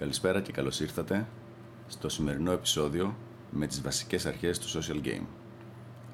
Καλησπέρα 0.00 0.40
και 0.40 0.52
καλώς 0.52 0.80
ήρθατε 0.80 1.26
στο 1.88 2.08
σημερινό 2.08 2.52
επεισόδιο 2.52 3.14
με 3.50 3.66
τις 3.66 3.82
βασικές 3.82 4.26
αρχές 4.26 4.58
του 4.58 4.68
social 4.68 5.06
game. 5.06 5.24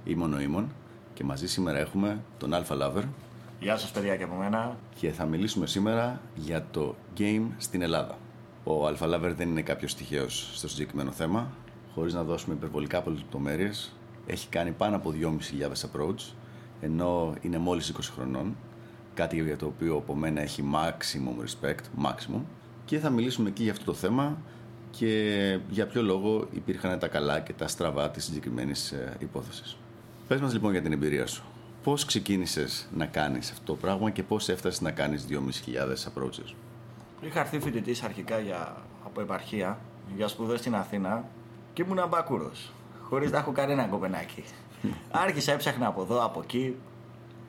Είμαι 0.04 0.24
ο 0.24 0.26
Νοήμων 0.26 0.72
και 1.14 1.24
μαζί 1.24 1.48
σήμερα 1.48 1.78
έχουμε 1.78 2.20
τον 2.38 2.50
Alpha 2.52 2.82
Lover 2.82 3.02
Γεια 3.60 3.76
σας 3.76 3.90
παιδιά 3.90 4.16
και 4.16 4.22
από 4.22 4.34
μένα. 4.34 4.76
και 4.94 5.10
θα 5.10 5.24
μιλήσουμε 5.24 5.66
σήμερα 5.66 6.20
για 6.34 6.66
το 6.70 6.94
game 7.18 7.46
στην 7.58 7.82
Ελλάδα. 7.82 8.18
Ο 8.64 8.86
Alpha 8.86 9.14
Lover 9.14 9.32
δεν 9.36 9.48
είναι 9.48 9.62
κάποιος 9.62 9.94
τυχαίος 9.94 10.50
στο 10.54 10.68
συγκεκριμένο 10.68 11.10
θέμα. 11.10 11.50
Χωρίς 11.94 12.14
να 12.14 12.22
δώσουμε 12.22 12.54
υπερβολικά 12.54 13.02
πολλές 13.02 13.18
λεπτομέρειες, 13.18 13.92
έχει 14.26 14.48
κάνει 14.48 14.70
πάνω 14.70 14.96
από 14.96 15.10
2.500 15.10 15.90
approach, 15.90 16.32
ενώ 16.80 17.34
είναι 17.40 17.58
μόλις 17.58 17.88
20 17.88 18.12
χρονών, 18.14 18.56
κάτι 19.14 19.42
για 19.42 19.56
το 19.56 19.66
οποίο 19.66 19.96
από 19.96 20.14
μένα 20.14 20.40
έχει 20.40 20.64
maximum 20.74 21.44
respect, 21.44 22.06
maximum, 22.06 22.40
και 22.92 22.98
θα 22.98 23.10
μιλήσουμε 23.10 23.48
εκεί 23.48 23.62
για 23.62 23.72
αυτό 23.72 23.84
το 23.84 23.92
θέμα 23.92 24.38
και 24.90 25.58
για 25.68 25.86
ποιο 25.86 26.02
λόγο 26.02 26.48
υπήρχαν 26.52 26.98
τα 26.98 27.08
καλά 27.08 27.40
και 27.40 27.52
τα 27.52 27.68
στραβά 27.68 28.10
της 28.10 28.24
συγκεκριμένης 28.24 28.92
ε, 28.92 29.16
υπόθεσης. 29.18 29.76
Πες 30.28 30.40
μας 30.40 30.52
λοιπόν 30.52 30.72
για 30.72 30.82
την 30.82 30.92
εμπειρία 30.92 31.26
σου. 31.26 31.42
Πώς 31.82 32.04
ξεκίνησες 32.04 32.88
να 32.96 33.06
κάνεις 33.06 33.50
αυτό 33.50 33.64
το 33.64 33.74
πράγμα 33.74 34.10
και 34.10 34.22
πώς 34.22 34.48
έφτασες 34.48 34.80
να 34.80 34.90
κάνεις 34.90 35.26
2.500 35.28 35.36
approaches; 35.36 36.54
Είχα 37.20 37.40
έρθει 37.40 37.60
φοιτητής 37.60 38.02
αρχικά 38.02 38.38
για, 38.38 38.76
από 39.04 39.20
επαρχία 39.20 39.78
για 40.16 40.28
σπουδές 40.28 40.60
στην 40.60 40.74
Αθήνα 40.74 41.24
και 41.72 41.82
ήμουν 41.82 42.08
μπακούρος, 42.08 42.72
χωρίς 43.02 43.30
να 43.30 43.38
έχω 43.38 43.52
κανένα 43.52 43.84
κοπενάκι. 43.84 44.44
Άρχισα 45.24 45.52
έψαχνα 45.52 45.86
από 45.86 46.02
εδώ, 46.02 46.24
από 46.24 46.40
εκεί, 46.42 46.76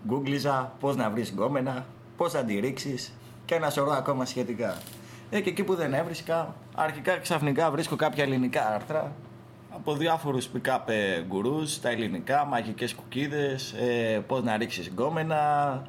γκούγκλιζα 0.07 0.73
πώς 0.79 0.95
να 0.95 1.09
βρεις 1.09 1.29
γκόμενα, 1.29 1.85
πώς 2.17 2.33
να 2.33 2.43
τη 2.43 2.59
ρίξεις 2.59 3.13
και 3.45 3.55
ένα 3.55 3.69
σωρό 3.69 3.91
ακόμα 3.91 4.25
σχετικά. 4.25 4.77
Ε, 5.35 5.39
και 5.41 5.49
εκεί 5.49 5.63
που 5.63 5.75
δεν 5.75 5.93
έβρισκα, 5.93 6.55
αρχικά 6.75 7.17
ξαφνικά 7.17 7.71
βρίσκω 7.71 7.95
κάποια 7.95 8.23
ελληνικά 8.23 8.73
άρθρα 8.73 9.11
από 9.75 9.95
διάφορους 9.95 10.49
pick-up 10.55 10.79
ε, 10.85 11.21
γκουρούς, 11.21 11.79
τα 11.79 11.89
ελληνικά, 11.89 12.45
μαγικές 12.45 12.93
κουκίδες, 12.95 13.71
ε, 13.73 14.19
πώς 14.27 14.43
να 14.43 14.57
ρίξεις 14.57 14.87
γκόμενα, 14.87 15.81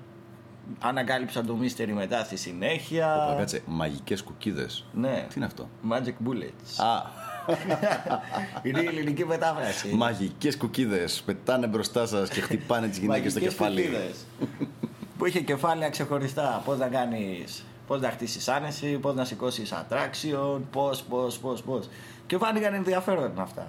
ανακάλυψα 0.80 1.44
το 1.44 1.58
mystery 1.62 1.92
μετά 1.94 2.24
στη 2.24 2.36
συνέχεια. 2.36 3.24
Όπα, 3.26 3.38
κάτσε, 3.38 3.62
μαγικές 3.66 4.22
κουκίδες. 4.22 4.84
Ναι. 4.92 5.26
Τι 5.28 5.34
είναι 5.36 5.44
αυτό; 5.44 5.68
Magic 5.90 6.28
Bullets. 6.28 6.84
Α, 6.84 7.22
Είναι 8.62 8.80
η 8.80 8.86
ελληνική 8.86 9.24
μετάφραση. 9.24 9.88
μαγικές 9.94 10.56
κουκίδες. 10.56 11.22
Πετάνε 11.26 11.66
μπροστά 11.66 12.06
σας 12.06 12.28
και 12.28 12.40
χτυπάνε 12.40 12.88
τις 12.88 12.98
γυναίκες 12.98 13.30
στο 13.32 13.40
Μαγικές 13.40 13.58
κεφάλι. 13.58 13.82
κουκίδες. 13.82 14.26
που 15.18 15.26
είχε 15.26 15.40
κεφάλαια 15.40 15.90
ξεχωριστά. 15.90 16.62
Πώς 16.64 16.78
να 16.78 16.86
κάνεις. 16.86 17.64
Πώς 17.86 18.00
να 18.00 18.10
χτίσεις 18.10 18.48
άνεση, 18.48 18.98
πώς 18.98 19.14
να 19.14 19.24
σηκώσεις 19.24 19.72
attraction, 19.72 20.60
πώς, 20.70 21.02
πώς, 21.02 21.38
πώς, 21.38 21.62
πώς. 21.62 21.88
Και 22.26 22.38
φάνηκαν 22.38 22.74
ενδιαφέρον 22.74 23.40
αυτά. 23.40 23.66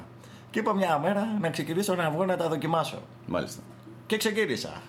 Και 0.51 0.59
είπα 0.59 0.73
μια 0.73 0.99
μέρα 0.99 1.37
να 1.39 1.49
ξεκινήσω 1.49 1.95
να 1.95 2.09
βγω 2.09 2.25
να 2.25 2.37
τα 2.37 2.47
δοκιμάσω. 2.49 3.01
Μάλιστα. 3.25 3.61
Και 4.05 4.17
ξεκίνησα. 4.17 4.81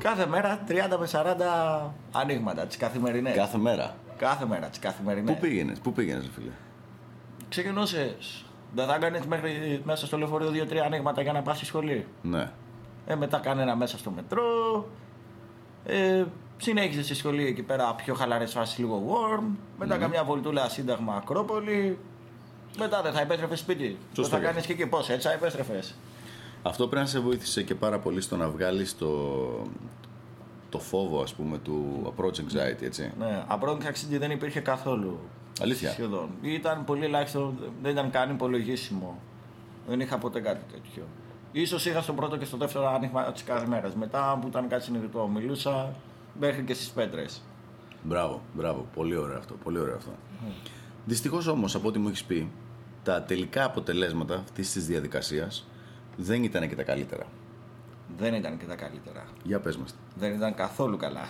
Κάθε 0.00 0.26
μέρα 0.26 0.64
30 0.68 0.98
με 0.98 1.06
40 1.06 1.92
ανοίγματα, 2.12 2.66
τις 2.66 2.76
καθημερινές. 2.76 3.36
Κάθε 3.36 3.58
μέρα. 3.58 3.96
Κάθε 4.16 4.46
μέρα, 4.46 4.66
τις 4.66 4.78
καθημερινές. 4.78 5.34
Πού 5.34 5.40
πήγαινες, 5.40 5.78
πού 5.78 5.92
πήγαινες 5.92 6.24
ρε 6.24 6.30
φίλε; 6.30 6.50
Ξεκινούσες. 7.48 8.44
Δεν 8.74 8.86
θα 8.86 8.98
κάνεις 8.98 9.26
μέχρι 9.26 9.80
μέσα 9.84 10.06
στο 10.06 10.18
λεωφορείο 10.18 10.50
2-3 10.50 10.76
ανοίγματα 10.84 11.22
για 11.22 11.32
να 11.32 11.42
πας 11.42 11.56
στη 11.56 11.66
σχολή; 11.66 12.06
Ναι. 12.22 12.50
Ε, 13.06 13.14
μετά 13.14 13.38
κανένα 13.38 13.76
μέσα 13.76 13.98
στο 13.98 14.10
μετρό. 14.10 14.44
Ε, 15.84 16.24
συνέχισε 16.56 17.02
στη 17.02 17.14
σχολή 17.14 17.46
εκεί 17.46 17.62
πέρα 17.62 17.94
πιο 17.94 18.14
χαλαρές 18.14 18.52
φάσεις 18.52 18.78
λίγο 18.78 19.02
warm. 19.08 19.44
Μετά 19.78 19.96
καμιά 19.96 20.24
βολτούλα 20.24 20.68
σύνταγμα 20.68 21.14
Ακρόπολη. 21.14 21.98
Μετά 22.78 23.02
δεν 23.02 23.12
θα 23.12 23.20
επέστρεφες 23.20 23.58
σπίτι. 23.58 23.98
Σωστό 24.14 24.22
Το 24.22 24.28
θα 24.28 24.38
και 24.38 24.44
κάνεις 24.44 24.66
και 24.66 24.72
εκεί 24.72 24.86
πώς, 24.86 25.08
έτσι 25.08 25.28
θα 25.28 25.34
επέστρεφες. 25.34 25.94
Αυτό 26.62 26.88
πρέπει 26.88 27.04
να 27.04 27.10
σε 27.10 27.20
βοήθησε 27.20 27.62
και 27.62 27.74
πάρα 27.74 27.98
πολύ 27.98 28.20
στο 28.20 28.36
να 28.36 28.48
βγάλεις 28.48 28.98
το, 28.98 29.10
το 30.68 30.78
φόβο 30.78 31.22
ας 31.22 31.34
πούμε 31.34 31.58
του 31.58 32.02
approach 32.16 32.34
anxiety 32.34 32.82
έτσι. 32.82 33.12
Ναι, 33.18 33.44
απρόγκη 33.46 33.84
ταξίδι 33.84 34.18
δεν 34.18 34.30
υπήρχε 34.30 34.60
καθόλου. 34.60 35.18
Αλήθεια. 35.60 35.90
Σχεδόν. 35.90 36.28
Ήταν 36.42 36.84
πολύ 36.84 37.04
ελάχιστο, 37.04 37.54
δεν 37.82 37.92
ήταν 37.92 38.10
καν 38.10 38.30
υπολογίσιμο. 38.30 39.18
Δεν 39.88 40.00
είχα 40.00 40.18
ποτέ 40.18 40.40
κάτι 40.40 40.60
τέτοιο. 40.72 41.02
Ίσως 41.52 41.86
είχα 41.86 42.00
στο 42.00 42.12
πρώτο 42.12 42.36
και 42.36 42.44
στο 42.44 42.56
δεύτερο 42.56 42.88
άνοιγμα 42.94 43.32
της 43.32 43.42
κάθε 43.42 43.66
μέρα. 43.66 43.90
Μετά 43.98 44.38
που 44.40 44.48
ήταν 44.48 44.68
κάτι 44.68 44.84
συνειδητό, 44.84 45.26
μιλούσα 45.26 45.94
μέχρι 46.40 46.62
και 46.62 46.74
στις 46.74 46.88
πέτρες. 46.88 47.42
Μπράβο, 48.02 48.42
μπράβο. 48.54 48.86
Πολύ 48.94 49.16
ωραίο 49.16 49.38
αυτό. 49.38 49.54
Πολύ 49.54 49.78
ωραίο 49.78 49.96
αυτό. 49.96 50.10
Δυστυχώς 51.04 51.46
όμως 51.46 51.74
από 51.74 51.88
ό,τι 51.88 51.98
μου 51.98 52.08
έχεις 52.08 52.24
πει 52.24 52.50
τα 53.02 53.22
τελικά 53.22 53.64
αποτελέσματα 53.64 54.34
αυτής 54.34 54.72
της 54.72 54.86
διαδικασίας 54.86 55.66
δεν 56.16 56.44
ήταν 56.44 56.68
και 56.68 56.74
τα 56.74 56.82
καλύτερα. 56.82 57.26
Δεν 58.18 58.34
ήταν 58.34 58.58
και 58.58 58.64
τα 58.64 58.74
καλύτερα. 58.74 59.24
Για 59.42 59.60
πες 59.60 59.76
μας. 59.76 59.94
Δεν 60.18 60.34
ήταν 60.34 60.54
καθόλου 60.54 60.96
καλά. 60.96 61.28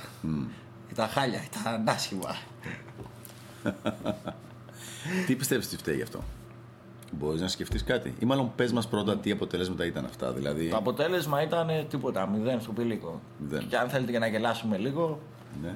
Ήταν 0.91 1.09
χάλια, 1.09 1.41
ήταν 1.45 1.89
άσχημα. 1.89 2.37
Τι 5.27 5.37
πιστεύεις 5.37 5.69
τι 5.69 5.77
φταίει 5.77 5.97
γι' 5.97 6.03
αυτό; 6.03 6.25
Μπορείς 7.19 7.41
να 7.41 7.49
σκεφτείς 7.49 7.84
κάτι. 7.84 8.15
Ή 8.19 8.25
μάλλον 8.25 8.53
πες 8.56 8.72
μας 8.72 8.88
πρώτα 8.88 9.19
τι 9.19 9.31
αποτελέσματα 9.31 9.84
ήταν 9.87 10.04
αυτά. 10.04 10.32
Δηλαδή. 10.32 10.69
Το 10.69 10.77
αποτέλεσμα 10.77 11.43
ήταν 11.43 11.69
ε, 11.69 11.84
τίποτα, 11.91 12.27
μηδέν 12.28 12.60
στο 12.60 12.72
πηλίκο. 12.72 13.21
Μηδέν. 13.38 13.69
Και 13.69 13.77
αν 13.77 13.88
θέλετε 13.88 14.12
και 14.12 14.19
να 14.19 14.27
γελάσουμε 14.27 14.77
λίγο, 14.77 15.21
Ναι. 15.62 15.75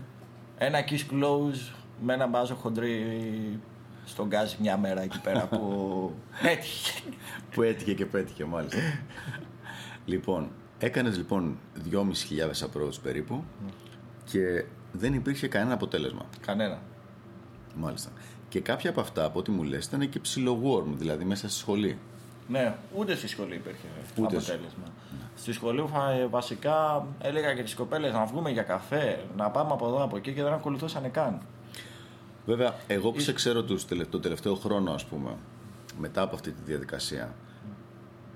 ένα 0.59 0.79
kiss 0.89 1.13
close 1.15 1.73
με 2.03 2.15
ένα 2.15 2.27
μπάζο 2.27 2.55
χοντρή 2.55 3.61
στον 4.05 4.27
γκάζι 4.27 4.57
μια 4.61 4.77
μέρα 4.77 5.01
εκεί 5.03 5.21
πέρα 5.21 5.47
που 5.47 6.13
έτυχε. 6.53 7.01
Που 7.51 7.63
έτυχε 7.63 7.95
και 7.95 8.07
πέτυχε 8.07 8.45
μάλιστα. 8.45 8.79
λοιπόν, 10.05 10.49
έκανες 10.79 11.17
λοιπόν 11.17 11.59
2.500 11.91 11.99
approach 12.67 13.01
περίπου 13.03 13.45
και 14.25 14.65
δεν 14.93 15.15
υπήρχε 15.15 15.49
κανένα 15.49 15.75
αποτέλεσμα. 15.75 16.23
Κανένα. 16.47 16.79
Μάλιστα. 17.77 18.11
Και 18.51 18.61
κάποια 18.61 18.91
από 18.91 19.01
αυτά, 19.01 19.25
από 19.25 19.39
ό,τι 19.39 19.51
μου 19.51 19.63
λες, 19.63 19.85
ήταν 19.87 20.09
και 20.09 20.19
ψηλό 20.21 20.61
warm, 20.65 20.93
δηλαδή 20.97 21.25
μέσα 21.25 21.49
στη 21.49 21.59
σχολή. 21.59 21.99
Ναι, 22.49 22.75
ούτε 22.97 23.15
στη 23.17 23.29
σχολή 23.29 23.55
υπήρχε 23.55 23.87
Ούτε 24.17 24.37
αποτέλεσμα. 24.37 24.85
Στη 25.37 25.53
σχολή 25.53 25.85
ε, 26.21 26.27
βασικά 26.27 27.07
έλεγα 27.21 27.55
και 27.55 27.63
τις 27.63 27.75
κοπέλες 27.75 28.13
να 28.13 28.25
βγούμε 28.25 28.51
για 28.51 28.63
καφέ, 28.63 29.25
να 29.37 29.51
πάμε 29.51 29.73
από 29.73 29.87
εδώ 29.87 30.03
από 30.03 30.17
εκεί 30.17 30.33
και 30.33 30.43
δεν 30.43 30.53
ακολουθούσαν 30.53 31.11
καν. 31.11 31.41
Βέβαια, 32.47 32.75
εγώ 32.87 33.11
που 33.11 33.21
σε 33.21 33.33
ξέρω 33.33 33.63
τους, 33.63 33.85
τελε- 33.85 34.09
το 34.11 34.21
τελευταίο 34.21 34.55
χρόνο, 34.55 34.93
ας 34.93 35.05
πούμε, 35.05 35.31
μετά 35.99 36.23
από 36.23 36.35
αυτή 36.35 36.51
τη 36.51 36.63
διαδικασία, 36.65 37.35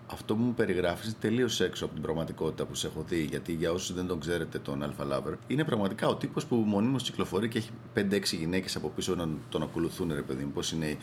αυτό 0.07 0.35
που 0.35 0.43
μου 0.43 0.55
περιγράφεις 0.55 1.07
είναι 1.07 1.17
τελείως 1.21 1.61
έξω 1.61 1.85
από 1.85 1.95
την 1.95 2.03
πραγματικότητα 2.03 2.65
που 2.65 2.75
σε 2.75 2.87
έχω 2.87 3.05
δει. 3.09 3.23
Γιατί 3.23 3.53
για 3.53 3.73
όσους 3.73 3.95
δεν 3.95 4.07
τον 4.07 4.21
ξέρετε 4.21 4.59
τον 4.59 4.85
Alpha 4.85 5.03
Lover, 5.03 5.35
είναι 5.47 5.65
πραγματικά 5.65 6.09
ο 6.09 6.15
τύπος 6.15 6.47
που 6.47 6.57
μονίμως 6.57 7.03
κυκλοφορεί 7.03 7.49
και 7.49 7.59
έχει 7.59 7.71
5-6 7.95 8.37
γυναίκες 8.39 8.77
από 8.77 8.89
πίσω 8.89 9.15
να 9.15 9.29
τον 9.49 9.63
ακολουθούν, 9.63 10.13
ρε 10.15 10.23
παιδί 10.23 10.45
μου. 10.45 10.51
Πώς 10.51 10.73
είναι, 10.73 10.97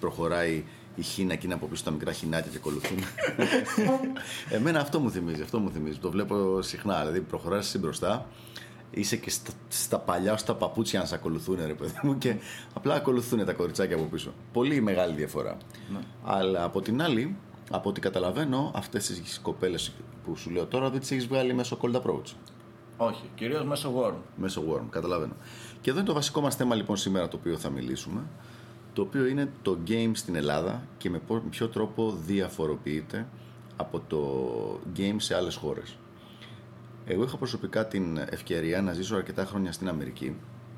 προχωράει 0.00 0.64
η 0.94 1.02
χίνα 1.02 1.34
και 1.34 1.46
είναι 1.46 1.54
από 1.54 1.66
πίσω 1.66 1.84
τα 1.84 1.90
μικρά 1.90 2.12
χινάκια 2.12 2.50
και 2.50 2.56
ακολουθούν. 2.56 2.98
Εμένα 4.56 4.80
αυτό 4.80 5.00
μου 5.00 5.10
θυμίζει, 5.10 5.42
αυτό 5.42 5.58
μου 5.58 5.70
θυμίζει. 5.70 5.98
Το 5.98 6.10
βλέπω 6.10 6.62
συχνά. 6.62 6.98
Δηλαδή, 6.98 7.20
προχωράς 7.20 7.66
εσύ 7.66 7.78
μπροστά, 7.78 8.26
είσαι 8.90 9.16
και 9.16 9.30
στα, 9.30 9.50
στα 9.68 9.98
παλιά 9.98 10.36
στα 10.36 10.54
παπούτσια 10.54 11.00
να 11.00 11.06
σε 11.06 11.14
ακολουθούν, 11.14 11.58
ρε 11.66 11.74
παιδί 11.74 11.98
μου, 12.02 12.18
και 12.18 12.36
απλά 12.72 12.94
ακολουθούν 12.94 13.44
τα 13.44 13.52
κοριτσάκια 13.52 13.96
από 13.96 14.04
πίσω. 14.04 14.32
Πολύ 14.52 14.80
μεγάλη 14.80 15.14
διαφορά. 15.14 15.56
Αλλά 16.24 16.64
από 16.64 16.80
την 16.80 17.02
άλλη, 17.02 17.36
από 17.70 17.88
ό,τι 17.88 18.00
καταλαβαίνω, 18.00 18.70
αυτές 18.74 19.06
τις 19.06 19.38
κοπέλες 19.42 19.92
που 20.24 20.36
σου 20.36 20.50
λέω 20.50 20.66
τώρα 20.66 20.90
δεν 20.90 21.00
τις 21.00 21.10
έχεις 21.10 21.26
βγάλει 21.26 21.54
μέσω 21.54 21.78
cold 21.80 21.94
approach. 21.94 22.32
Όχι, 22.96 23.30
κυρίως 23.34 23.64
μέσω 23.64 23.92
warm. 23.96 24.14
Μέσω 24.36 24.62
worm, 24.70 24.84
καταλαβαίνω. 24.90 25.32
Και 25.80 25.90
εδώ 25.90 25.98
είναι 25.98 26.08
το 26.08 26.14
βασικό 26.14 26.40
μας 26.40 26.54
θέμα 26.56 26.74
λοιπόν 26.74 26.96
σήμερα 26.96 27.28
το 27.28 27.36
οποίο 27.36 27.56
θα 27.56 27.70
μιλήσουμε. 27.70 28.22
Το 28.92 29.02
οποίο 29.02 29.26
είναι 29.26 29.52
το 29.62 29.78
game 29.86 30.10
στην 30.12 30.34
Ελλάδα 30.34 30.82
και 30.98 31.10
με 31.10 31.18
πο- 31.18 31.34
με 31.34 31.48
ποιο 31.50 31.68
τρόπο 31.68 32.16
διαφοροποιείται 32.26 33.26
από 33.76 34.00
το 34.00 34.20
game 34.96 35.14
σε 35.16 35.34
άλλες 35.34 35.54
χώρες. 35.54 35.96
Εγώ 37.06 37.22
είχα 37.24 37.36
προσωπικά 37.36 37.86
την 37.86 38.16
ευκαιρία 38.16 38.82
να 38.82 38.92
ζήσω 38.92 39.16
αρκετά 39.16 39.44
χρόνια 39.44 39.72
στην 39.72 39.88
Αμερική. 39.88 40.36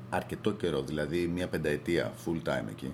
Αρκετό 0.09 0.51
καιρό, 0.51 0.81
δηλαδή 0.81 1.27
μια 1.27 1.47
πενταετία 1.47 2.13
full 2.25 2.49
time 2.49 2.67
εκεί. 2.69 2.93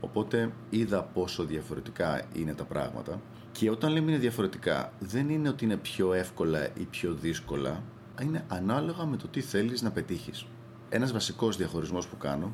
Οπότε 0.00 0.52
είδα 0.70 1.02
πόσο 1.02 1.44
διαφορετικά 1.44 2.22
είναι 2.34 2.54
τα 2.54 2.64
πράγματα. 2.64 3.20
Και 3.52 3.70
όταν 3.70 3.92
λέμε 3.92 4.10
είναι 4.10 4.20
διαφορετικά, 4.20 4.92
δεν 4.98 5.28
είναι 5.28 5.48
ότι 5.48 5.64
είναι 5.64 5.76
πιο 5.76 6.12
εύκολα 6.12 6.64
ή 6.74 6.84
πιο 6.90 7.12
δύσκολα. 7.12 7.82
Είναι 8.22 8.44
ανάλογα 8.48 9.04
με 9.04 9.16
το 9.16 9.28
τι 9.28 9.40
θέλεις 9.40 9.82
να 9.82 9.90
πετύχεις. 9.90 10.46
Ένας 10.88 11.12
βασικός 11.12 11.56
διαχωρισμός 11.56 12.06
που 12.06 12.16
κάνω 12.16 12.52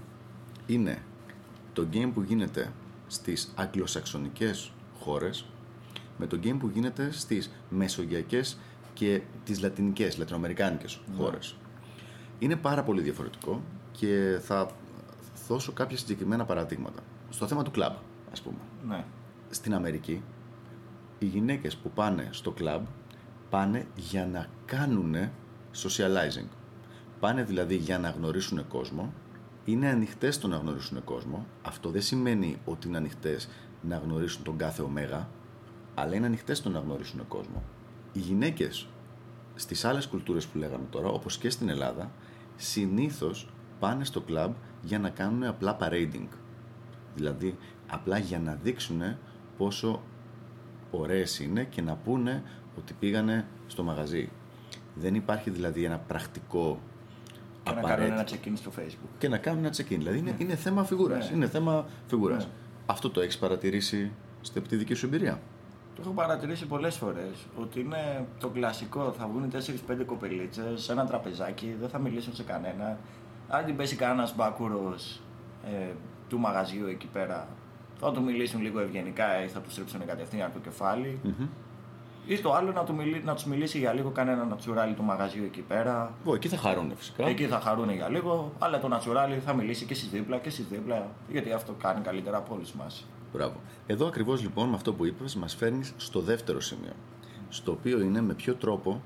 είναι 0.66 1.02
το 1.72 1.86
game 1.92 2.10
που 2.14 2.22
γίνεται 2.22 2.72
στις 3.06 3.52
αγγλοσαξονικές 3.54 4.72
χώρες 5.00 5.44
με 6.18 6.26
το 6.26 6.38
game 6.42 6.56
που 6.58 6.70
γίνεται 6.74 7.08
στις 7.12 7.50
μεσογειακές 7.68 8.58
και 8.94 9.22
τις 9.44 9.60
λατινικές, 9.60 10.18
λατινοαμερικάνικες 10.18 11.00
χώρες. 11.16 11.56
Είναι 12.38 12.56
πάρα 12.56 12.82
πολύ 12.82 13.02
διαφορετικό 13.02 13.62
και 13.92 14.38
θα 14.42 14.70
δώσω 15.48 15.72
κάποια 15.72 15.96
συγκεκριμένα 15.96 16.44
παραδείγματα. 16.44 17.02
Στο 17.34 17.46
θέμα 17.46 17.62
του 17.62 17.70
κλαμπ, 17.70 17.92
ας 18.32 18.42
πούμε. 18.42 18.58
Ναι. 18.86 19.04
Στην 19.50 19.74
Αμερική, 19.74 20.22
οι 21.18 21.26
γυναίκες 21.26 21.76
που 21.76 21.90
πάνε 21.90 22.28
στο 22.30 22.50
κλαμπ 22.50 22.84
πάνε 23.50 23.86
για 23.96 24.26
να 24.26 24.46
κάνουν 24.64 25.14
socializing. 25.74 26.48
Πάνε 27.20 27.42
δηλαδή 27.42 27.76
για 27.76 27.98
να 27.98 28.10
γνωρίσουν 28.10 28.68
κόσμο. 28.68 29.12
Είναι 29.64 29.88
ανοιχτές 29.88 30.34
στο 30.34 30.48
να 30.48 30.56
γνωρίσουν 30.56 31.04
κόσμο. 31.04 31.46
Αυτό 31.62 31.90
δεν 31.90 32.02
σημαίνει 32.02 32.58
ότι 32.64 32.88
είναι 32.88 32.96
ανοιχτές 32.96 33.48
να 33.82 33.96
γνωρίσουν 33.96 34.42
τον 34.42 34.56
κάθε 34.56 34.82
ωμέγα, 34.82 35.28
αλλά 35.94 36.14
είναι 36.14 36.26
ανοιχτές 36.26 36.58
στο 36.58 36.68
να 36.68 36.78
γνωρίσουν 36.78 37.28
κόσμο. 37.28 37.62
Οι 38.12 38.18
γυναίκες 38.18 38.88
στις 39.54 39.84
άλλες 39.84 40.06
κουλτούρες 40.06 40.46
που 40.46 40.58
λέγαμε 40.58 40.84
τώρα, 40.90 41.08
όπως 41.08 41.38
και 41.38 41.50
στην 41.50 41.68
Ελλάδα, 41.68 42.10
συνήθως 42.56 43.48
πάνε 43.78 44.04
στο 44.04 44.20
κλαμπ 44.20 44.52
για 44.82 44.98
να 44.98 45.10
κάνουν 45.10 45.44
απλά 45.44 45.76
parading. 45.80 46.28
Δηλαδή, 47.14 47.58
απλά 47.90 48.18
για 48.18 48.38
να 48.38 48.58
δείξουν 48.62 49.02
πόσο 49.56 50.02
ωραίες 50.90 51.38
είναι 51.40 51.64
και 51.64 51.82
να 51.82 51.94
πούνε 51.94 52.42
ότι 52.78 52.92
πήγανε 52.92 53.46
στο 53.66 53.82
μαγαζί. 53.82 54.30
Δεν 54.94 55.14
υπάρχει 55.14 55.50
δηλαδή 55.50 55.84
ένα 55.84 55.98
πρακτικό 55.98 56.80
Και 57.62 57.70
να 57.74 57.82
κάνουν 57.82 58.12
ένα 58.12 58.26
check-in 58.28 58.52
στο 58.54 58.70
facebook. 58.78 59.08
και 59.18 59.28
να 59.28 59.38
κάνουν 59.38 59.64
ένα 59.64 59.74
check-in. 59.76 59.96
Δηλαδή 59.98 60.18
είναι, 60.18 60.34
είναι 60.38 60.54
θέμα 60.54 60.84
φιγούρας. 60.84 61.30
Ναι. 61.30 61.36
Είναι 61.36 61.48
θέμα 61.48 61.86
φιγούρας. 62.06 62.44
Ναι. 62.44 62.50
Αυτό 62.86 63.10
το 63.10 63.20
έχεις 63.20 63.38
παρατηρήσει 63.38 64.12
στη 64.40 64.58
από 64.58 64.68
τη 64.68 64.76
δική 64.76 64.94
σου 64.94 65.06
εμπειρία; 65.06 65.40
Το 65.94 66.02
έχω 66.04 66.10
παρατηρήσει 66.10 66.66
πολλές 66.66 66.96
φορές 66.96 67.46
ότι 67.60 67.80
είναι 67.80 68.26
το 68.40 68.48
κλασικό. 68.48 69.12
Θα 69.18 69.26
βγουν 69.26 69.50
4-5 69.50 70.04
κοπελίτσες 70.06 70.82
σε 70.82 70.92
ένα 70.92 71.06
τραπεζάκι, 71.06 71.76
δεν 71.80 71.88
θα 71.88 71.98
μιλήσουν 71.98 72.34
σε 72.34 72.42
κανένα. 72.42 72.98
Αν 73.48 73.64
την 73.64 73.76
πέσει 73.76 73.96
κανένας 73.96 74.34
μπάκουρος 74.36 75.20
ε, 75.64 75.92
του 76.28 76.38
μαγαζιού 76.38 76.86
εκεί 76.86 77.06
πέρα, 77.06 77.48
θα 78.00 78.12
του 78.12 78.22
μιλήσουν 78.22 78.62
λίγο 78.62 78.80
ευγενικά 78.80 79.44
ή 79.44 79.48
θα 79.48 79.60
του 79.60 79.70
στρίψουν 79.70 80.06
κατευθείαν 80.06 80.52
το 80.52 80.58
κεφάλι. 80.58 81.20
Μμμ. 81.22 81.46
Ή 82.26 82.38
το 82.38 82.52
άλλο 82.52 82.72
να, 82.72 82.84
του 82.84 82.94
μιλήσει, 82.94 83.22
να 83.24 83.34
τους 83.34 83.44
μιλήσει 83.44 83.78
για 83.78 83.92
λίγο 83.92 84.10
κανένα 84.10 84.44
νατσουράλι 84.44 84.94
του 84.94 85.02
μαγαζιού 85.02 85.44
εκεί 85.44 85.60
πέρα. 85.60 86.14
Ω, 86.24 86.34
εκεί 86.34 86.48
θα 86.48 86.56
χαρούν 86.56 86.92
φυσικά. 86.96 87.26
Εκεί 87.26 87.46
θα 87.46 87.60
χαρούν 87.60 87.90
για 87.90 88.08
λίγο, 88.08 88.52
αλλά 88.58 88.80
το 88.80 88.88
νατσουράλι 88.88 89.38
θα 89.38 89.54
μιλήσει 89.54 89.84
και 89.84 89.92
εσείς 89.92 90.08
δίπλα 90.08 90.38
και 90.38 90.48
εσείς 90.48 90.66
δίπλα, 90.66 91.10
γιατί 91.28 91.52
αυτό 91.52 91.72
κάνει 91.72 92.00
καλύτερα 92.00 92.36
από 92.36 92.54
όλους 92.54 92.72
μας. 92.72 93.06
Μπράβο. 93.32 93.60
Εδώ 93.86 94.06
ακριβώς 94.06 94.42
λοιπόν 94.42 94.68
με 94.68 94.74
αυτό 94.74 94.92
που 94.92 95.04
είπες 95.04 95.34
μας 95.34 95.54
φέρνεις 95.54 95.94
στο 95.96 96.20
δεύτερο 96.20 96.60
σημείο. 96.60 96.92
Στο 97.48 97.72
οποίο 97.72 98.00
είναι 98.00 98.20
με 98.20 98.34
ποιο 98.34 98.54
τρόπο 98.54 99.02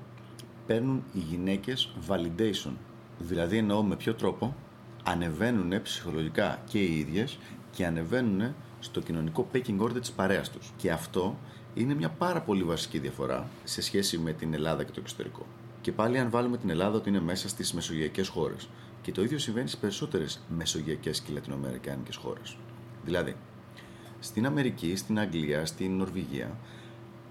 παίρνουν 0.67 1.03
οι 1.13 1.19
γυναίκες 1.19 1.93
validation. 2.09 2.71
Δηλαδή 3.17 3.57
εννοώ 3.57 3.83
με 3.83 3.95
ποιο 3.95 4.13
τρόπο 4.13 4.55
ανεβαίνουν 5.03 5.81
ψυχολογικά 5.81 6.61
και 6.69 6.79
οι 6.79 6.99
ίδιες 6.99 7.37
και 7.71 7.85
ανεβαίνουν 7.85 8.55
στο 8.79 9.01
κοινωνικό 9.01 9.47
pecking 9.53 9.79
order 9.79 9.99
της 9.99 10.11
παρέας 10.11 10.49
τους. 10.49 10.71
Και 10.77 10.91
αυτό 10.91 11.37
είναι 11.73 11.93
μια 11.93 12.09
πάρα 12.09 12.41
πολύ 12.41 12.63
βασική 12.63 12.99
διαφορά 12.99 13.47
σε 13.63 13.81
σχέση 13.81 14.17
με 14.17 14.33
την 14.33 14.53
Ελλάδα 14.53 14.83
και 14.83 14.91
το 14.91 14.99
εξωτερικό. 14.99 15.45
Και 15.81 15.91
πάλι 15.91 16.19
αν 16.19 16.29
βάλουμε 16.29 16.57
την 16.57 16.69
Ελλάδα 16.69 16.97
ότι 16.97 17.09
είναι 17.09 17.19
μέσα 17.19 17.49
στις 17.49 17.73
μεσογειακές 17.73 18.27
χώρες. 18.27 18.69
Και 19.01 19.11
το 19.11 19.23
ίδιο 19.23 19.37
συμβαίνει 19.37 19.67
στις 19.67 19.79
περισσότερες 19.79 20.41
μεσογειακές 20.49 21.21
και 21.21 21.33
λατινοαμερικάνικες 21.33 22.15
χώρες. 22.15 22.57
Δηλαδή, 23.05 23.35
στην 24.19 24.45
Αμερική, 24.45 24.95
στην 24.95 25.19
Αγγλία, 25.19 25.65
στην 25.65 25.97
Νορβηγία, 25.97 26.57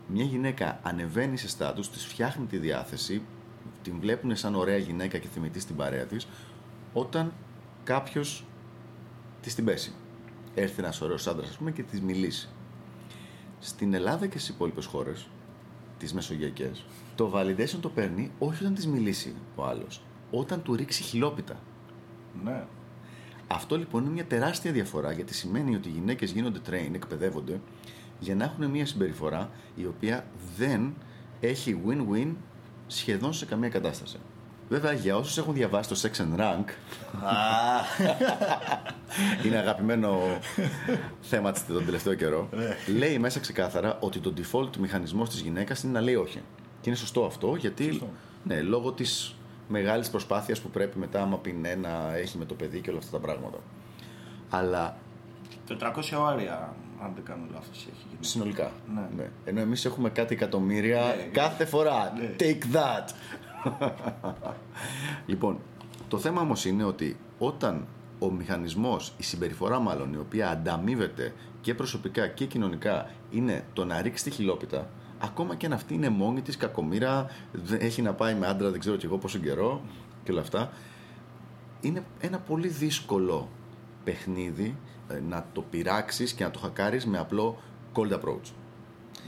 μια 0.06 0.24
γυναίκα 0.24 0.80
ανεβαίνει 0.82 1.36
σε 1.36 1.48
στάτους, 1.48 1.90
της 1.90 2.06
φτιάχνει 2.06 2.46
τη 2.46 2.58
διάθεση, 2.58 3.22
την 3.82 3.94
βλέπουν 4.00 4.36
σαν 4.36 4.54
ωραία 4.54 4.76
γυναίκα 4.76 5.18
και 5.18 5.28
θυμητή 5.28 5.60
στην 5.60 5.76
παρέα 5.76 6.04
της, 6.04 6.26
όταν 6.92 7.32
κάποιος 7.88 8.44
της 9.40 9.55
την 9.55 9.64
πέσει. 9.64 9.93
Έρθει 10.55 10.81
ένας 10.81 11.00
ωραίος 11.00 11.26
άντρας, 11.26 11.49
ας 11.49 11.56
πούμε, 11.56 11.70
και 11.70 11.82
της 11.82 12.00
μιλήσει. 12.00 12.49
Στην 13.61 13.94
Ελλάδα 13.94 14.26
και 14.26 14.38
στις 14.38 14.55
υπόλοιπες 14.55 14.85
χώρες, 14.85 15.29
τις 15.99 16.14
μεσογειακές, 16.14 16.85
το 17.14 17.32
validation 17.35 17.79
το 17.81 17.88
παίρνει 17.88 18.31
όχι 18.38 18.62
όταν 18.62 18.75
της 18.75 18.87
μιλήσει 18.87 19.35
ο 19.56 19.64
άλλος, 19.64 20.02
όταν 20.31 20.62
του 20.62 20.75
ρίξει 20.75 21.02
χιλόπιτα. 21.02 21.61
Ναι. 22.44 22.64
Αυτό 23.46 23.79
λοιπόν 23.79 24.02
είναι 24.02 24.12
μια 24.12 24.26
τεράστια 24.26 24.73
διαφορά 24.73 25.12
γιατί 25.12 25.35
σημαίνει 25.35 25.75
ότι 25.75 25.88
οι 25.88 25.93
γυναίκες 25.93 26.31
γίνονται 26.31 26.61
train, 26.70 26.94
εκπαιδεύονται 26.94 27.61
για 28.19 28.35
να 28.35 28.44
έχουν 28.44 28.67
μια 28.67 28.87
συμπεριφορά 28.87 29.50
η 29.76 29.87
οποία 29.87 30.26
δεν 30.56 30.94
έχει 31.40 31.81
win-win 31.87 32.35
σχεδόν 32.87 33.32
σε 33.32 33.46
καμία 33.46 33.69
κατάσταση. 33.69 34.19
Βέβαια, 34.68 34.92
για 34.92 35.16
όσους 35.16 35.38
έχουν 35.38 35.54
διαβάσει 35.54 35.88
το 35.88 36.00
Sex 36.02 36.20
and 36.20 36.40
Rank, 36.40 36.64
είναι 39.46 39.56
αγαπημένο 39.56 40.18
θέμα 41.20 41.52
της 41.52 41.66
τον 41.66 41.84
τελευταίο 41.84 42.14
καιρό, 42.14 42.48
λέει 42.98 43.18
μέσα 43.18 43.40
ξεκάθαρα 43.40 43.96
ότι 44.00 44.18
το 44.18 44.32
default 44.36 44.76
μηχανισμός 44.76 45.28
της 45.28 45.40
γυναίκας 45.40 45.82
είναι 45.82 45.92
να 45.92 46.00
λέει 46.00 46.14
όχι. 46.14 46.42
Και 46.80 46.88
είναι 46.88 46.98
σωστό 46.98 47.24
αυτό 47.24 47.54
γιατί, 47.54 47.84
Σωστό. 47.84 48.08
ναι, 48.44 48.60
λόγω 48.60 48.92
της 48.92 49.34
μεγάλης 49.68 50.10
προσπάθειας 50.10 50.60
που 50.60 50.68
πρέπει 50.70 50.98
μετά 50.98 51.22
άμα 51.22 51.36
πει 51.38 51.52
ναι 51.52 51.74
να 51.74 52.16
έχει 52.16 52.38
με 52.38 52.44
το 52.44 52.54
παιδί 52.54 52.80
και 52.80 52.90
όλα 52.90 52.98
αυτά 52.98 53.10
τα 53.10 53.18
πράγματα. 53.26 53.58
Αλλά 54.50 54.96
400 55.68 55.74
ώρια, 56.18 56.74
αν 57.02 57.12
δεν 57.14 57.24
κάνω 57.24 57.42
λάθος, 57.52 57.76
έχει 57.76 58.06
γίνει. 58.08 58.18
συνολικά. 58.24 58.70
Ναι. 59.16 59.28
Ενώ 59.44 59.60
εμείς 59.60 59.84
έχουμε 59.84 60.10
κάτι 60.10 60.34
εκατομμύρια 60.34 61.00
Ναι. 61.00 61.22
κάθε 61.32 61.64
φορά. 61.64 62.12
Ναι. 62.20 62.30
Take 62.38 62.76
that. 62.76 63.08
Λοιπόν, 65.26 65.58
το 66.08 66.19
θέμα 66.19 66.40
όμως 66.40 66.64
είναι 66.64 66.84
ότι 66.84 67.16
όταν 67.38 67.87
ο 68.19 68.31
μηχανισμός, 68.31 69.12
η 69.16 69.22
συμπεριφορά 69.22 69.78
μάλλον, 69.78 70.12
η 70.12 70.16
οποία 70.16 70.50
ανταμείβεται 70.50 71.34
και 71.60 71.75
προσωπικά 71.75 72.26
και 72.28 72.44
κοινωνικά 72.46 73.10
είναι 73.31 73.64
το 73.72 73.84
να 73.84 74.02
ρίξει 74.02 74.25
τη 74.25 74.31
χιλόπιτα, 74.31 74.88
ακόμα 75.19 75.55
και 75.55 75.66
αν 75.66 75.72
αυτή 75.72 75.94
είναι 75.94 76.08
μόνη 76.08 76.43
της 76.43 76.56
κακομήρα, 76.56 77.26
δεν- 77.52 77.81
έχει 77.81 78.02
να 78.02 78.12
πάει 78.14 78.34
με 78.34 78.46
άντρα 78.46 78.70
δεν 78.70 78.81
ξέρω 78.81 78.96
κι 78.96 79.05
εγώ 79.06 79.19
πόσο 79.19 79.38
καιρό 79.38 79.81
και 80.25 80.32
όλα 80.32 80.40
αυτά, 80.40 80.70
είναι 81.81 82.04
ένα 82.20 82.38
πολύ 82.38 82.69
δύσκολο 82.69 83.49
παιχνίδι 84.04 84.76
ε, 85.08 85.20
να 85.28 85.46
το 85.52 85.64
πειράξεις 85.70 86.32
και 86.32 86.44
να 86.44 86.50
το 86.50 86.58
χακάρεις 86.58 87.06
με 87.06 87.19
απλό 87.19 87.58
cold 87.94 88.12
approach. 88.12 88.50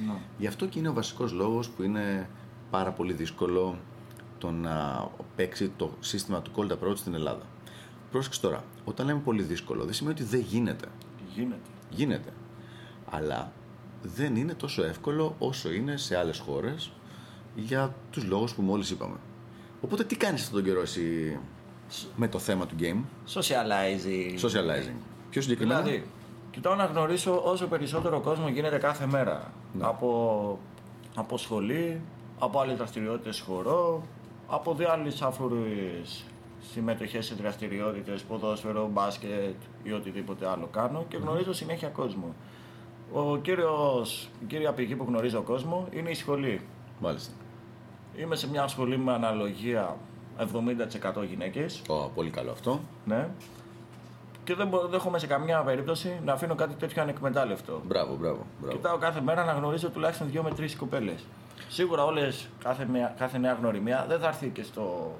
Ναι. 0.07 0.13
Γι' 0.39 0.47
αυτό 0.47 0.67
και 0.67 0.79
είναι 0.79 0.89
ο 0.89 0.93
βασικός 0.93 1.33
λόγος 1.33 1.69
που 1.69 1.83
είναι 1.83 2.29
πάρα 2.71 2.91
πολύ 2.91 3.13
δύσκολο 3.13 3.79
το 4.41 4.51
να 4.51 5.09
παίξει 5.37 5.69
το 5.77 5.91
σύστημα 6.01 6.43
του 6.43 6.51
cold 6.57 6.71
approach 6.73 6.97
στην 6.97 7.15
Ελλάδα. 7.15 7.43
Πρόσεξε 8.11 8.41
τώρα, 8.41 8.65
όταν 8.85 9.07
λέμε 9.07 9.21
πολύ 9.21 9.43
δύσκολο, 9.43 9.85
δεν 9.85 9.93
σημαίνει 9.95 10.21
ότι 10.21 10.29
δεν 10.31 10.41
γίνεται. 10.41 10.87
Γίνεται. 11.35 11.61
Γίνεται. 11.91 12.33
Αλλά 13.11 13.53
δεν 14.03 14.37
είναι 14.37 14.55
τόσο 14.55 14.83
εύκολο 14.85 15.35
όσο 15.39 15.73
είναι 15.73 15.97
σε 15.97 16.17
άλλες 16.17 16.39
χώρες 16.39 16.93
για 17.55 17.95
τους 18.11 18.25
λόγους 18.25 18.55
που 18.55 18.63
μόλις 18.63 18.91
είπαμε. 18.91 19.17
Οπότε 19.81 20.05
τι 20.05 20.17
κάνεις 20.17 20.41
αυτόν 20.43 20.57
τον 20.63 20.69
καιρό 20.69 20.81
εσύ 20.81 21.39
με 22.17 22.29
το 22.29 22.39
θέμα 22.39 22.67
του 22.67 22.75
game, 22.81 23.03
Socializing. 23.35 24.41
socializing. 24.41 24.97
Πιο 25.31 25.43
συγκεκριμένα, 25.43 25.81
Δηλαδή, 25.81 26.07
κοιτάω 26.51 26.75
να 26.75 26.85
γνωρίσω 26.85 27.43
όσο 27.45 27.67
περισσότερο 27.67 28.21
κόσμο 28.21 28.49
γίνεται 28.49 28.79
κάθε 28.79 29.07
μέρα. 29.07 29.53
Ναι. 29.73 29.85
Από, 29.87 30.59
από 31.15 31.39
σχολή, 31.39 32.01
από 32.39 32.61
άλλες 32.61 32.77
δραστηριότητες 32.77 33.41
χορό, 33.41 34.03
από 34.51 34.75
διάφορες 34.75 35.23
άφορες 35.23 36.25
συμμετοχές 36.73 37.27
σε 37.27 37.35
δραστηριότητες, 37.35 38.23
ποδόσφαιρο, 38.23 38.89
μπάσκετ 38.93 39.55
ή 39.83 39.93
οτιδήποτε 39.93 40.49
άλλο 40.49 40.67
κάνω 40.73 41.05
και 41.09 41.17
γνωρίζω 41.17 41.53
συνέχεια 41.53 41.89
κόσμο. 41.89 42.35
Ο 43.13 43.37
κύριος, 43.37 44.29
η 44.43 44.45
κύρια 44.45 44.73
πηγή 44.73 44.95
που 44.97 45.05
γνωρίζω 45.09 45.43
κόσμο 45.43 45.87
είναι 45.91 46.11
η 46.11 46.15
σχολή. 46.15 46.61
μάλιστα. 47.01 47.33
Είμαι 48.17 48.37
σε 48.37 48.49
μια 48.49 48.67
σχολή 48.67 48.99
με 48.99 49.13
αναλογία 49.13 49.97
70% 50.39 51.23
γυναίκες. 51.29 51.83
Ω, 51.89 52.09
πολύ 52.15 52.31
καλό 52.31 52.51
αυτό. 52.51 52.81
Ναι. 53.05 53.29
Και 54.45 54.55
δεν 54.55 54.69
μπο- 54.69 54.87
δέχομαι 54.87 55.19
σε 55.19 55.27
καμία 55.27 55.63
περίπτωση 55.63 56.21
να 56.25 56.33
αφήνω 56.33 56.55
κάτι 56.55 56.75
τέτοιο 56.75 57.03
ανεκμετάλλευτο. 57.03 57.81
Μπράβο, 57.87 58.17
μπράβο. 58.17 58.47
μπράβο. 58.61 58.77
Κοιτάω 58.77 58.99
κάθε 58.99 59.21
μέρα 59.21 59.45
να 59.45 59.53
γνωρίζω 59.53 59.91
τουλάχιστον 59.91 60.31
δύο 60.31 60.43
με 60.43 60.51
τρεις 60.51 60.77
κοπέλες. 60.77 61.25
Σίγουρα 61.69 62.05
όλες, 62.05 62.49
κάθε, 62.65 62.87
μια- 62.93 63.15
κάθε 63.19 63.39
νέα 63.39 63.53
γνωριμία 63.53 64.05
δεν 64.09 64.19
θα 64.21 64.27
έρθει 64.29 64.49
και 64.49 64.63
στο 64.63 65.15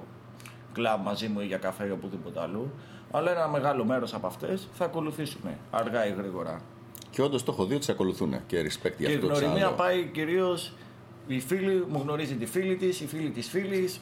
κλαμπ 0.73 1.03
μαζί 1.05 1.27
μου 1.27 1.39
ή 1.39 1.45
για 1.45 1.57
καφέ 1.57 1.85
ή 1.87 1.91
οπουδήποτε 1.91 2.39
αλλού. 2.41 2.71
Αλλά 3.11 3.31
ένα 3.31 3.47
μεγάλο 3.47 3.85
μέρος 3.85 4.13
από 4.13 4.27
αυτές 4.27 4.67
θα 4.73 4.85
ακολουθήσουν 4.85 5.41
αργά 5.71 6.07
ή 6.07 6.11
γρήγορα. 6.11 6.61
Και 7.09 7.21
όντως 7.21 7.43
το 7.43 7.51
έχω 7.51 7.65
δει 7.65 7.75
ότι 7.75 7.83
σε 7.83 7.91
ακολουθούν 7.91 8.33
και 8.47 8.61
respect 8.61 8.93
για 8.97 9.07
και 9.07 9.11
η 9.11 9.15
αυτό 9.15 9.19
το 9.19 9.33
γνωριμία 9.33 9.53
ξαναλέω. 9.53 9.71
πάει 9.77 10.05
κυρίως. 10.13 10.73
Η 11.27 11.39
φίλη 11.39 11.85
μου 11.89 11.99
γνωρίζει 12.03 12.35
τη 12.35 12.45
φίλη 12.45 12.75
της, 12.75 13.01
η 13.01 13.07
φίλη 13.07 13.29
της 13.29 13.49
φίλης. 13.49 14.01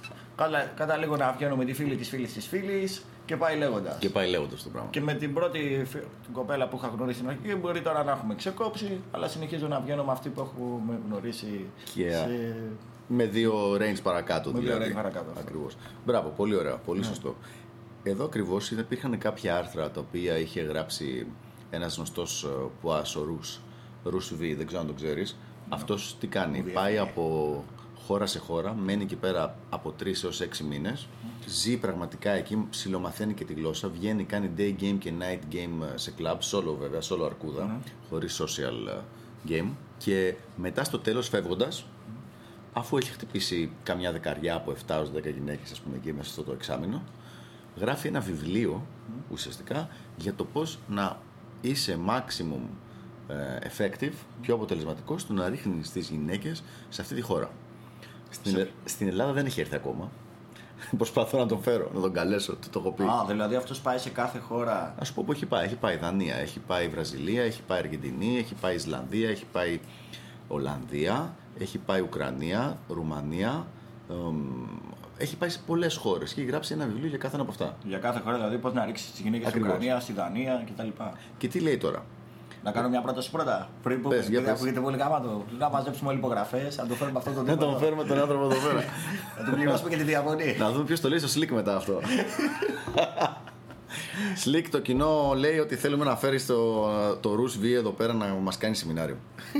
Καταλήγω 0.75 1.17
να 1.17 1.31
βγαίνω 1.31 1.55
με 1.55 1.65
τη 1.65 1.73
φίλη 1.73 1.95
της 1.95 2.09
φίλης 2.09 2.33
της 2.33 2.47
φίλης 2.47 3.05
και 3.29 3.37
πάει 3.37 3.57
λέγοντας. 3.57 3.97
Και 3.99 4.09
πάει 4.09 4.29
λέγοντας 4.29 4.63
το 4.63 4.69
πράγμα. 4.69 4.89
Και 4.89 5.01
με 5.01 5.13
την 5.13 5.33
πρώτη 5.33 5.83
φι- 5.85 6.03
την 6.23 6.33
κοπέλα 6.33 6.67
που 6.67 6.75
είχα 6.77 6.87
γνωρίσει 6.87 7.17
στην 7.17 7.29
αρχή 7.29 7.55
μπορεί 7.55 7.81
τώρα 7.81 8.03
να 8.03 8.11
έχουμε 8.11 8.35
ξεκόψει, 8.35 9.01
αλλά 9.11 9.27
συνεχίζω 9.27 9.67
να 9.67 9.79
βγαίνω 9.79 10.03
με 10.03 10.11
αυτή 10.11 10.29
που 10.29 10.41
έχουμε 10.41 10.99
γνωρίσει. 11.07 11.65
Και, 11.93 12.11
σε... 12.11 12.55
Με 13.07 13.25
δύο 13.25 13.73
range 13.73 14.01
παρακάτω. 14.03 14.51
Με 14.51 14.59
δύο 14.59 14.73
δηλαδή. 14.73 14.91
range 14.91 14.95
παρακάτω, 14.95 15.25
αυτό. 15.29 15.39
Ακριβώς. 15.41 15.75
Μπράβο, 16.05 16.29
πολύ 16.29 16.55
ωραία, 16.55 16.75
πολύ 16.75 16.99
Ναι. 16.99 17.05
σωστό. 17.05 17.35
εδώ 18.03 18.25
ακριβώς 18.25 18.71
υπήρχαν 18.71 19.17
κάποια 19.17 19.57
άρθρα 19.57 19.91
τα 19.91 19.99
οποία 19.99 20.37
είχε 20.37 20.61
γράψει 20.61 21.27
ένας 21.69 21.95
γνωστός 21.95 22.47
Πουάς, 22.81 23.15
ο 23.15 23.23
Ρους, 23.23 23.59
Ρους 24.03 24.33
V, 24.33 24.53
δεν 24.57 24.65
ξέρω 24.67 24.81
αν 24.81 24.87
το 24.87 24.93
ξέρεις. 24.93 25.37
Αυτός 25.69 26.17
τι 26.19 26.27
κάνει, 26.27 26.57
Μου 26.61 26.71
πάει 26.73 26.91
διέφυγε. 26.93 27.09
από 27.11 27.63
χώρα 28.07 28.25
σε 28.25 28.39
χώρα, 28.39 28.73
μένει 28.73 29.03
εκεί 29.03 29.15
πέρα 29.15 29.55
από 29.69 29.93
3 30.03 30.23
έως 30.23 30.41
6 30.41 30.59
μήνες, 30.69 31.07
ζει 31.47 31.77
πραγματικά 31.77 32.31
εκεί, 32.31 32.67
ψιλομαθαίνει 32.69 33.33
και 33.33 33.45
τη 33.45 33.53
γλώσσα, 33.53 33.89
βγαίνει, 33.89 34.23
κάνει 34.23 34.51
day 34.57 34.75
game 34.81 34.95
και 34.99 35.13
night 35.19 35.53
game 35.55 35.83
σε 35.95 36.13
club, 36.19 36.37
solo 36.51 36.75
βέβαια, 36.79 36.99
solo 37.09 37.23
αρκούδα, 37.25 37.63
Ναι. 37.65 37.77
χωρίς 38.09 38.41
social 38.41 38.87
ε, 38.87 39.01
game 39.47 39.69
και 39.97 40.35
μετά 40.55 40.83
στο 40.83 40.99
τέλος 40.99 41.27
φεύγοντας 41.29 41.85
αφού 42.73 42.97
έχει 42.97 43.11
χτυπήσει 43.11 43.71
καμιά 43.83 44.11
δεκαριά 44.11 44.55
από 44.55 44.71
7 44.71 44.75
έως 44.87 45.11
10 45.15 45.33
γυναίκες 45.33 45.71
ας 45.71 45.79
πούμε 45.79 45.95
εκεί 45.95 46.13
μέσα 46.13 46.29
στο 46.31 46.43
το 46.43 46.51
εξάμεινο 46.51 47.03
γράφει 47.79 48.07
ένα 48.07 48.19
βιβλίο 48.19 48.85
ουσιαστικά 49.31 49.89
για 50.17 50.33
το 50.33 50.45
πώς 50.45 50.79
να 50.87 51.19
είσαι 51.61 51.99
maximum 52.07 52.61
ε, 53.27 53.57
effective, 53.67 54.13
πιο 54.41 54.53
αποτελεσματικός 54.55 55.21
στο 55.21 55.33
να 55.33 55.49
ρίχνεις 55.49 55.91
τις 55.91 56.09
γυναίκες 56.09 56.63
σε 56.89 57.01
αυτή 57.01 57.15
τη 57.15 57.21
χώρα. 57.21 57.51
Στην, 58.29 58.51
Σε- 58.51 58.61
Ε- 58.61 58.67
στην 58.85 59.07
Ελλάδα 59.07 59.31
δεν 59.31 59.45
έχει 59.45 59.59
έρθει 59.61 59.75
ακόμα. 59.75 60.09
Προσπαθώ 60.97 61.37
να 61.37 61.45
τον 61.45 61.61
φέρω, 61.61 61.91
να 61.93 62.01
τον 62.01 62.13
καλέσω, 62.13 62.55
το, 62.55 62.69
το 62.71 62.79
έχω 62.79 62.91
πει. 62.91 63.03
Α, 63.03 63.25
δηλαδή 63.27 63.55
αυτός 63.55 63.79
πάει 63.81 63.97
σε 63.97 64.09
κάθε 64.09 64.39
χώρα. 64.39 64.95
Α 65.01 65.05
σου 65.05 65.13
πω 65.13 65.23
που 65.23 65.31
έχει 65.31 65.45
πάει. 65.45 65.65
Έχει 65.65 65.75
πάει 65.75 65.97
Δανία, 65.97 66.35
έχει 66.35 66.59
πάει 66.59 66.87
Βραζιλία, 66.87 67.43
έχει 67.43 67.61
πάει 67.61 67.79
Αργεντινή, 67.79 68.37
έχει 68.37 68.53
πάει 68.61 68.75
Ισλανδία, 68.75 69.29
έχει 69.29 69.45
πάει 69.51 69.79
Ολλανδία, 70.47 71.35
έχει 71.59 71.77
πάει 71.77 72.01
Ουκρανία, 72.01 72.77
Ρουμανία. 72.87 73.67
εμ, 74.09 74.37
έχει 75.17 75.37
πάει 75.37 75.49
σε 75.49 75.59
πολλές 75.65 75.95
χώρες 75.95 76.33
και 76.33 76.41
έχει 76.41 76.49
γράψει 76.49 76.73
ένα 76.73 76.85
βιβλίο 76.85 77.07
για 77.07 77.17
κάθε 77.17 77.33
ένα 77.33 77.43
από 77.43 77.51
αυτά. 77.51 77.77
Για 77.83 77.97
κάθε 77.97 78.19
χώρα, 78.19 78.35
δηλαδή 78.35 78.57
πώς 78.57 78.73
να 78.73 78.85
ρίξεις 78.85 79.11
τις 79.11 79.19
γυναίκες 79.19 79.47
στην 79.47 79.59
Ακριβώς. 79.59 79.77
Ουκρανία, 79.83 79.99
στη 79.99 80.13
Δανία 80.13 80.63
κτλ. 80.73 80.87
Και 81.37 81.47
τι 81.47 81.59
λέει 81.59 81.77
τώρα; 81.77 82.05
Να 82.63 82.71
κάνω 82.71 82.89
μια 82.89 83.01
πρόταση 83.01 83.31
πρώτα. 83.31 83.69
Πριν 83.83 84.01
πούμε, 84.01 84.15
Πες, 84.15 84.27
για 84.27 84.37
επειδή 84.37 84.51
πες. 84.51 84.59
ακούγεται 84.59 84.79
πολύ 84.79 84.97
γάματο, 84.97 85.45
να 85.59 85.69
μαζέψουμε 85.69 86.09
όλοι 86.09 86.17
υπογραφές, 86.17 86.77
να 86.77 86.85
το 86.87 86.93
φέρουμε 86.93 87.17
αυτόν 87.17 87.33
τον 87.33 87.45
Να 87.45 87.51
τύπο. 87.51 87.63
τον 87.63 87.73
εδώ. 87.73 87.79
φέρουμε 87.83 88.03
τον 88.03 88.19
άνθρωπο 88.19 88.43
εδώ 88.45 88.67
πέρα. 88.67 88.83
Να 89.39 89.45
του 89.45 89.51
πληρώσουμε 89.51 89.89
και 89.89 89.95
τη 89.97 90.03
διαμονή. 90.03 90.55
Να 90.59 90.71
δούμε 90.71 90.83
ποιος 90.85 90.99
το 90.99 91.09
λέει 91.09 91.19
στο 91.19 91.39
Slick 91.41 91.49
μετά 91.51 91.75
αυτό. 91.75 91.99
Slick 94.45 94.65
το 94.71 94.79
κοινό 94.79 95.33
λέει 95.37 95.59
ότι 95.59 95.75
θέλουμε 95.75 96.05
να 96.05 96.15
φέρεις 96.15 96.45
το, 96.45 96.83
το 97.19 97.31
Rus 97.33 97.63
V 97.63 97.65
εδώ 97.65 97.91
πέρα 97.91 98.13
να 98.13 98.25
μας 98.27 98.57
κάνει 98.57 98.75
σεμινάριο. 98.75 99.17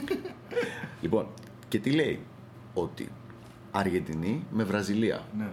λοιπόν, 1.02 1.28
και 1.68 1.80
τι 1.80 1.92
λέει; 1.92 2.20
Ότι 2.74 3.12
Αργεντινή 3.72 4.46
με 4.52 4.64
Βραζιλία 4.64 5.22
Ναι. 5.38 5.48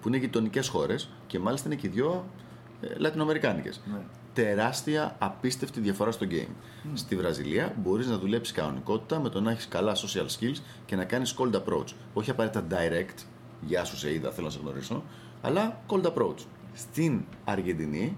που 0.00 0.08
είναι 0.08 0.16
γειτονικές 0.16 0.68
χώρες 0.68 1.10
και 1.26 1.38
μάλιστα 1.38 1.68
είναι 1.68 1.76
και 1.80 1.86
οι 1.86 1.90
δυο 1.90 2.24
ε, 2.80 2.86
λατινοαμερικάνικες. 2.96 3.80
Ναι. 3.92 3.98
Τεράστια, 4.36 5.16
απίστευτη 5.18 5.80
διαφορά 5.80 6.10
στο 6.10 6.26
game. 6.30 6.48
Στη 6.94 7.16
Βραζιλία 7.16 7.74
μπορείς 7.82 8.06
να 8.06 8.18
δουλέψεις 8.18 8.54
κανονικότητα 8.54 9.20
με 9.20 9.28
το 9.28 9.40
να 9.40 9.50
έχεις 9.50 9.68
καλά 9.68 9.94
social 9.94 10.26
skills 10.26 10.56
και 10.86 10.96
να 10.96 11.04
κάνεις 11.04 11.34
cold 11.38 11.54
approach. 11.54 11.92
Όχι 12.14 12.30
απαραίτητα 12.30 12.66
direct, 12.70 13.24
γεια 13.60 13.84
σου 13.84 13.96
σε 13.96 14.12
είδα, 14.12 14.30
θέλω 14.30 14.46
να 14.46 14.52
σε 14.52 14.58
γνωρίσω, 14.62 15.02
αλλά 15.42 15.80
cold 15.88 16.02
approach. 16.06 16.38
Στην 16.74 17.24
Αργεντινή 17.44 18.16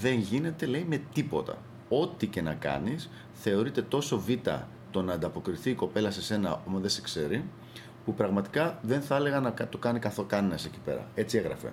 δεν 0.00 0.18
γίνεται, 0.18 0.66
λέει, 0.66 0.84
με 0.88 1.02
τίποτα. 1.12 1.56
Ό,τι 1.88 2.26
και 2.26 2.42
να 2.42 2.54
κάνεις, 2.54 3.10
θεωρείται 3.32 3.82
τόσο 3.82 4.18
β 4.18 4.28
το 4.90 5.02
να 5.02 5.12
ανταποκριθεί 5.12 5.70
η 5.70 5.74
κοπέλα 5.74 6.10
σε 6.10 6.22
σένα 6.22 6.62
όμως 6.66 6.80
δεν 6.80 6.90
σε 6.90 7.00
ξέρει, 7.00 7.44
που 8.04 8.14
πραγματικά 8.14 8.78
δεν 8.82 9.00
θα 9.00 9.16
έλεγα 9.16 9.40
να 9.40 9.50
κα- 9.50 9.68
το 9.68 9.78
κάνει 9.78 9.98
καθό 9.98 10.24
κανένα 10.24 10.54
εκεί 10.54 10.78
πέρα. 10.84 11.06
Έτσι 11.14 11.38
έγραφε. 11.38 11.72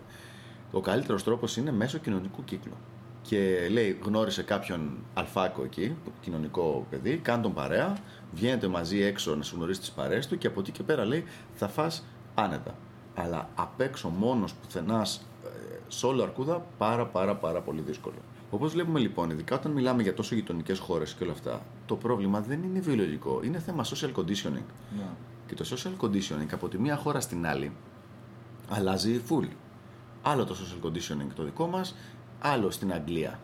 Ο 0.71 0.79
καλύτερος 0.81 1.23
τρόπος 1.23 1.57
είναι 1.57 1.71
μέσω 1.71 1.97
κοινωνικού 1.97 2.43
κύκλου. 2.43 2.73
Και 3.29 3.67
λέει, 3.71 3.99
γνώρισε 4.03 4.43
κάποιον 4.43 4.97
αλφάκο 5.13 5.63
εκεί, 5.63 5.95
κοινωνικό 6.21 6.87
παιδί, 6.89 7.17
κάνε 7.17 7.41
τον 7.41 7.53
παρέα, 7.53 7.97
βγαίνετε 8.33 8.67
μαζί 8.67 9.01
έξω 9.01 9.35
να 9.35 9.43
σου 9.43 9.55
γνωρίσει 9.55 9.79
τις 9.79 9.91
παρέες 9.91 10.27
του 10.27 10.37
και 10.37 10.47
από 10.47 10.59
εκεί 10.59 10.71
και 10.71 10.83
πέρα 10.83 11.05
λέει 11.05 11.23
θα 11.53 11.67
φας 11.67 12.05
άνετα. 12.35 12.75
Αλλά 13.15 13.49
απ' 13.55 13.81
έξω 13.81 14.09
μόνος 14.09 14.53
πουθενά 14.53 15.05
σε 15.87 16.05
όλο 16.05 16.23
αρκούδα 16.23 16.65
πάρα 16.77 17.05
πάρα 17.05 17.35
πάρα 17.35 17.61
πολύ 17.61 17.81
δύσκολο. 17.81 18.15
Όπως 18.51 18.71
βλέπουμε 18.71 18.99
λοιπόν, 18.99 19.29
ειδικά 19.29 19.55
όταν 19.55 19.71
μιλάμε 19.71 20.01
για 20.01 20.13
τόσο 20.13 20.35
γειτονικές 20.35 20.79
χώρες 20.79 21.13
και 21.13 21.23
όλα 21.23 21.33
αυτά, 21.33 21.61
το 21.85 21.95
πρόβλημα 21.95 22.41
δεν 22.41 22.63
είναι 22.63 22.79
βιολογικό, 22.79 23.39
είναι 23.43 23.59
θέμα 23.59 23.83
social 23.83 24.11
conditioning. 24.15 24.65
Ναι. 24.97 25.09
Και 25.47 25.55
το 25.55 25.65
social 25.69 26.05
conditioning 26.05 26.53
από 26.53 26.67
τη 26.67 26.77
μία 26.77 26.95
χώρα 26.95 27.19
στην 27.19 27.47
άλλη 27.47 27.71
αλλάζει 28.69 29.21
full. 29.29 29.47
Άλλο 30.21 30.45
το 30.45 30.55
social 30.55 30.87
conditioning 30.87 31.27
το 31.35 31.43
δικό 31.43 31.67
μας, 31.67 31.95
άλλο 32.39 32.71
στην 32.71 32.93
Αγγλία. 32.93 33.39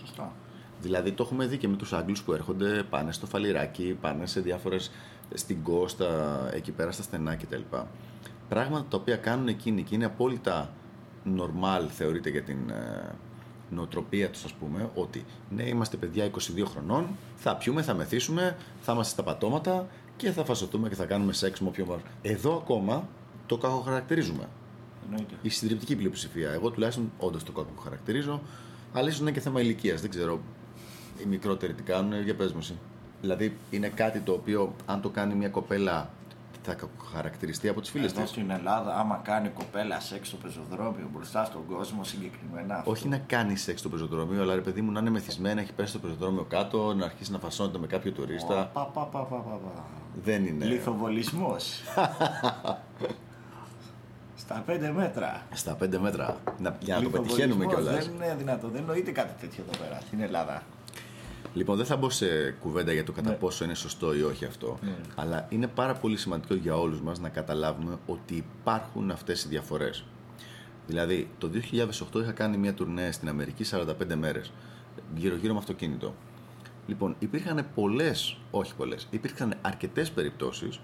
Σωστά. 0.00 0.32
Δηλαδή 0.80 1.12
το 1.12 1.22
έχουμε 1.22 1.46
δει 1.46 1.56
και 1.56 1.68
με 1.68 1.76
τους 1.76 1.92
Άγγλους 1.92 2.22
που 2.22 2.32
έρχονται, 2.32 2.82
πάνε 2.90 3.12
στο 3.12 3.26
φαλιράκι, 3.26 3.96
πάνε 4.00 4.26
σε 4.26 4.40
διάφορες, 4.40 4.90
στην 5.34 5.62
Κώστα, 5.62 6.40
εκεί 6.52 6.70
πέρα 6.72 6.92
στα 6.92 7.02
στενά 7.02 7.36
κτλ. 7.36 7.60
Πράγματα 8.48 8.86
τα 8.88 8.96
οποία 8.96 9.16
κάνουν 9.16 9.48
εκείνοι 9.48 9.82
και 9.82 9.94
είναι 9.94 10.04
απόλυτα 10.04 10.70
normal 11.36 11.86
θεωρείται 11.88 12.30
για 12.30 12.42
την 12.42 12.70
ε, 12.70 13.14
νοοτροπία 13.70 14.30
τους 14.30 14.44
ας 14.44 14.52
πούμε, 14.52 14.90
ότι 14.94 15.24
ναι 15.50 15.62
είμαστε 15.62 15.96
παιδιά 15.96 16.30
22 16.30 16.38
χρονών, 16.64 17.06
θα 17.36 17.56
πιούμε, 17.56 17.82
θα 17.82 17.94
μεθύσουμε, 17.94 18.56
θα 18.80 18.92
είμαστε 18.92 19.12
στα 19.12 19.22
πατώματα 19.22 19.86
και 20.16 20.30
θα 20.30 20.44
φασωτούμε 20.44 20.88
και 20.88 20.94
θα 20.94 21.04
κάνουμε 21.04 21.32
σεξ 21.32 21.60
με 21.60 21.68
όποιον 21.68 21.88
μας. 21.88 22.00
Εδώ 22.22 22.56
ακόμα 22.56 23.08
το 23.46 23.56
κακοχαρακτηρίζουμε 23.56 24.48
Εννοείται. 25.10 25.34
η 25.42 25.48
συντριπτική 25.48 25.96
πλειοψηφία. 25.96 26.50
Εγώ 26.50 26.70
τουλάχιστον 26.70 27.12
όντως 27.18 27.44
το 27.44 27.52
κόπο 27.52 27.70
που 27.76 27.80
χαρακτηρίζω. 27.80 28.42
Αλλά 28.92 29.08
ίσως 29.08 29.20
είναι 29.20 29.30
και 29.30 29.40
θέμα 29.40 29.60
ηλικίας. 29.60 30.00
Δεν 30.00 30.10
ξέρω 30.10 30.40
οι 31.22 31.26
μικρότεροι 31.26 31.72
τι 31.74 31.82
κάνουν. 31.82 32.22
Για 32.22 32.34
πες 32.34 32.52
μου 32.52 32.58
εσύ. 32.60 32.78
Δηλαδή 33.20 33.56
είναι 33.70 33.88
κάτι 33.88 34.20
το 34.20 34.32
οποίο 34.32 34.74
αν 34.86 35.00
το 35.00 35.08
κάνει 35.08 35.34
μια 35.34 35.48
κοπέλα 35.48 36.10
θα 36.62 36.76
χαρακτηριστεί 37.12 37.68
από 37.68 37.80
τις 37.80 37.90
φίλες 37.90 38.10
Εδώ 38.12 38.20
της; 38.20 38.30
στην 38.30 38.50
Ελλάδα, 38.50 38.96
άμα 38.96 39.20
κάνει 39.24 39.48
κοπέλα 39.48 40.00
σεξ 40.00 40.28
στο 40.28 40.36
πεζοδρόμιο 40.36 41.08
μπροστά 41.14 41.44
στον 41.44 41.66
κόσμο 41.66 42.04
συγκεκριμένα. 42.04 42.74
αυτό. 42.74 42.90
Όχι 42.90 43.08
να 43.08 43.18
κάνει 43.18 43.56
σεξ 43.56 43.80
στο 43.80 43.88
πεζοδρόμιο, 43.88 44.42
αλλά 44.42 44.54
ρε 44.54 44.60
παιδί 44.60 44.80
μου 44.80 44.92
να 44.92 45.00
είναι 45.00 45.10
μεθυσμένα, 45.10 45.60
έχει 45.60 45.72
πέσει 45.72 45.88
στο 45.88 45.98
πεζοδρόμιο 45.98 46.42
κάτω, 46.48 46.94
να 46.94 47.04
αρχίσει 47.04 47.32
να 47.32 47.38
φασώνεται 47.38 47.78
με 47.78 47.86
κάποιο 47.86 48.12
τουρίστα. 48.12 48.70
Πα, 48.72 48.84
πα, 48.84 49.02
πα, 49.02 49.18
πα, 49.18 49.36
πα, 49.36 49.50
πα. 49.50 49.84
Δεν 50.24 50.46
είναι. 50.46 50.64
Λιθοβολισμός. 50.64 51.80
Στα 54.48 54.62
πέντε 54.66 54.92
μέτρα. 54.92 55.42
Στα 55.52 55.74
πέντε 55.74 55.98
μέτρα. 55.98 56.36
Να, 56.58 56.76
για 56.80 56.94
να 56.94 57.00
το 57.00 57.06
Λιθοβολισμός 57.06 57.36
πετυχαίνουμε 57.36 57.66
κιόλας. 57.66 58.06
Δεν 58.06 58.14
είναι 58.14 58.34
δυνατό. 58.38 58.68
Δεν 58.68 58.84
νοείται 58.86 59.10
κάτι 59.10 59.40
τέτοιο 59.40 59.64
εδώ 59.68 59.84
πέρα 59.84 60.00
στην 60.06 60.20
Ελλάδα. 60.20 60.62
Λοιπόν, 61.54 61.76
δεν 61.76 61.86
θα 61.86 61.96
μπω 61.96 62.10
σε 62.10 62.50
κουβέντα 62.50 62.92
για 62.92 63.04
το 63.04 63.12
κατά 63.12 63.30
Ναι. 63.30 63.36
πόσο 63.36 63.64
είναι 63.64 63.74
σωστό 63.74 64.14
ή 64.14 64.22
όχι 64.22 64.44
αυτό. 64.44 64.78
Ναι. 64.82 64.94
Αλλά 65.14 65.46
είναι 65.48 65.66
πάρα 65.66 65.94
πολύ 65.94 66.16
σημαντικό 66.16 66.54
για 66.54 66.76
όλους 66.76 67.00
μας 67.00 67.18
να 67.18 67.28
καταλάβουμε 67.28 67.98
ότι 68.06 68.34
υπάρχουν 68.34 69.10
αυτές 69.10 69.44
οι 69.44 69.48
διαφορές. 69.48 70.04
Δηλαδή, 70.86 71.30
το 71.38 71.48
2008 71.48 72.20
είχα 72.20 72.32
κάνει 72.32 72.56
μια 72.56 72.74
τουρνέ 72.74 73.10
στην 73.12 73.28
Αμερική 73.28 73.64
45 73.64 74.14
μέρες, 74.16 74.52
γύρω-γύρω 75.16 75.52
με 75.52 75.58
αυτοκίνητο. 75.58 76.14
Λοιπόν, 76.86 77.16
υπήρχαν 77.18 77.66
πολλές, 77.74 78.36
όχι 78.50 78.74
πολλές, 78.74 79.06
υπήρχαν 79.10 79.54
αρκετές 79.62 80.10
περιπτώσεις 80.10 80.80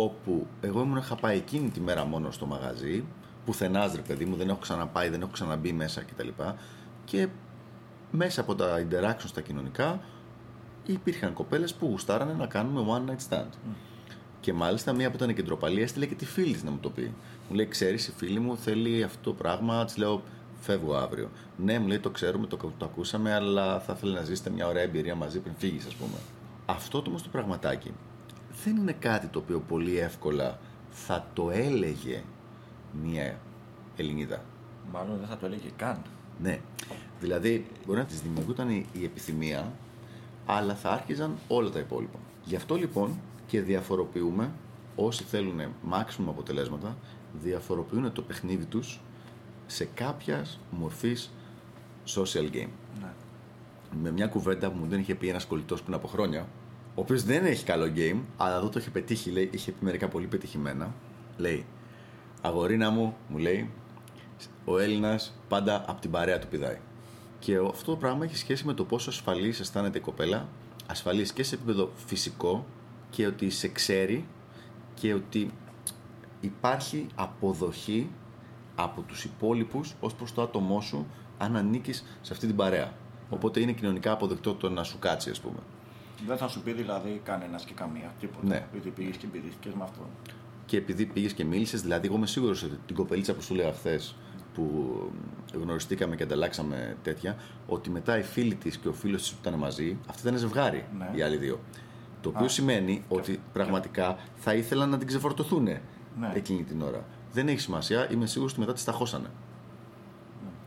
όπου 0.00 0.46
εγώ 0.60 0.80
ήμουν 0.80 0.96
είχα 0.96 1.14
πάει 1.14 1.36
εκείνη 1.36 1.70
τη 1.70 1.80
μέρα 1.80 2.04
μόνο 2.04 2.30
στο 2.30 2.46
μαγαζί, 2.46 3.04
πουθενάς 3.44 3.94
ρε 3.94 4.00
παιδί 4.00 4.24
μου, 4.24 4.36
δεν 4.36 4.48
έχω 4.48 4.58
ξαναπάει, 4.58 5.08
δεν 5.08 5.20
έχω 5.20 5.30
ξαναμπεί 5.30 5.72
μέσα 5.72 6.02
κτλ. 6.02 6.28
Και 7.04 7.28
μέσα 8.10 8.40
από 8.40 8.54
τα 8.54 8.86
interactions 8.86 9.30
τα 9.34 9.40
κοινωνικά 9.40 10.00
υπήρχαν 10.86 11.32
κοπέλες 11.32 11.74
που 11.74 11.86
γουστάρανε 11.86 12.32
να 12.32 12.46
κάνουμε 12.46 12.84
one 12.98 13.10
night 13.10 13.34
stand. 13.34 13.50
Και 14.40 14.52
μάλιστα 14.52 14.92
μία 14.92 15.10
που 15.10 15.16
ήταν 15.16 15.34
κεντροπαλή 15.34 15.82
έστειλε 15.82 16.06
και 16.06 16.14
τη 16.14 16.24
φίλη 16.24 16.52
της 16.52 16.62
να 16.62 16.70
μου 16.70 16.78
το 16.80 16.90
πει. 16.90 17.14
Μου 17.48 17.56
λέει: 17.56 17.66
Ξέρεις, 17.66 18.08
η 18.08 18.12
φίλη 18.16 18.38
μου 18.38 18.56
θέλει 18.56 19.02
αυτό 19.02 19.30
το 19.30 19.32
πράγμα. 19.32 19.84
Της 19.84 19.96
λέω: 19.96 20.22
Φεύγω 20.60 20.94
αύριο. 20.94 21.30
Ναι, 21.56 21.78
μου 21.78 21.86
λέει: 21.86 21.98
Το 21.98 22.10
ξέρουμε, 22.10 22.46
το, 22.46 22.56
το 22.56 22.84
ακούσαμε, 22.84 23.34
αλλά 23.34 23.80
θα 23.80 23.92
ήθελα 23.96 24.12
να 24.12 24.22
ζήσετε 24.22 24.50
μια 24.50 24.66
ωραία 24.66 24.82
εμπειρία 24.82 25.14
μαζί 25.14 25.38
πριν 25.38 25.54
φύγεις, 25.58 25.86
ας 25.86 25.94
πούμε. 25.94 26.18
Αυτό 26.66 27.02
το 27.02 27.10
όμως 27.10 27.22
το 27.22 27.28
πραγματάκι 27.28 27.92
δεν 28.64 28.76
είναι 28.76 28.92
κάτι 28.92 29.26
το 29.26 29.38
οποίο 29.38 29.60
πολύ 29.60 29.98
εύκολα 29.98 30.58
θα 30.90 31.26
το 31.32 31.50
έλεγε 31.50 32.22
μια 33.02 33.38
Ελληνίδα. 33.96 34.44
Μάλλον 34.92 35.18
δεν 35.18 35.28
θα 35.28 35.36
το 35.36 35.46
έλεγε 35.46 35.68
καν. 35.76 36.02
Ναι. 36.42 36.60
Δηλαδή, 37.20 37.66
μπορεί 37.86 37.98
να 37.98 38.04
της 38.04 38.20
δημιουργούταν 38.20 38.70
η, 38.70 38.86
η 38.92 39.04
επιθυμία, 39.04 39.72
αλλά 40.46 40.74
θα 40.74 40.90
άρχιζαν 40.90 41.36
όλα 41.48 41.70
τα 41.70 41.78
υπόλοιπα. 41.78 42.18
Γι' 42.44 42.56
αυτό 42.56 42.74
λοιπόν 42.74 43.18
και 43.46 43.60
διαφοροποιούμε 43.60 44.50
όσοι 44.96 45.24
θέλουν 45.24 45.60
maximum 45.90 46.24
αποτελέσματα, 46.28 46.96
διαφοροποιούν 47.42 48.12
το 48.12 48.22
παιχνίδι 48.22 48.64
τους 48.64 49.00
σε 49.66 49.88
κάποια 49.94 50.46
μορφής 50.70 51.30
social 52.06 52.52
game. 52.52 52.68
Ναι. 53.00 53.12
Με 54.02 54.10
μια 54.10 54.26
κουβέντα 54.26 54.70
που 54.70 54.78
μου 54.78 54.86
δεν 54.86 55.00
είχε 55.00 55.14
πει 55.14 55.28
ένας 55.28 55.44
κολλητός 55.44 55.82
πριν 55.82 55.94
από 55.94 56.06
χρόνια, 56.06 56.46
ο 56.98 57.00
οποίος 57.00 57.22
δεν 57.22 57.44
έχει 57.44 57.64
καλό 57.64 57.92
game, 57.96 58.20
αλλά 58.36 58.56
εδώ 58.56 58.68
το 58.68 58.78
είχε 58.78 58.90
πετύχει, 58.90 59.30
λέει, 59.30 59.50
είχε 59.52 59.72
πει 59.72 59.84
μερικά 59.84 60.08
πολύ 60.08 60.26
πετυχημένα. 60.26 60.94
Λέει, 61.36 61.66
Αγορίνα 62.40 62.90
μου, 62.90 63.16
μου 63.28 63.38
λέει, 63.38 63.70
Ο 64.64 64.78
Έλληνας 64.78 65.34
πάντα 65.48 65.84
από 65.86 66.00
την 66.00 66.10
παρέα 66.10 66.38
του 66.38 66.46
πηδάει. 66.48 66.78
Και 67.38 67.56
αυτό 67.56 67.90
το 67.90 67.96
πράγμα 67.96 68.24
έχει 68.24 68.36
σχέση 68.36 68.66
με 68.66 68.74
το 68.74 68.84
πόσο 68.84 69.10
ασφαλής 69.10 69.60
αισθάνεται 69.60 69.98
η 69.98 70.00
κοπέλα, 70.00 70.48
ασφαλής 70.86 71.32
και 71.32 71.42
σε 71.42 71.54
επίπεδο 71.54 71.90
φυσικό 72.06 72.66
και 73.10 73.26
ότι 73.26 73.50
σε 73.50 73.68
ξέρει 73.68 74.26
και 74.94 75.14
ότι 75.14 75.50
υπάρχει 76.40 77.06
αποδοχή 77.14 78.10
από 78.74 79.00
τους 79.00 79.24
υπόλοιπους 79.24 79.94
ως 80.00 80.14
προς 80.14 80.32
το 80.32 80.42
άτομό 80.42 80.80
σου 80.80 81.06
αν 81.38 81.56
ανήκεις 81.56 82.04
σε 82.20 82.32
αυτή 82.32 82.46
την 82.46 82.56
παρέα. 82.56 82.92
Οπότε 83.30 83.60
είναι 83.60 83.72
κοινωνικά 83.72 84.12
αποδεκτό 84.12 84.54
το 84.54 84.70
να 84.70 84.82
σου 84.82 84.98
κάτσει, 84.98 85.30
ας 85.30 85.40
πούμε. 85.40 85.58
Δεν 86.26 86.36
θα 86.36 86.48
σου 86.48 86.62
πει 86.62 86.72
δηλαδή 86.72 87.20
κανένας 87.24 87.64
και 87.64 87.72
καμία. 87.74 88.12
Τίποτα. 88.20 88.46
Ναι. 88.46 88.56
Επειδή 88.70 88.90
πήγες 88.90 89.16
και 89.16 89.26
πηδήθηκε 89.26 89.70
με 89.76 89.82
αυτό. 89.82 90.08
Και 90.66 90.76
επειδή 90.76 91.06
πήγες 91.06 91.32
και 91.32 91.44
μίλησες, 91.44 91.82
δηλαδή, 91.82 92.06
εγώ 92.06 92.16
είμαι 92.16 92.26
σίγουρος 92.26 92.62
ότι 92.62 92.78
την 92.86 92.96
κοπελίτσα 92.96 93.34
που 93.34 93.42
σου 93.42 93.54
έλεγα 93.54 93.72
χθες, 93.72 94.14
που 94.54 94.94
γνωριστήκαμε 95.54 96.16
και 96.16 96.22
ανταλλάξαμε 96.22 96.96
τέτοια, 97.02 97.36
ότι 97.66 97.90
μετά 97.90 98.18
οι 98.18 98.22
φίλοι 98.22 98.54
της 98.54 98.76
και 98.76 98.88
ο 98.88 98.92
φίλος 98.92 99.20
της 99.20 99.30
που 99.32 99.38
ήταν 99.40 99.54
μαζί, 99.58 99.96
αυτοί 100.10 100.26
ήταν 100.26 100.38
ζευγάρι 100.38 100.84
Ναι. 100.98 101.10
οι 101.14 101.22
άλλοι 101.22 101.36
δύο. 101.36 101.60
Το 102.20 102.28
οποίο 102.28 102.44
Α, 102.44 102.48
σημαίνει 102.48 103.04
ότι 103.08 103.40
πραγματικά 103.52 104.16
θα 104.36 104.54
ήθελαν 104.54 104.88
να 104.90 104.98
την 104.98 105.06
ξεφορτωθούν 105.06 105.62
Ναι. 105.62 105.80
εκείνη 106.34 106.62
την 106.62 106.82
ώρα. 106.82 107.04
Δεν 107.32 107.48
έχει 107.48 107.60
σημασία, 107.60 108.10
είμαι 108.12 108.26
σίγουρος 108.26 108.52
ότι 108.52 108.60
μετά 108.60 108.72
τη 108.72 108.84
τα 108.84 108.92
χώσανε. 108.92 109.28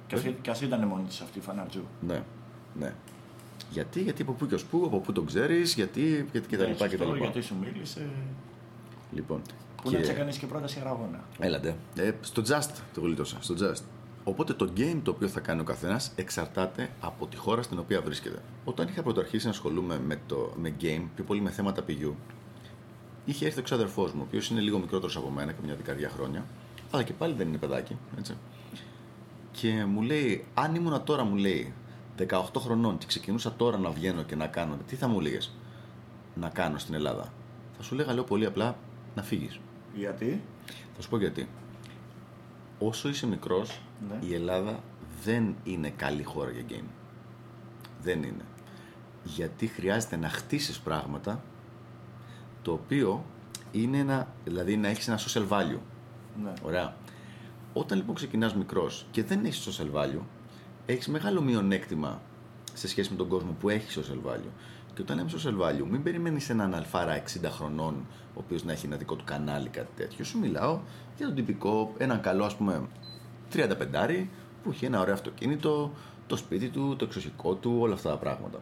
Και 0.08 0.16
ας- 0.16 0.22
Και 0.42 0.52
α 0.52 0.56
ήταν 0.64 0.88
μόνη 0.88 1.04
της 1.04 1.22
αυτή 1.22 1.38
η 1.38 1.42
φανατζού. 1.42 1.84
Ναι, 2.02 2.24
ναι. 2.80 2.94
Γιατί, 3.72 4.02
γιατί 4.02 4.22
από 4.22 4.32
πού 4.32 4.48
και 4.48 4.56
ως 4.56 4.66
πού, 4.66 4.84
από 4.86 5.00
πού 5.00 5.12
τον 5.12 5.26
ξέρεις, 5.26 5.74
γιατί 5.74 6.28
γιατί 6.32 6.48
και 6.48 6.58
τα 6.58 6.66
λοιπά 6.66 6.88
και 6.88 6.98
τα 6.98 7.04
σωστό, 7.04 7.14
λοιπά. 7.14 7.26
Γιατί 7.26 7.42
σου 7.42 7.56
μίλησε. 7.62 8.10
Λοιπόν, 9.14 9.42
Πού 9.84 9.92
να 9.92 10.00
ξεκανεί 10.00 10.36
και 10.36 10.46
πρόταση 10.46 10.82
αγώνα. 10.86 11.24
Έλατε. 11.40 11.76
Ε, 11.96 12.12
στο 12.22 12.42
Just 12.48 12.70
το 12.94 13.02
γλίτωσα. 13.02 13.38
Στο 13.40 13.56
Just. 13.60 13.82
Οπότε 14.24 14.54
το 14.54 14.72
game 14.78 15.00
το 15.04 15.12
οποίο 15.12 15.28
θα 15.28 15.40
κάνει 15.40 15.62
ο 15.62 15.64
καθένας 15.64 16.12
εξαρτάται 16.16 16.90
από 17.00 17.28
τη 17.28 17.38
χώρα 17.38 17.62
στην 17.62 17.80
οποία 17.80 18.02
βρίσκεται. 18.02 18.42
Όταν 18.66 18.88
είχα 18.88 19.04
πρωτοαρχίσει 19.04 19.46
να 19.46 19.52
ασχολούμαι 19.52 20.00
με, 20.00 20.20
το, 20.28 20.54
με 20.56 20.76
game, 20.82 21.04
πιο 21.16 21.24
πολύ 21.24 21.42
με 21.42 21.50
θέματα 21.50 21.82
πηγιού, 21.82 22.16
είχε 23.26 23.46
έρθει 23.46 23.60
ο 23.60 23.64
ξαδερφό 23.64 24.02
μου, 24.02 24.20
ο 24.20 24.22
οποίος 24.28 24.50
είναι 24.50 24.60
λίγο 24.60 24.80
μικρότερος 24.80 25.16
από 25.16 25.30
μένα 25.30 25.52
και 25.52 25.60
μια 25.64 25.76
δεκαετία 25.76 26.10
χρόνια, 26.10 26.46
αλλά 26.92 27.04
και 27.04 27.14
πάλι 27.14 27.34
δεν 27.34 27.48
είναι 27.48 27.58
παιδάκι. 27.58 27.98
Έτσι. 28.18 28.38
Και 29.52 29.86
μου 29.86 30.02
λέει, 30.02 30.46
αν 30.54 30.76
ήμουνα 30.76 31.02
τώρα, 31.02 31.24
μου 31.24 31.36
λέει, 31.36 31.74
18 32.30 32.42
χρονών 32.58 32.98
και 32.98 33.06
ξεκινούσα 33.06 33.54
τώρα 33.54 33.78
να 33.78 33.90
βγαίνω 33.90 34.24
και 34.24 34.36
να 34.36 34.48
κάνω, 34.48 34.78
τι 34.88 34.96
θα 34.96 35.08
μου 35.08 35.20
έλεγες 35.20 35.52
να 36.36 36.50
κάνω 36.50 36.78
στην 36.78 36.94
Ελλάδα; 36.94 37.34
Θα 37.78 37.84
σου 37.84 37.96
λέγα, 37.96 38.14
λέω 38.14 38.24
πολύ 38.24 38.46
απλά, 38.46 38.78
να 39.16 39.24
φύγεις. 39.24 39.60
Γιατί; 39.96 40.42
Θα 40.96 41.02
σου 41.02 41.10
πω 41.10 41.18
γιατί. 41.18 41.50
Όσο 42.80 43.10
είσαι 43.10 43.28
μικρός, 43.28 43.82
Ναι. 44.10 44.28
η 44.28 44.34
Ελλάδα 44.34 44.80
δεν 45.24 45.56
είναι 45.64 45.90
καλή 45.90 46.24
χώρα 46.24 46.52
για 46.52 46.64
game. 46.70 46.88
Δεν 48.02 48.24
είναι. 48.24 48.46
Γιατί 49.24 49.68
χρειάζεται 49.68 50.16
να 50.16 50.30
χτίσεις 50.30 50.80
πράγματα 50.80 51.42
το 52.62 52.72
οποίο 52.72 53.26
είναι 53.72 53.98
ένα, 53.98 54.28
δηλαδή 54.44 54.78
να 54.78 54.88
έχεις 54.88 55.08
ένα 55.08 55.20
social 55.20 55.48
value. 55.50 55.80
Ναι. 56.44 56.54
Ωραία. 56.64 56.96
Όταν 57.74 57.98
λοιπόν 57.98 58.16
ξεκινάς 58.16 58.56
μικρός 58.56 59.06
και 59.12 59.24
δεν 59.24 59.46
έχεις 59.46 59.80
social 59.80 59.96
value, 59.96 60.22
έχεις 60.92 61.08
μεγάλο 61.08 61.42
μειονέκτημα 61.42 62.22
σε 62.74 62.88
σχέση 62.88 63.12
με 63.12 63.18
τον 63.18 63.28
κόσμο 63.28 63.56
που 63.60 63.70
έχεις 63.70 64.00
social 64.00 64.30
value. 64.30 64.52
Και 64.94 65.02
όταν 65.02 65.18
λέμε 65.18 65.30
social 65.34 65.62
value, 65.62 65.86
μην 65.90 66.04
περιμένεις 66.04 66.50
έναν 66.50 66.74
αλφάρα 66.74 67.24
60 67.24 67.50
χρονών, 67.50 68.06
ο 68.34 68.40
οποίος 68.40 68.64
να 68.64 68.72
έχει 68.72 68.86
ένα 68.86 68.98
δικό 68.98 69.16
του 69.16 69.24
κανάλι, 69.24 69.70
κάτι 69.70 69.90
τέτοιο. 69.96 70.26
Σου 70.26 70.40
μιλάω 70.40 70.80
για 71.18 71.26
τον 71.26 71.36
τυπικό, 71.36 71.94
έναν 71.98 72.22
καλό 72.22 72.44
ας 72.44 72.56
πούμε 72.56 72.88
35 73.54 74.28
που 74.64 74.70
έχει 74.70 74.86
ένα 74.86 75.00
ωραίο 75.00 75.14
αυτοκίνητο, 75.14 75.92
το 76.28 76.36
σπίτι 76.36 76.70
του, 76.70 76.96
το 76.96 77.06
εξωσικό 77.06 77.54
του, 77.54 77.78
όλα 77.80 77.94
αυτά 77.94 78.10
τα 78.10 78.18
πράγματα. 78.18 78.60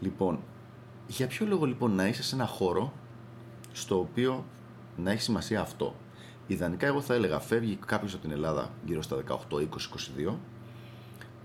Λοιπόν, 0.00 0.38
για 1.06 1.26
ποιο 1.26 1.46
λόγο 1.46 1.64
λοιπόν 1.64 1.94
να 1.94 2.06
είσαι 2.06 2.22
σε 2.22 2.34
ένα 2.34 2.46
χώρο 2.46 2.92
στο 3.72 3.98
οποίο 3.98 4.44
να 4.96 5.10
έχει 5.10 5.20
σημασία 5.20 5.60
αυτό; 5.60 5.94
Ιδανικά, 6.46 6.86
εγώ 6.86 7.00
θα 7.00 7.14
έλεγα, 7.14 7.38
φεύγει 7.38 7.78
κάποιος 7.86 8.12
από 8.12 8.22
την 8.22 8.30
Ελλάδα 8.30 8.70
γύρω 8.84 9.02
στα 9.02 9.16
18, 9.28 9.34
20, 9.54 9.60
22, 10.28 10.34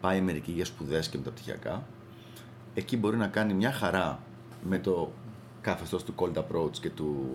πάει 0.02 0.22
μερική 0.22 0.52
για 0.52 0.66
σπουδές 0.66 1.10
και 1.10 1.18
μεταπτυχιακά. 1.18 1.84
Εκεί 2.74 2.98
μπορεί 2.98 3.18
να 3.18 3.28
κάνει 3.28 3.54
μια 3.54 3.72
χαρά 3.72 4.20
με 4.64 4.80
το 4.80 5.12
καθεστώς 5.62 6.04
του 6.04 6.14
cold 6.16 6.38
approach 6.38 6.78
και 6.82 6.90
του 6.90 7.28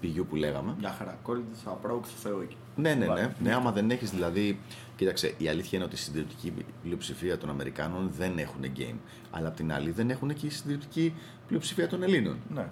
πηγιού 0.00 0.26
που 0.28 0.36
λέγαμε. 0.36 0.74
Μια 0.78 0.90
χαρά. 0.90 1.18
Κόλλητη 1.22 1.58
στο 1.58 1.80
approach 1.82 2.02
του 2.02 2.18
Θεού 2.22 2.40
εκεί. 2.40 2.56
Ναι, 2.76 2.88
ναι, 2.88 2.94
ναι. 2.94 3.06
Βάλε. 3.06 3.34
ναι 3.42 3.54
άμα 3.54 3.72
δεν 3.72 3.90
έχεις 3.90 4.10
δηλαδή. 4.10 4.58
Κοίταξε, 4.96 5.34
η 5.38 5.48
αλήθεια 5.48 5.78
είναι 5.78 5.86
ότι 5.86 5.94
η 5.94 5.98
συντριπτική 5.98 6.52
πλειοψηφία 6.82 7.38
των 7.38 7.50
Αμερικάνων 7.50 8.10
δεν 8.16 8.38
έχουν 8.38 8.60
game. 8.76 8.96
Αλλά 9.30 9.48
απ' 9.48 9.56
την 9.56 9.72
άλλη 9.72 9.90
δεν 9.90 10.10
έχουν 10.10 10.34
και 10.34 10.46
η 10.46 10.50
συντριπτική 10.50 11.14
πλειοψηφία 11.46 11.88
των 11.88 12.02
Ελλήνων. 12.02 12.36
Ναι. 12.54 12.68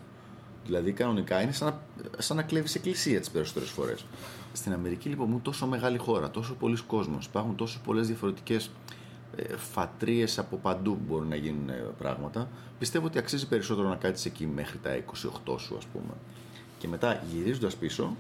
Δηλαδή, 0.67 0.93
κανονικά 0.93 1.43
είναι 1.43 1.53
σαν 1.53 1.69
να, 1.69 1.81
σαν 2.23 2.37
να 2.37 2.43
κλέβεις 2.43 2.75
εκκλησία 2.75 3.21
τις 3.21 3.31
περισσότερες 3.31 3.71
φορές. 3.71 4.05
Στην 4.53 4.73
Αμερική, 4.73 5.09
λοιπόν, 5.09 5.29
μου 5.31 5.41
τόσο 5.41 5.67
μεγάλη 5.67 5.99
χώρα, 5.99 6.31
τόσο 6.31 6.55
πολλοί 6.55 6.77
κόσμος, 6.87 7.27
υπάρχουν 7.27 7.57
τόσο 7.57 7.81
πολλές 7.85 8.07
διαφορετικές 8.07 8.71
ε, 9.37 9.57
φατρίες 9.57 10.39
από 10.39 10.57
παντού 10.57 10.93
που 10.93 11.03
μπορούν 11.09 11.29
να 11.29 11.37
γίνουν 11.37 11.69
ε, 11.69 11.73
πράγματα. 11.99 12.49
Πιστεύω 12.79 13.07
ότι 13.07 13.19
αξίζει 13.19 13.49
περισσότερο 13.49 13.89
να 13.89 13.97
κάτσεις 13.97 14.27
εκεί 14.27 14.47
μέχρι 14.47 14.79
τα 14.79 15.05
28 15.55 15.59
σου, 15.59 15.77
ας 15.77 15.85
πούμε. 15.85 16.13
Και 16.79 16.89
μετά 16.89 17.23
γυρίζοντας 17.33 17.77
πίσω, 17.77 18.17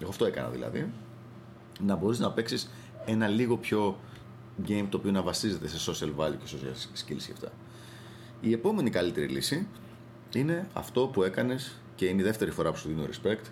εγώ 0.00 0.10
αυτό 0.10 0.24
έκανα 0.24 0.48
δηλαδή, 0.48 0.92
να 1.80 1.96
μπορείς 1.96 2.18
να 2.18 2.30
παίξεις 2.30 2.70
ένα 3.06 3.28
λίγο 3.28 3.56
πιο 3.56 3.96
game 4.66 4.86
το 4.88 4.96
οποίο 4.96 5.10
να 5.10 5.22
βασίζεται 5.22 5.68
σε 5.68 5.90
social 5.90 6.20
value 6.20 6.36
και 6.44 6.56
social 6.56 6.98
skills 6.98 7.22
και 7.22 7.32
αυτά. 7.32 7.52
Η 8.40 8.52
επόμενη 8.52 8.90
καλύτερη 8.90 9.26
λύση 9.26 9.66
είναι 10.34 10.68
αυτό 10.72 11.06
που 11.06 11.22
έκανες 11.22 11.76
και 11.94 12.06
είναι 12.06 12.20
η 12.20 12.24
δεύτερη 12.24 12.50
φορά 12.50 12.70
που 12.70 12.76
σου 12.76 12.88
δίνω 12.88 13.04
respect 13.04 13.44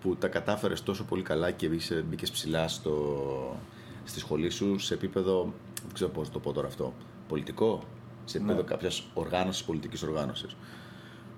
που 0.00 0.16
τα 0.16 0.28
κατάφερες 0.28 0.82
τόσο 0.82 1.04
πολύ 1.04 1.22
καλά 1.22 1.50
και 1.50 1.68
μπήκες 2.04 2.30
ψηλά 2.30 2.68
στο, 2.68 3.56
στη 4.04 4.18
σχολή 4.18 4.50
σου 4.50 4.78
σε 4.78 4.94
επίπεδο. 4.94 5.52
Δεν 5.84 5.92
ξέρω 5.94 6.10
πώς 6.10 6.26
να 6.26 6.32
το 6.32 6.38
πω 6.38 6.52
τώρα 6.52 6.66
αυτό. 6.66 6.92
Πολιτικό, 7.28 7.82
σε 8.24 8.36
επίπεδο 8.36 8.60
Ναι. 8.60 8.66
κάποιας 8.66 9.02
οργάνωσης, 9.14 9.64
πολιτικής 9.64 10.02
οργάνωσης. 10.02 10.56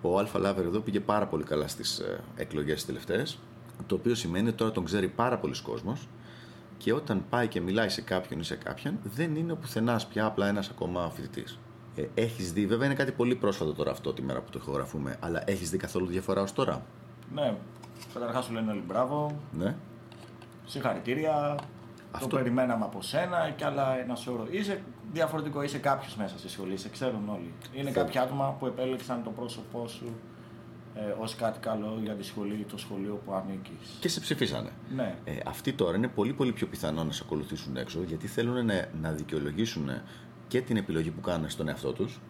Ο 0.03 0.19
Αλφα 0.19 0.39
Λάβερ 0.39 0.65
εδώ 0.65 0.81
πήγε 0.81 1.01
πάρα 1.01 1.27
πολύ 1.27 1.45
καλά 1.45 1.69
στις 1.69 2.03
εκλογές 2.37 2.85
τελευταίες. 2.85 3.39
Το 3.87 3.95
οποίο 3.95 4.15
σημαίνει 4.15 4.49
ότι 4.49 4.57
τώρα 4.57 4.71
τον 4.73 4.85
ξέρει 4.85 5.09
πάρα 5.09 5.39
πολλοί 5.39 5.63
κόσμος 5.63 6.09
και 6.79 6.93
όταν 6.93 7.25
πάει 7.31 7.49
και 7.49 7.61
μιλάει 7.61 7.89
σε 7.89 8.01
κάποιον 8.01 8.41
ή 8.41 8.45
σε 8.45 8.55
κάποιον, 8.57 8.99
δεν 9.03 9.37
είναι 9.37 9.55
πουθενάς 9.55 10.07
πια 10.07 10.25
απλά 10.25 10.47
ένας 10.49 10.69
ακόμα 10.69 11.11
φοιτητής. 11.11 11.59
Ε, 11.97 12.05
έχεις 12.15 12.53
δει, 12.53 12.67
βέβαια 12.67 12.87
είναι 12.87 12.95
κάτι 12.95 13.13
πολύ 13.13 13.35
πρόσφατο 13.35 13.73
τώρα 13.73 13.91
αυτό 13.91 14.13
τη 14.13 14.23
μέρα 14.23 14.41
που 14.41 14.51
το 14.51 14.59
ηχογραφούμε, 14.63 15.17
αλλά 15.21 15.43
έχεις 15.51 15.71
δει 15.71 15.77
καθόλου 15.77 16.07
διαφορά 16.07 16.43
ως 16.43 16.53
τώρα; 16.53 16.83
Ναι. 17.35 17.57
Καταρχάς 18.15 18.45
σου 18.45 18.53
λένε 18.53 18.71
όλοι 18.71 18.83
μπράβο. 18.87 19.41
Ναι. 19.53 19.77
Συγχαρητήρια. 20.67 21.59
Αυτό- 22.15 22.29
Το 22.29 22.37
περιμέναμε 22.37 22.85
από 22.85 23.03
σένα 23.03 23.51
και 23.57 23.65
άλλα 23.65 23.99
ένα 23.99 24.15
σώρο. 24.15 24.47
Είσαι 24.51 24.81
διαφορετικό, 25.13 25.63
είσαι 25.63 25.79
κάποιος 25.79 26.17
μέσα 26.17 26.39
στη 26.39 26.49
σχολή, 26.49 26.77
σε 26.77 26.89
ξέρουν 26.89 27.29
όλοι. 27.29 27.53
Είναι 27.73 27.91
Θέλω. 27.91 28.05
κάποια 28.05 28.23
άτομα 28.23 28.57
που 28.59 28.67
επέλεξαν 28.67 29.23
το 29.23 29.31
πρόσωπό 29.31 29.89
σου 29.89 30.07
ε, 30.95 31.15
ως 31.21 31.35
κάτι 31.35 31.59
καλό 31.59 31.99
για 32.03 32.13
τη 32.15 32.23
σχολή 32.25 32.55
ή 32.55 32.65
το 32.71 32.79
σχολείο 32.79 33.21
που 33.25 33.33
ανήκεις. 33.33 33.97
Και 34.01 34.09
σε 34.09 34.21
ψηφίσανε. 34.21 34.71
Ναι. 34.95 35.15
Ε, 35.25 35.33
αυτοί 35.47 35.73
τώρα 35.73 35.97
είναι 35.97 36.09
πολύ 36.09 36.33
πολύ 36.33 36.53
πιο 36.53 36.67
πιθανό 36.67 37.05
να 37.05 37.13
σε 37.13 37.23
ακολουθήσουν 37.27 37.77
έξω 37.77 38.03
γιατί 38.03 38.27
θέλουν 38.27 38.67
να, 38.67 38.89
να 39.01 39.11
δικαιολογήσουν 39.11 39.91
και 40.49 40.61
την 40.61 40.77
επιλογή 40.77 41.11
που 41.11 41.21
κάνουν 41.21 41.51
στον 41.51 41.69
εαυτό 41.69 41.93
τους. 41.93 42.21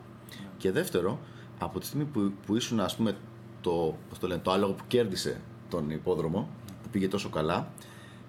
Και 0.56 0.70
δεύτερο, 0.72 1.18
από 1.58 1.78
τη 1.80 1.86
στιγμή 1.86 2.04
που, 2.04 2.32
που 2.46 2.56
ήσουν 2.56 2.80
ας 2.80 2.96
πούμε 2.96 3.16
το, 3.60 3.96
πώς 4.08 4.18
το, 4.18 4.26
λένε, 4.26 4.40
το 4.40 4.50
άλογο 4.50 4.72
που 4.72 4.84
κέρδισε 4.86 5.40
τον 5.70 5.90
υπόδρομο, 5.90 6.48
που 6.82 6.88
πήγε 6.88 7.08
τόσο 7.08 7.28
καλά, 7.28 7.68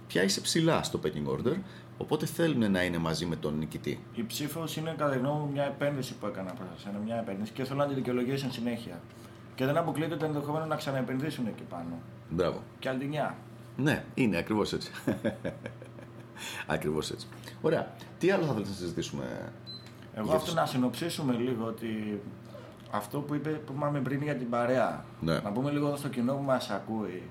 πια 0.07 0.23
είσαι 0.23 0.41
ψηλά 0.41 0.83
στο 0.83 0.99
pecking 1.03 1.31
order, 1.35 1.55
οπότε 1.97 2.25
θέλουν 2.25 2.71
να 2.71 2.83
είναι 2.83 2.97
μαζί 2.97 3.25
με 3.25 3.35
τον 3.35 3.57
νικητή. 3.57 3.99
Η 4.13 4.23
ψήφος 4.23 4.75
είναι 4.77 4.93
κατά 4.97 5.11
τη 5.11 5.17
γνώμη 5.17 5.39
μου 5.39 5.49
μια 5.51 5.63
επένδυση 5.63 6.13
που 6.13 6.25
έκανα 6.25 6.51
προ 6.51 6.65
εσένα. 6.77 6.97
Μια 7.05 7.15
επένδυση 7.15 7.51
και 7.51 7.63
θέλω 7.63 7.79
να 7.79 7.87
τη 7.87 7.93
δικαιολογήσουν 7.93 8.51
συνέχεια. 8.51 8.99
Και 9.55 9.65
δεν 9.65 9.77
αποκλείεται 9.77 10.15
το 10.15 10.25
ενδεχόμενο 10.25 10.65
να 10.65 10.75
ξαναεπενδύσουν 10.75 11.47
εκεί 11.47 11.63
πάνω. 11.63 11.99
Μπράβο. 12.29 12.61
Και 12.79 12.89
αλτινιά. 12.89 13.35
Ναι, 13.77 14.03
είναι 14.13 14.37
ακριβώς 14.37 14.73
έτσι. 14.73 14.91
ακριβώς 16.67 17.11
έτσι. 17.11 17.27
Ωραία. 17.61 17.91
Τι 18.19 18.31
άλλο 18.31 18.43
θα 18.45 18.51
θέλετε 18.51 18.69
να 18.69 18.75
συζητήσουμε. 18.75 19.23
Εγώ 20.13 20.25
για 20.25 20.33
αυτό 20.33 20.45
τις- 20.45 20.55
να 20.55 20.65
συνοψίσουμε 20.65 21.33
λίγο 21.33 21.65
ότι 21.65 22.21
αυτό 22.91 23.19
που 23.19 23.33
είπε 23.35 23.49
που 23.49 23.73
είπαμε 23.77 23.99
πριν 23.99 24.21
για 24.23 24.35
την 24.35 24.49
παρέα. 24.49 25.05
Ναι. 25.21 25.39
Να 25.39 25.51
πούμε 25.51 25.71
λίγο 25.71 25.87
εδώ 25.87 25.95
στο 25.95 26.07
κοινό 26.07 26.33
που 26.33 26.43
μας 26.43 26.69
ακούει. 26.69 27.23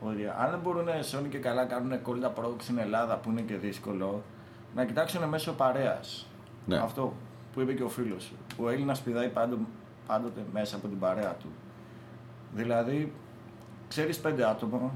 Ότι 0.00 0.26
αν 0.38 0.50
δεν 0.50 0.58
μπορούν 0.60 0.86
σώνει 1.02 1.28
και 1.28 1.38
καλά 1.38 1.64
κάνουν 1.64 1.98
cold 2.06 2.24
approach 2.24 2.56
στην 2.60 2.78
Ελλάδα 2.78 3.16
που 3.16 3.30
είναι 3.30 3.40
και 3.40 3.54
δύσκολο, 3.56 4.22
να 4.74 4.84
κοιτάξουν 4.84 5.28
μέσω 5.28 5.52
παρέας. 5.52 6.26
Ναι. 6.66 6.76
Αυτό 6.76 7.12
που 7.54 7.60
είπε 7.60 7.72
και 7.72 7.82
ο 7.82 7.88
φίλος 7.88 8.22
σου. 8.22 8.34
Ο 8.58 8.68
Έλληνας 8.68 9.00
πηδάει 9.00 9.28
πάντο, 9.28 9.58
πάντοτε 10.06 10.40
μέσα 10.52 10.76
από 10.76 10.88
την 10.88 10.98
παρέα 10.98 11.32
του. 11.34 11.48
Δηλαδή, 12.54 13.12
ξέρεις 13.88 14.18
πέντε 14.18 14.48
άτομα, 14.48 14.92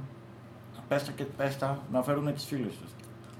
πέστα 0.88 1.12
και 1.12 1.24
πέστα 1.24 1.78
να 1.92 2.02
φέρουν 2.02 2.32
τις 2.34 2.44
φίλες 2.44 2.72
τους. 2.76 2.90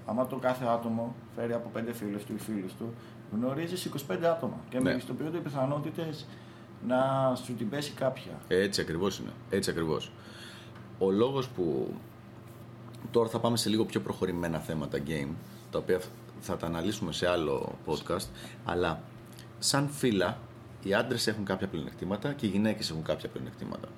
άμα 0.06 0.26
το 0.26 0.36
κάθε 0.36 0.64
άτομο 0.64 1.14
φέρει 1.36 1.52
από 1.52 1.68
πέντε 1.68 1.92
φίλου 1.92 2.18
του 2.26 2.32
ή 2.34 2.38
φίλους 2.38 2.72
του, 2.74 2.94
γνωρίζεις 3.32 3.84
25 3.84 4.26
άτομα. 4.26 4.56
Και 4.68 4.76
Ναι. 4.78 4.82
μεγιστοποιούνται 4.82 5.36
οι 5.36 5.40
πιθανότητες 5.40 6.26
να 6.86 7.32
σου 7.44 7.54
την 7.54 7.68
πέσει 7.68 7.92
κάποια. 7.92 8.32
Έτσι 8.48 8.80
ακριβώς 8.80 9.18
είναι. 9.18 9.30
Έτσι 9.50 9.70
ακριβώς. 9.70 10.12
Ο 10.98 11.10
λόγος 11.10 11.48
που 11.48 11.94
τώρα 13.10 13.28
θα 13.28 13.38
πάμε 13.38 13.56
σε 13.56 13.68
λίγο 13.68 13.84
πιο 13.84 14.00
προχωρημένα 14.00 14.58
θέματα 14.58 14.98
game, 15.06 15.30
τα 15.70 15.78
οποία 15.78 16.00
θα 16.40 16.56
τα 16.56 16.66
αναλύσουμε 16.66 17.12
σε 17.12 17.28
άλλο 17.28 17.78
podcast, 17.86 18.26
αλλά 18.64 19.02
σαν 19.58 19.88
φύλλα 19.88 20.38
οι 20.82 20.94
άντρες 20.94 21.26
έχουν 21.26 21.44
κάποια 21.44 21.66
πλεονεκτήματα 21.66 22.32
και 22.32 22.46
οι 22.46 22.48
γυναίκες 22.48 22.90
έχουν 22.90 23.02
κάποια 23.02 23.28
πλεονεκτήματα. 23.28 23.88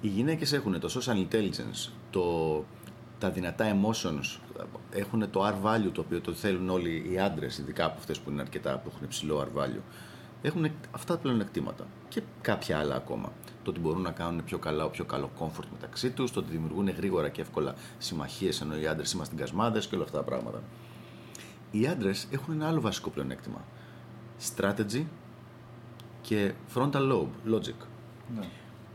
Οι 0.00 0.08
γυναίκες 0.08 0.52
έχουν 0.52 0.80
το 0.80 1.00
social 1.00 1.28
intelligence, 1.28 1.90
το, 2.10 2.64
τα 3.18 3.30
δυνατά 3.30 3.76
emotions, 3.76 4.38
έχουν 4.90 5.30
το 5.30 5.46
R 5.46 5.66
value 5.66 5.90
το 5.92 6.00
οποίο 6.00 6.20
το 6.20 6.32
θέλουν 6.32 6.68
όλοι 6.68 7.10
οι 7.10 7.18
άντρες, 7.18 7.58
ειδικά 7.58 7.84
από 7.84 7.94
αυτές 7.98 8.18
που 8.18 8.30
είναι 8.30 8.40
αρκετά, 8.40 8.78
που 8.78 8.90
έχουν 8.94 9.04
υψηλό 9.04 9.48
R 9.52 9.60
value. 9.60 9.82
Έχουν 10.42 10.70
αυτά 10.90 11.14
τα 11.14 11.20
πλεονεκτήματα 11.20 11.86
και 12.08 12.22
κάποια 12.40 12.78
άλλα 12.78 12.94
ακόμα. 12.94 13.32
Το 13.64 13.70
ότι 13.70 13.80
μπορούν 13.80 14.02
να 14.02 14.10
κάνουν 14.10 14.44
πιο 14.44 14.58
καλά, 14.58 14.88
πιο 14.88 15.04
καλό 15.04 15.30
comfort 15.38 15.66
μεταξύ 15.72 16.10
τους, 16.10 16.30
το 16.30 16.40
ότι 16.40 16.50
δημιουργούν 16.50 16.88
γρήγορα 16.88 17.28
και 17.28 17.40
εύκολα 17.40 17.74
συμμαχίες 17.98 18.60
ενώ 18.60 18.76
οι 18.76 18.86
άντρες 18.86 19.12
είμαστε 19.12 19.34
γκασμάδες 19.34 19.86
και 19.86 19.94
όλα 19.94 20.04
αυτά 20.04 20.16
τα 20.16 20.24
πράγματα. 20.24 20.62
Οι 21.70 21.86
άντρες 21.86 22.26
έχουν 22.30 22.54
ένα 22.54 22.68
άλλο 22.68 22.80
βασικό 22.80 23.10
πλεονέκτημα. 23.10 23.64
Strategy 24.56 25.04
και 26.22 26.52
frontal 26.74 27.12
lobe, 27.12 27.54
logic. 27.54 27.86
Ναι. 28.36 28.46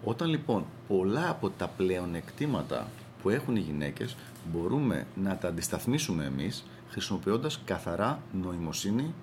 Όταν 0.04 0.30
λοιπόν 0.30 0.66
πολλά 0.88 1.30
από 1.30 1.50
τα 1.50 1.68
πλεονεκτήματα 1.68 2.88
που 3.22 3.30
έχουν 3.30 3.56
οι 3.56 3.60
γυναίκες 3.60 4.16
μπορούμε 4.52 5.08
να 5.16 5.38
τα 5.38 5.48
αντισταθμίσουμε 5.48 6.26
εμείς 6.26 6.66
χρησιμοποιώντας 6.90 7.62
καθαρά 7.66 8.22
νοημοσύνη 8.42 9.14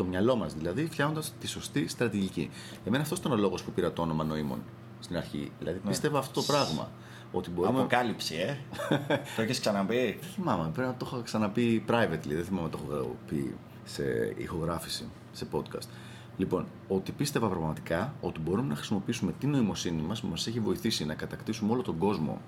το 0.00 0.06
μυαλό 0.06 0.36
μας 0.36 0.54
δηλαδή 0.54 0.86
φτιάχνοντας 0.86 1.32
τη 1.40 1.46
σωστή 1.46 1.88
στρατηγική. 1.88 2.50
Εμένα 2.84 3.02
αυτός 3.02 3.18
ήταν 3.18 3.32
ο 3.32 3.36
λόγος 3.36 3.62
που 3.62 3.70
πήρα 3.70 3.92
το 3.92 4.02
όνομα 4.02 4.24
νοήμων 4.24 4.58
στην 5.00 5.16
αρχή. 5.16 5.52
Δηλαδή 5.58 5.78
πίστευα 5.78 6.18
αυτό 6.18 6.40
το 6.40 6.46
πράγμα. 6.46 6.90
Ότι 7.32 7.50
μπορούμε... 7.50 7.78
Αποκάλυψη, 7.78 8.34
ε. 8.34 8.56
το 9.36 9.42
έχεις 9.42 9.60
ξαναπεί; 9.60 10.18
Δεν 10.20 10.30
θυμάμαι, 10.34 10.70
πρέπει 10.70 10.88
να 10.88 10.94
το 10.94 11.06
έχω 11.10 11.22
ξαναπεί 11.22 11.84
privately, 11.88 12.28
δεν 12.28 12.44
θυμάμαι 12.44 12.62
να 12.62 12.70
το 12.70 12.78
έχω 12.90 13.16
πει 13.26 13.54
σε 13.84 14.34
ηχογράφηση, 14.36 15.08
σε 15.32 15.46
podcast. 15.52 15.88
Λοιπόν, 16.36 16.66
ότι 16.88 17.12
πίστευα 17.12 17.48
πραγματικά 17.48 18.14
ότι 18.20 18.40
μπορούμε 18.40 18.68
να 18.68 18.74
χρησιμοποιήσουμε 18.74 19.32
την 19.38 19.50
νοημοσύνη 19.50 20.02
μας 20.02 20.20
που 20.20 20.26
μας 20.26 20.46
έχει 20.46 20.60
βοηθήσει 20.60 21.04
να 21.04 21.14
κατακτήσουμε 21.14 21.72
όλο 21.72 21.82
τον 21.82 21.98
κόσμο 21.98 22.40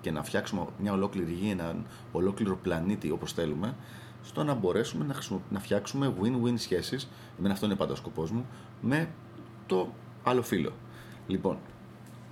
και 0.00 0.10
να 0.10 0.22
φτιάξουμε 0.22 0.66
μια 0.78 0.92
ολόκληρη 0.92 1.32
γη, 1.32 1.50
έναν 1.50 1.86
ολόκληρο 2.12 2.56
πλανήτη 2.56 3.10
όπως 3.10 3.32
θέλουμε, 3.32 3.74
στο 4.24 4.44
να 4.44 4.54
μπορέσουμε 4.54 5.04
να, 5.04 5.14
χρησιμο... 5.14 5.42
να 5.50 5.60
φτιάξουμε 5.60 6.12
win-win 6.22 6.54
σχέσεις, 6.56 7.08
εμένα 7.38 7.54
αυτό 7.54 7.66
είναι 7.66 7.74
πάντα 7.74 7.92
ο 7.92 7.96
σκοπός 7.96 8.30
μου, 8.30 8.46
με 8.80 9.08
το 9.66 9.88
άλλο 10.24 10.42
φύλλο. 10.42 10.72
Λοιπόν, 11.26 11.56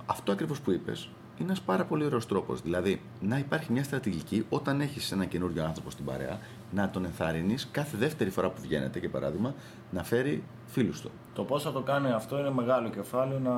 αυτό 0.05 0.31
ακριβώς 0.31 0.59
που 0.61 0.71
είπες 0.71 1.09
είναι 1.37 1.47
ένας 1.47 1.61
πάρα 1.61 1.85
πολύ 1.85 2.05
ωραίος 2.05 2.25
τρόπος. 2.27 2.61
Δηλαδή, 2.61 3.01
να 3.21 3.37
υπάρχει 3.37 3.71
μια 3.71 3.83
στρατηγική 3.83 4.45
όταν 4.49 4.81
έχεις 4.81 5.11
ένα 5.11 5.25
καινούριο 5.25 5.63
άνθρωπο 5.65 5.89
στην 5.89 6.05
παρέα, 6.05 6.39
να 6.71 6.89
τον 6.89 7.05
ενθαρρύνεις 7.05 7.67
κάθε 7.71 7.97
δεύτερη 7.97 8.29
φορά 8.29 8.49
που 8.49 8.61
βγαίνετε, 8.61 8.99
για 8.99 9.09
παράδειγμα, 9.09 9.53
να 9.91 10.03
φέρει 10.03 10.43
φίλους 10.67 11.01
του. 11.01 11.11
Το 11.33 11.43
πώς 11.43 11.63
θα 11.63 11.71
το 11.71 11.81
κάνει 11.81 12.11
αυτό 12.11 12.39
είναι 12.39 12.51
μεγάλο 12.51 12.89
κεφάλαιο 12.89 13.39
να. 13.39 13.51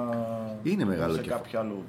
Είναι 0.63 0.85
μεγάλο 0.85 1.13
σε 1.13 1.21
κεφάλαιο. 1.21 1.43
κάποιο 1.43 1.59
άλλο. 1.59 1.83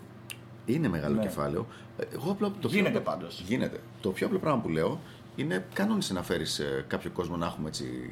Είναι 0.67 0.89
μεγάλο 0.89 1.15
Ναι. 1.15 1.23
κεφάλαιο. 1.23 1.67
Ε, 1.99 2.05
Εγώ 2.13 2.31
απλά, 2.31 2.51
το 2.61 2.69
πιο 2.69 2.79
Γίνεται 2.79 2.99
απλό- 2.99 3.15
πάντως. 3.15 3.41
Γίνεται. 3.47 3.81
Το 4.01 4.11
πιο 4.11 4.27
απλό 4.27 4.39
πράγμα 4.39 4.61
που 4.61 4.69
λέω 4.69 5.01
είναι 5.37 5.67
κανόνισε 5.73 6.13
να 6.13 6.23
φέρεις 6.23 6.61
κάποιο 6.87 7.11
κόσμο 7.11 7.37
να 7.37 7.47
έχουμε 7.47 7.69
έτσι 7.69 8.11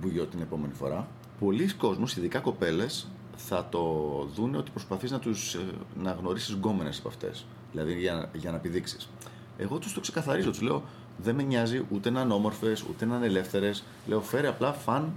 μπουγιό 0.00 0.26
την 0.26 0.40
επόμενη 0.40 0.72
φορά. 0.72 1.08
Πολλοί 1.38 1.72
κόσμος, 1.72 2.16
ειδικά 2.16 2.38
κοπέλες, 2.38 3.08
θα 3.36 3.66
το 3.70 3.82
δούνε 4.34 4.56
ότι 4.56 4.70
προσπαθείς 4.70 5.10
να, 5.10 5.18
τους, 5.18 5.54
ε, 5.54 5.60
να 6.02 6.12
γνωρίσεις 6.12 6.54
γκόμενες 6.54 6.98
από 6.98 7.08
αυτές. 7.08 7.44
Δηλαδή 7.72 7.98
για, 7.98 8.30
για 8.32 8.50
να 8.50 8.58
πηδήξει. 8.58 8.96
Εγώ 9.58 9.78
τους 9.78 9.92
το 9.92 10.00
ξεκαθαρίζω. 10.00 10.50
Τους 10.50 10.60
λέω 10.60 10.82
δεν 11.16 11.34
με 11.34 11.42
νοιάζει 11.42 11.86
ούτε 11.90 12.10
να 12.10 12.20
είναι 12.20 12.32
όμορφες, 12.32 12.82
ούτε 12.82 13.04
να 13.04 13.16
είναι 13.16 13.26
ελεύθερες. 13.26 13.84
Λέω 14.06 14.20
φέρε 14.20 14.48
απλά 14.48 14.72
φαν 14.72 15.12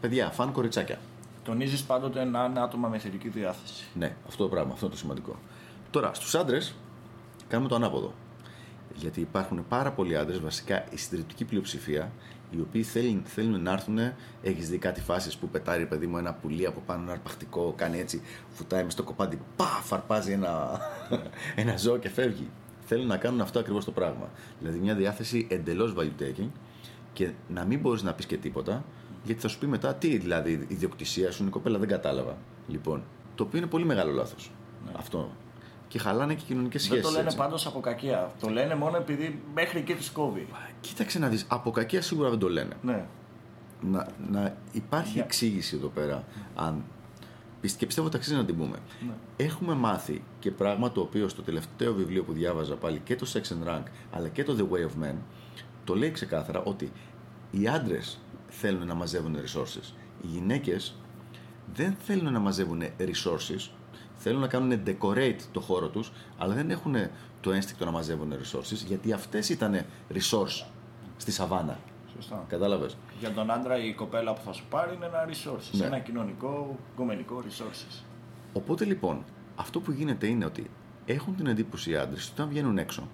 παιδιά, 0.00 0.30
φαν 0.30 0.52
κοριτσάκια. 0.52 0.98
Τονίζεις 1.44 1.82
πάντοτε 1.82 2.24
να 2.24 2.44
είναι 2.44 2.60
άτομα 2.60 2.88
με 2.88 2.98
θετική 2.98 3.28
διάθεση. 3.28 3.84
Ναι, 3.94 4.16
αυτό 4.26 4.42
το 4.42 4.48
πράγμα, 4.48 4.72
αυτό 4.72 4.84
είναι 4.84 4.94
το 4.94 5.00
σημαντικό. 5.00 5.36
Τώρα, 5.90 6.14
στους 6.14 6.34
άντρες 6.34 6.74
κάνουμε 7.48 7.68
το 7.68 7.74
ανάποδο. 7.74 8.12
Γιατί 9.00 9.20
υπάρχουν 9.20 9.64
πάρα 9.68 9.92
πολλοί 9.92 10.16
άντρες, 10.16 10.40
βασικά 10.40 10.84
η 10.90 10.96
συντριπτική 10.96 11.44
πλειοψηφία, 11.44 12.12
οι 12.50 12.60
οποίοι 12.60 12.82
θέλουν, 12.82 13.22
θέλουν 13.24 13.62
να 13.62 13.72
έρθουν. 13.72 13.98
Έχεις 14.42 14.68
δει 14.68 14.78
κάτι 14.78 15.00
φάσεις 15.00 15.36
που 15.36 15.48
πετάρει, 15.48 15.86
παιδί 15.86 16.06
μου, 16.06 16.18
ένα 16.18 16.34
πουλί 16.34 16.66
από 16.66 16.82
πάνω, 16.86 17.02
ένα 17.02 17.12
αρπακτικό, 17.12 17.74
κάνει 17.76 17.98
έτσι, 17.98 18.22
φουτάει 18.48 18.84
μες 18.84 18.92
στο 18.92 19.02
κοπάντι, 19.02 19.38
πα, 19.56 19.64
φαρπάζει 19.64 20.32
ένα, 20.32 20.80
ένα 21.62 21.76
ζώο 21.76 21.96
και 21.96 22.08
φεύγει. 22.08 22.48
Θέλουν 22.86 23.06
να 23.06 23.16
κάνουν 23.16 23.40
αυτό 23.40 23.58
ακριβώς 23.58 23.84
το 23.84 23.90
πράγμα. 23.90 24.30
Δηλαδή, 24.58 24.78
μια 24.78 24.94
διάθεση 24.94 25.46
εντελώς 25.50 25.94
value 25.98 26.22
taking 26.22 26.48
και 27.12 27.30
να 27.48 27.64
μην 27.64 27.80
μπορείς 27.80 28.02
να 28.02 28.12
πεις 28.12 28.26
και 28.26 28.36
τίποτα, 28.36 28.84
γιατί 29.24 29.40
θα 29.40 29.48
σου 29.48 29.58
πει 29.58 29.66
μετά 29.66 29.94
τι, 29.94 30.18
δηλαδή, 30.18 30.52
η 30.52 30.66
ιδιοκτησία 30.68 31.30
σου 31.30 31.38
είναι 31.40 31.48
η 31.48 31.52
κοπέλα, 31.52 31.78
δεν 31.78 31.88
κατάλαβα. 31.88 32.36
Λοιπόν, 32.68 33.02
το 33.34 33.42
οποίο 33.42 33.58
είναι 33.58 33.66
πολύ 33.66 33.84
μεγάλο 33.84 34.12
λάθος. 34.12 34.50
Αυτό. 34.92 35.30
Και 35.90 35.98
χαλάνε 35.98 36.34
και 36.34 36.42
κοινωνικές 36.46 36.82
σχέσει. 36.82 36.96
Ναι. 37.00 37.04
Δεν 37.06 37.12
το 37.12 37.18
λένε 37.18 37.32
πάντως 37.36 37.66
από 37.66 37.80
κακία. 37.80 38.30
Το 38.40 38.48
λένε 38.48 38.74
μόνο 38.74 38.96
επειδή 38.96 39.42
μέχρι 39.54 39.78
εκεί 39.78 39.94
τους 39.94 40.10
κόβει. 40.10 40.48
Κοίταξε 40.80 41.18
να 41.18 41.28
δεις, 41.28 41.44
από 41.48 41.70
κακία 41.70 42.02
σίγουρα 42.02 42.30
δεν 42.30 42.38
το 42.38 42.48
λένε. 42.48 42.76
Ναι. 42.82 43.04
Να, 43.80 44.06
να 44.30 44.56
υπάρχει 44.72 45.12
Για- 45.12 45.24
εξήγηση 45.24 45.76
εδώ 45.76 45.88
πέρα. 45.88 46.24
Αν, 46.54 46.84
πισ- 47.60 47.78
και 47.78 47.86
πιστεύω 47.86 48.06
ότι 48.06 48.16
αξίζει 48.16 48.36
να 48.36 48.44
την 48.44 48.56
πούμε. 48.56 48.76
Ναι. 49.06 49.12
Έχουμε 49.44 49.74
μάθει 49.74 50.22
και 50.38 50.50
πράγμα 50.50 50.92
το 50.92 51.00
οποίο 51.00 51.28
στο 51.28 51.42
τελευταίο 51.42 51.94
βιβλίο 51.94 52.22
που 52.24 52.32
διάβαζα 52.32 52.74
πάλι 52.76 53.00
και 53.04 53.16
το 53.16 53.26
Sex 53.32 53.40
and 53.40 53.68
Rank 53.68 53.82
αλλά 54.12 54.28
και 54.28 54.44
το 54.44 54.56
The 54.58 54.74
Way 54.74 54.80
of 54.86 55.04
Men 55.04 55.14
το 55.84 55.94
λέει 55.94 56.10
ξεκάθαρα 56.10 56.62
ότι 56.62 56.92
οι 57.50 57.68
άντρες 57.68 58.18
θέλουν 58.48 58.86
να 58.86 58.94
μαζεύουν 58.94 59.36
resources. 59.36 59.92
Οι 60.22 60.26
γυναίκες 60.26 60.94
δεν 61.74 61.96
θέλουν 62.04 62.32
να 62.32 62.38
μαζεύουν 62.38 62.82
resources, 62.98 63.68
θέλουν 64.22 64.40
να 64.40 64.46
κάνουν 64.46 64.80
decorate 64.86 65.40
το 65.52 65.60
χώρο 65.60 65.88
τους, 65.88 66.12
αλλά 66.38 66.54
δεν 66.54 66.70
έχουν 66.70 66.94
το 67.40 67.52
ένστικτο 67.52 67.84
να 67.84 67.90
μαζεύουν 67.90 68.32
resources, 68.32 68.84
γιατί 68.86 69.12
αυτές 69.12 69.48
ήταν 69.48 69.84
resource 70.12 70.66
στη 71.16 71.30
σαβάνα. 71.32 71.78
Σωστά. 72.14 72.44
Κατάλαβες. 72.48 72.96
Για 73.20 73.32
τον 73.32 73.50
άντρα 73.50 73.84
η 73.84 73.94
κοπέλα 73.94 74.32
που 74.32 74.40
θα 74.44 74.52
σου 74.52 74.64
πάρει 74.70 74.94
είναι 74.94 75.06
ένα 75.06 75.28
resources. 75.28 75.78
Ναι. 75.78 75.86
Ένα 75.86 75.98
κοινωνικό, 75.98 76.78
οικομενικό 76.92 77.42
resources. 77.46 78.02
Οπότε 78.52 78.84
λοιπόν, 78.84 79.24
αυτό 79.56 79.80
που 79.80 79.92
γίνεται 79.92 80.26
είναι 80.26 80.44
ότι 80.44 80.70
έχουν 81.06 81.36
την 81.36 81.46
εντύπωση 81.46 81.90
οι 81.90 81.96
άντρες 81.96 82.24
ότι 82.24 82.32
όταν 82.32 82.48
βγαίνουν 82.48 82.78
έξω, 82.78 83.08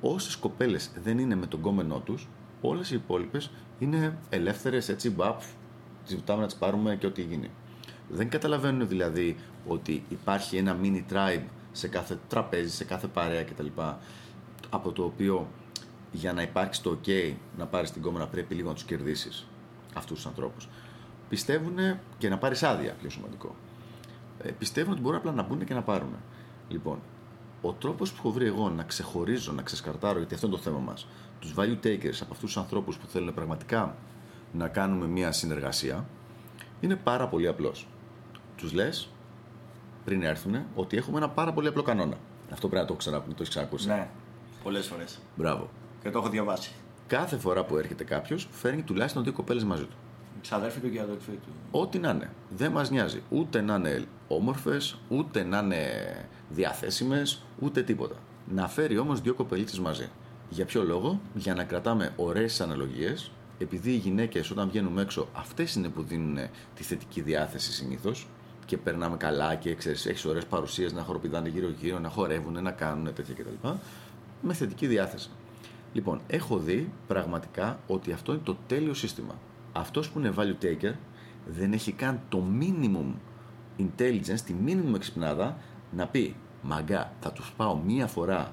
όσες 0.00 0.36
κοπέλες 0.36 0.90
δεν 1.02 1.18
είναι 1.18 1.34
με 1.34 1.46
τον 1.46 1.60
κόμενό 1.60 1.98
τους, 1.98 2.28
όλες 2.60 2.90
οι 2.90 2.94
υπόλοιπες 2.94 3.50
είναι 3.78 4.18
ελεύθερες 4.28 4.88
έτσι, 4.88 5.10
μπαπ, 5.10 5.40
τις 6.04 6.16
ζητάμε 6.16 6.40
να 6.40 6.46
τις 6.46 6.56
πάρουμε 6.56 6.96
και 6.96 7.06
ό,τι 7.06 7.22
γίνει. 7.22 7.50
Δεν 8.08 8.28
καταλαβαίνουν 8.28 8.88
δηλαδή 8.88 9.36
ότι 9.66 10.04
υπάρχει 10.08 10.56
ένα 10.56 10.76
mini 10.82 11.02
tribe 11.12 11.44
σε 11.72 11.88
κάθε 11.88 12.18
τραπέζι, 12.28 12.70
σε 12.70 12.84
κάθε 12.84 13.06
παρέα 13.06 13.44
κτλ. 13.44 13.66
Από 14.70 14.92
το 14.92 15.04
οποίο 15.04 15.48
για 16.12 16.32
να 16.32 16.42
υπάρξει 16.42 16.82
το 16.82 16.98
OK 17.04 17.32
να 17.58 17.66
πάρεις 17.66 17.90
την 17.90 18.02
κόμενα 18.02 18.26
πρέπει 18.26 18.54
λίγο 18.54 18.68
να 18.68 18.74
τους 18.74 18.84
κερδίσεις 18.84 19.46
αυτούς 19.94 20.16
τους 20.16 20.26
ανθρώπους. 20.26 20.68
Πιστεύουν 21.28 21.76
και 22.18 22.28
να 22.28 22.38
πάρεις 22.38 22.62
άδεια, 22.62 22.92
πιο 23.00 23.10
σημαντικό 23.10 23.54
ε, 24.38 24.50
πιστεύουν 24.50 24.92
ότι 24.92 25.00
μπορούν 25.00 25.18
απλά 25.18 25.32
να 25.32 25.42
μπουν 25.42 25.64
και 25.64 25.74
να 25.74 25.82
πάρουν. 25.82 26.14
Λοιπόν, 26.68 26.98
ο 27.62 27.72
τρόπος 27.72 28.12
που 28.12 28.16
έχω 28.18 28.30
βρει 28.30 28.46
εγώ 28.46 28.70
να 28.70 28.82
ξεχωρίζω, 28.82 29.52
να 29.52 29.62
ξεσκαρτάρω, 29.62 30.18
γιατί 30.18 30.34
αυτό 30.34 30.46
είναι 30.46 30.56
το 30.56 30.62
θέμα 30.62 30.78
μας, 30.78 31.06
τους 31.40 31.54
value 31.56 31.86
takers 31.86 32.18
από 32.20 32.32
αυτούς 32.32 32.38
τους 32.38 32.56
ανθρώπους 32.56 32.96
που 32.96 33.06
θέλουν 33.06 33.34
πραγματικά 33.34 33.96
να 34.52 34.68
κάνουμε 34.68 35.06
μια 35.06 35.32
συνεργασία, 35.32 36.04
είναι 36.80 36.96
πάρα 36.96 37.28
πολύ 37.28 37.46
απλός. 37.46 37.86
Τους 38.56 38.72
λες 38.72 39.08
πριν 40.04 40.22
έρθουν 40.22 40.56
ότι 40.74 40.96
έχουμε 40.96 41.16
ένα 41.16 41.28
πάρα 41.28 41.52
πολύ 41.52 41.68
απλό 41.68 41.82
κανόνα. 41.82 42.16
Αυτό 42.52 42.68
πρέπει 42.68 42.82
να 42.82 42.88
το, 42.90 42.94
ξανα, 42.94 43.20
το 43.20 43.34
έχεις 43.34 43.48
ξανακούσει. 43.48 43.88
Ναι. 43.88 44.08
Πολλές 44.62 44.86
φορές. 44.86 45.18
Μπράβο. 45.36 45.68
Και 46.02 46.10
το 46.10 46.18
έχω 46.18 46.28
διαβάσει. 46.28 46.70
Κάθε 47.06 47.36
φορά 47.36 47.64
που 47.64 47.76
έρχεται 47.76 48.04
κάποιος, 48.04 48.48
φέρνει 48.50 48.82
τουλάχιστον 48.82 49.22
δύο 49.22 49.32
κοπέλες 49.32 49.64
μαζί 49.64 49.82
του. 49.82 49.96
Ξαδέρφη 50.40 50.80
του 50.80 50.90
και 50.90 51.00
αδερφή 51.00 51.30
του. 51.30 51.48
Ό,τι 51.70 51.98
να 51.98 52.10
είναι. 52.10 52.30
Δεν 52.56 52.72
μας 52.72 52.90
νοιάζει. 52.90 53.22
Ούτε 53.30 53.60
να 53.60 53.74
είναι 53.74 54.04
όμορφες, 54.28 54.98
ούτε 55.08 55.44
να 55.44 55.58
είναι 55.58 55.84
διαθέσιμες, 56.48 57.42
ούτε 57.58 57.82
τίποτα. 57.82 58.14
Να 58.48 58.68
φέρει 58.68 58.98
όμως 58.98 59.20
δύο 59.20 59.34
κοπελίτσες 59.34 59.78
μαζί. 59.78 60.08
Για 60.48 60.64
ποιο 60.64 60.82
λόγο; 60.82 61.20
Για 61.34 61.54
να 61.54 61.64
κρατάμε 61.64 62.12
ωραίες 62.16 62.60
αναλογίες, 62.60 63.30
επειδή 63.58 63.90
οι 63.90 63.96
γυναίκες 63.96 64.50
όταν 64.50 64.68
βγαίνουμε 64.68 65.02
έξω, 65.02 65.28
αυτές 65.32 65.74
είναι 65.74 65.88
που 65.88 66.02
δίνουν 66.02 66.38
τη 66.74 66.82
θετική 66.82 67.20
διάθεση 67.20 67.72
συνήθως 67.72 68.26
και 68.66 68.76
περνάμε 68.76 69.16
καλά 69.16 69.54
και 69.54 69.74
ξέρεις, 69.74 70.06
έχεις 70.06 70.24
ωραίες 70.24 70.46
παρουσίες 70.46 70.92
να 70.92 71.02
χοροπηδάνε 71.02 71.48
γύρω-γύρω, 71.48 71.98
να 71.98 72.08
χορεύουν, 72.08 72.62
να 72.62 72.70
κάνουν 72.70 73.14
τέτοια 73.14 73.34
κτλ. 73.34 73.68
Με 74.42 74.54
θετική 74.54 74.86
διάθεση. 74.86 75.30
Λοιπόν, 75.92 76.20
έχω 76.26 76.58
δει 76.58 76.92
πραγματικά 77.06 77.78
ότι 77.86 78.12
αυτό 78.12 78.32
είναι 78.32 78.40
το 78.44 78.56
τέλειο 78.66 78.94
σύστημα. 78.94 79.34
Αυτός 79.72 80.10
που 80.10 80.18
είναι 80.18 80.32
value 80.36 80.64
taker 80.64 80.92
δεν 81.46 81.72
έχει 81.72 81.92
καν 81.92 82.20
το 82.28 82.42
minimum 82.60 83.12
intelligence, 83.78 84.40
τη 84.40 84.54
minimum 84.66 84.94
εξυπνάδα 84.94 85.56
να 85.90 86.06
πει 86.06 86.36
Μαγκά, 86.62 87.12
θα 87.20 87.32
τους 87.32 87.52
πάω 87.56 87.76
μία 87.76 88.06
φορά 88.06 88.52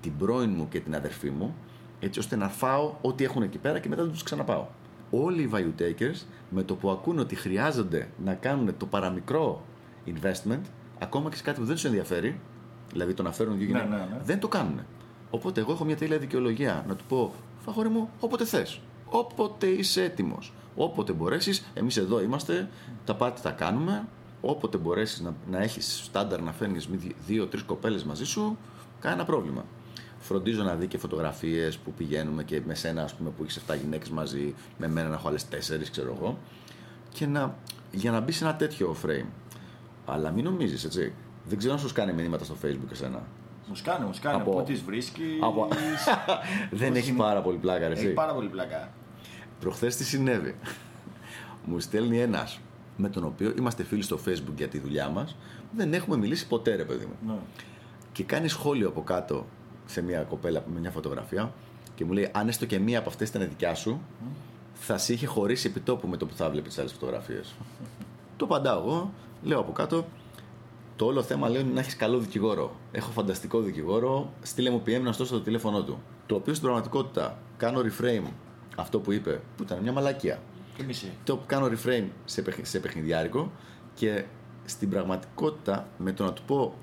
την 0.00 0.16
πρώην 0.16 0.50
μου 0.50 0.68
και 0.68 0.80
την 0.80 0.94
αδερφή 0.94 1.30
μου, 1.30 1.54
έτσι 2.00 2.18
ώστε 2.18 2.36
να 2.36 2.48
φάω 2.48 2.94
ό,τι 3.00 3.24
έχουν 3.24 3.42
εκεί 3.42 3.58
πέρα 3.58 3.78
και 3.78 3.88
μετά 3.88 4.02
δεν 4.02 4.12
τους 4.12 4.22
ξαναπάω. 4.22 4.66
Όλοι 5.10 5.42
οι 5.42 5.50
value 5.54 5.80
takers 5.82 6.22
με 6.50 6.62
το 6.62 6.74
που 6.74 6.90
ακούν 6.90 7.18
ότι 7.18 7.34
χρειάζονται 7.34 8.08
να 8.24 8.34
κάνουν 8.34 8.76
το 8.76 8.86
παραμικρό 8.86 9.62
investment, 10.06 10.60
ακόμα 10.98 11.30
και 11.30 11.36
σε 11.36 11.42
κάτι 11.42 11.60
που 11.60 11.66
δεν 11.66 11.74
τους 11.74 11.84
ενδιαφέρει, 11.84 12.40
δηλαδή 12.92 13.14
το 13.14 13.22
να 13.22 13.32
φέρουν 13.32 13.58
δύο 13.58 13.72
Ναι, 13.72 13.82
γυναίκες, 13.82 14.08
ναι, 14.08 14.16
ναι. 14.16 14.22
δεν 14.24 14.40
το 14.40 14.48
κάνουν. 14.48 14.80
Οπότε 15.30 15.60
εγώ 15.60 15.72
έχω 15.72 15.84
μια 15.84 15.96
τέλεια 15.96 16.18
δικαιολογία 16.18 16.84
να 16.88 16.94
του 16.94 17.04
πω, 17.08 17.32
φαγόρι 17.64 17.88
μου, 17.88 18.10
όποτε 18.20 18.44
θες. 18.44 18.80
Όποτε 19.06 19.66
είσαι 19.66 20.02
έτοιμος. 20.02 20.52
Όποτε 20.76 21.12
μπορέσεις, 21.12 21.70
εμείς 21.74 21.96
εδώ 21.96 22.20
είμαστε, 22.20 22.68
τα 23.04 23.14
πάτη 23.14 23.40
τα 23.42 23.50
κάνουμε. 23.50 24.08
Όποτε 24.40 24.78
μπορέσεις 24.78 25.20
να, 25.20 25.34
να 25.50 25.58
έχεις 25.62 26.00
στάνταρ 26.04 26.42
να 26.42 26.52
φέρνεις 26.52 26.88
δύο-τρει 27.26 27.62
κοπέλες 27.62 28.04
μαζί 28.04 28.24
σου, 28.24 28.58
κανένα 29.00 29.24
πρόβλημα. 29.24 29.64
Φροντίζω 30.28 30.62
να 30.62 30.74
δει 30.74 30.86
και 30.86 30.98
φωτογραφίες 30.98 31.76
που 31.78 31.92
πηγαίνουμε 31.92 32.44
και 32.44 32.60
με 32.66 32.74
σένα, 32.74 33.02
ας 33.02 33.14
πούμε, 33.14 33.30
που 33.30 33.42
έχεις 33.42 33.60
7 33.68 33.74
γυναίκες 33.82 34.08
μαζί, 34.10 34.54
με 34.78 34.88
μένα 34.88 35.08
να 35.08 35.14
έχω 35.14 35.28
άλλες 35.28 35.46
4, 35.48 35.90
ξέρω 35.90 36.14
εγώ. 36.18 36.38
Και 37.12 37.26
να, 37.26 37.54
για 37.92 38.10
να 38.10 38.20
μπει 38.20 38.32
σε 38.32 38.44
ένα 38.44 38.56
τέτοιο 38.56 38.96
frame. 39.06 39.26
Αλλά 40.06 40.30
μην 40.30 40.44
νομίζεις, 40.44 40.84
έτσι. 40.84 41.12
Δεν 41.44 41.58
ξέρω 41.58 41.72
αν 41.72 41.78
σου 41.78 41.92
κάνει 41.92 42.12
μηνύματα 42.12 42.44
στο 42.44 42.56
facebook 42.64 42.90
εσένα. 42.92 43.22
Μου 43.68 43.74
σκάνε, 43.74 44.04
μου 44.04 44.12
σκάνε. 44.12 44.36
Από- 44.36 44.50
Πού 44.56 44.62
τι 44.62 44.74
βρίσκεις. 44.74 45.24
Από... 45.40 45.68
Δεν 46.70 46.94
έχεις 46.96 47.08
είναι- 47.08 47.18
πάρα 47.18 47.40
πολύ 47.42 47.56
πλάκα, 47.58 47.88
ρε, 47.88 47.94
Έχει 47.94 48.04
εσύ. 48.04 48.14
πάρα 48.14 48.34
πολύ 48.34 48.48
πλακά. 48.48 48.92
Προχθές 49.60 49.96
τι 49.96 50.04
συνέβη. 50.04 50.54
Μου 51.66 51.80
στέλνει 51.80 52.18
ένας 52.20 52.60
με 52.96 53.08
τον 53.08 53.24
οποίο 53.24 53.52
είμαστε 53.58 53.82
φίλοι 53.82 54.02
στο 54.02 54.18
facebook 54.26 54.54
για 54.56 54.68
τη 54.68 54.78
δουλειά 54.78 55.08
μας. 55.08 55.36
Δεν 55.76 55.92
έχουμε 55.94 56.16
μιλήσει 56.16 56.46
ποτέ, 56.46 56.74
ρε 56.74 56.84
παιδί 56.84 57.04
μου. 57.06 57.32
Ναι. 57.32 57.38
Και 58.12 58.24
κάνει 58.24 58.48
σχόλιο 58.48 58.88
από 58.88 59.02
κάτω 59.02 59.46
σε 59.88 60.02
μια 60.02 60.22
κοπέλα 60.22 60.64
με 60.72 60.80
μια 60.80 60.90
φωτογραφία 60.90 61.52
και 61.94 62.04
μου 62.04 62.12
λέει: 62.12 62.28
Αν 62.32 62.48
έστω 62.48 62.66
και 62.66 62.78
μία 62.78 62.98
από 62.98 63.08
αυτές 63.08 63.28
ήταν 63.28 63.48
δικιά 63.48 63.74
σου, 63.74 64.00
θα 64.74 64.98
σε 64.98 65.12
είχε 65.12 65.26
χωρίσει 65.26 65.66
επιτόπου 65.66 66.08
με 66.08 66.16
το 66.16 66.26
που 66.26 66.34
θα 66.34 66.50
βλέπεις 66.50 66.68
τις 66.68 66.78
άλλες 66.78 66.92
φωτογραφίες. 66.92 67.54
το 68.36 68.44
απαντάω 68.44 68.78
εγώ, 68.78 69.10
λέω 69.42 69.58
από 69.60 69.72
κάτω. 69.72 70.06
Το 70.96 71.06
όλο 71.06 71.22
θέμα 71.22 71.48
λέω 71.48 71.60
είναι 71.60 71.72
να 71.72 71.80
έχεις 71.80 71.96
καλό 71.96 72.18
δικηγόρο. 72.18 72.74
Έχω 72.92 73.10
φανταστικό 73.10 73.60
δικηγόρο. 73.60 74.32
Στείλε 74.42 74.70
μου 74.70 74.82
PM 74.86 75.00
να 75.02 75.12
στώσω 75.12 75.32
το 75.34 75.40
τηλέφωνό 75.40 75.82
του. 75.82 75.98
Το 76.26 76.34
οποίο 76.34 76.52
στην 76.54 76.64
πραγματικότητα 76.66 77.38
κάνω 77.56 77.80
reframe 77.80 78.26
αυτό 78.76 79.00
που 79.00 79.12
είπε, 79.12 79.40
που 79.56 79.62
ήταν 79.62 79.78
μια 79.78 79.92
μαλακία 79.92 80.38
Και 80.76 80.82
μισή. 80.82 81.12
το 81.24 81.42
κάνω 81.46 81.66
reframe 81.66 82.06
σε, 82.24 82.42
παιχ- 82.42 82.66
σε 82.66 82.78
παιχνιδιάρικο 82.80 83.50
και 83.94 84.24
στην 84.64 84.88
πραγματικότητα 84.90 85.86
με 85.98 86.12
το 86.12 86.24
να 86.24 86.32
του 86.32 86.42
πω 86.46 86.74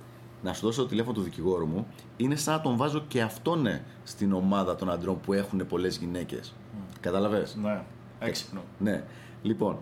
να 0.45 0.53
σου 0.53 0.65
δώσω 0.65 0.81
το 0.81 0.87
τηλέφωνο 0.87 1.13
του 1.13 1.21
δικηγόρου 1.21 1.65
μου 1.65 1.87
είναι 2.17 2.35
σαν 2.35 2.53
να 2.53 2.61
τον 2.61 2.77
βάζω 2.77 3.03
και 3.07 3.21
αυτόν 3.21 3.65
ε, 3.65 3.83
στην 4.03 4.33
ομάδα 4.33 4.75
των 4.75 4.89
αντρών 4.89 5.19
που 5.19 5.33
έχουν 5.33 5.67
πολλές 5.67 5.97
γυναίκες. 5.97 6.53
Κατάλαβες; 6.99 7.55
Ναι. 7.61 7.83
Έξυπνο. 8.19 8.61
Ναι. 8.79 9.03
Λοιπόν, 9.41 9.77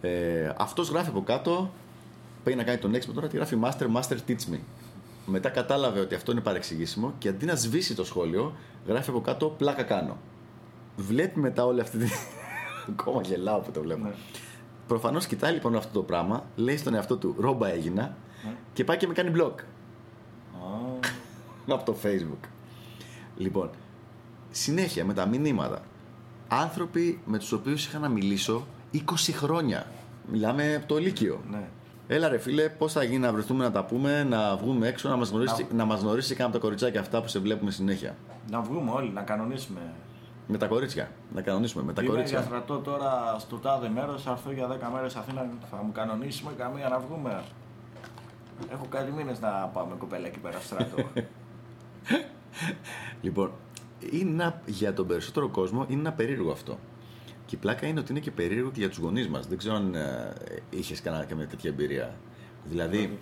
ε, 0.00 0.52
αυτός 0.56 0.88
γράφει 0.88 1.08
από 1.08 1.22
κάτω 1.22 1.70
πάει 2.44 2.54
να 2.54 2.62
κάνει 2.62 2.78
τον 2.78 2.94
έξυπνο 2.94 3.14
τώρα 3.14 3.28
και 3.28 3.36
γράφει 3.36 3.58
Master, 3.62 3.96
Master 3.96 4.16
Teach 4.28 4.54
Me. 4.54 4.58
Μετά 5.26 5.48
κατάλαβε 5.48 6.00
ότι 6.00 6.14
αυτό 6.14 6.32
είναι 6.32 6.40
παρεξηγήσιμο 6.40 7.14
και 7.18 7.28
αντί 7.28 7.44
να 7.44 7.54
σβήσει 7.54 7.94
το 7.94 8.04
σχόλιο, 8.04 8.54
γράφει 8.86 9.10
από 9.10 9.20
κάτω 9.20 9.46
πλάκα 9.48 9.82
κάνω. 9.82 10.16
Βλέπει 10.96 11.40
μετά 11.40 11.64
όλη 11.64 11.80
αυτή 11.80 11.98
τη. 11.98 12.08
Ακόμα 12.90 13.22
γελάω 13.22 13.60
που 13.60 13.70
το 13.70 13.80
βλέπω. 13.80 14.04
Ναι. 14.04 14.14
Προφανώς 14.86 15.26
κοιτάει 15.26 15.52
λοιπόν 15.52 15.76
αυτό 15.76 15.92
το 15.92 16.02
πράγμα, 16.02 16.44
λέει 16.56 16.76
στον 16.76 16.94
εαυτό 16.94 17.16
του 17.16 17.34
ρόμπα 17.38 17.68
έγινα 17.68 18.16
και 18.72 18.84
πάει 18.84 18.96
και 18.96 19.06
με 19.06 19.12
κάνει 19.12 19.32
block 19.36 19.54
Α, 19.54 19.77
από 21.68 21.84
το 21.84 21.96
facebook. 22.02 22.48
Λοιπόν, 23.36 23.70
συνέχεια 24.50 25.04
με 25.04 25.14
τα 25.14 25.26
μηνύματα. 25.26 25.82
Άνθρωποι 26.48 27.20
με 27.24 27.38
τους 27.38 27.52
οποίους 27.52 27.86
είχα 27.86 27.98
να 27.98 28.08
μιλήσω 28.08 28.66
20 28.94 28.98
χρόνια. 29.32 29.86
Μιλάμε 30.30 30.74
από 30.74 30.86
το 30.86 30.98
Λύκειο. 30.98 31.40
Ναι. 31.50 31.68
Έλα 32.10 32.28
ρε 32.28 32.38
φίλε, 32.38 32.68
πώς 32.68 32.92
θα 32.92 33.02
γίνει 33.02 33.18
να 33.18 33.32
βρεθούμε 33.32 33.64
να 33.64 33.70
τα 33.70 33.84
πούμε, 33.84 34.24
να 34.24 34.56
βγούμε 34.56 34.88
έξω, 34.88 35.08
να 35.08 35.16
μας 35.16 35.30
γνωρίσει, 35.30 35.66
να 35.74 35.84
μας 35.84 36.00
γνωρίσει 36.00 36.28
κανένα 36.28 36.46
από 36.48 36.56
τα 36.56 36.62
κοριτσάκια 36.62 37.00
αυτά 37.00 37.22
που 37.22 37.28
σε 37.28 37.38
βλέπουμε 37.38 37.70
συνέχεια. 37.70 38.16
Να 38.50 38.60
βγούμε 38.60 38.90
όλοι, 38.90 39.10
να 39.10 39.22
κανονίσουμε. 39.22 39.80
Με 40.46 40.58
τα 40.58 40.66
κορίτσια. 40.66 41.10
Να 41.34 41.40
κανονίσουμε 41.40 41.82
με 41.82 41.92
τα 41.92 42.02
Είμαι 42.02 42.10
για 42.10 42.20
κορίτσια. 42.20 42.42
στρατό 42.42 42.78
τώρα 42.78 43.36
στο 43.38 43.56
τάδε 43.56 43.88
μέρος, 43.88 44.22
θα 44.22 44.30
έρθω 44.30 44.52
για 44.52 44.66
10 44.66 44.90
μέρες 44.92 45.16
Αθήνα, 45.16 45.48
θα 45.70 45.76
μου 45.84 45.92
κανονίσουμε 45.92 46.52
καμία 46.58 46.88
να 46.88 46.98
βγούμε. 46.98 47.42
Έχω 48.72 48.86
κάτι 48.90 49.12
μήνες 49.12 49.40
να 49.40 49.48
πάμε 49.50 49.94
κοπέλα 49.98 50.26
εκεί 50.26 50.38
πέρα 50.38 50.58
στο 50.60 50.66
στρατό. 50.74 51.08
Λοιπόν, 53.22 53.52
είναι 54.12 54.30
ένα- 54.30 54.62
για 54.66 54.92
τον 54.94 55.06
περισσότερο 55.06 55.48
κόσμο 55.48 55.86
είναι 55.88 56.00
ένα 56.00 56.12
περίεργο 56.12 56.50
αυτό. 56.50 56.78
Και 57.46 57.54
η 57.54 57.58
πλάκα 57.58 57.86
είναι 57.86 58.00
ότι 58.00 58.10
είναι 58.12 58.20
και 58.20 58.30
περίεργο 58.30 58.70
και 58.70 58.80
για 58.80 58.88
τους 58.88 58.98
γονείς 58.98 59.28
μας. 59.28 59.46
Δεν 59.46 59.58
ξέρω 59.58 59.74
αν 59.74 59.94
ε, 59.94 60.32
είχες 60.70 61.00
καμία 61.02 61.46
τέτοια 61.48 61.70
εμπειρία. 61.70 62.14
Δηλαδή, 62.64 63.18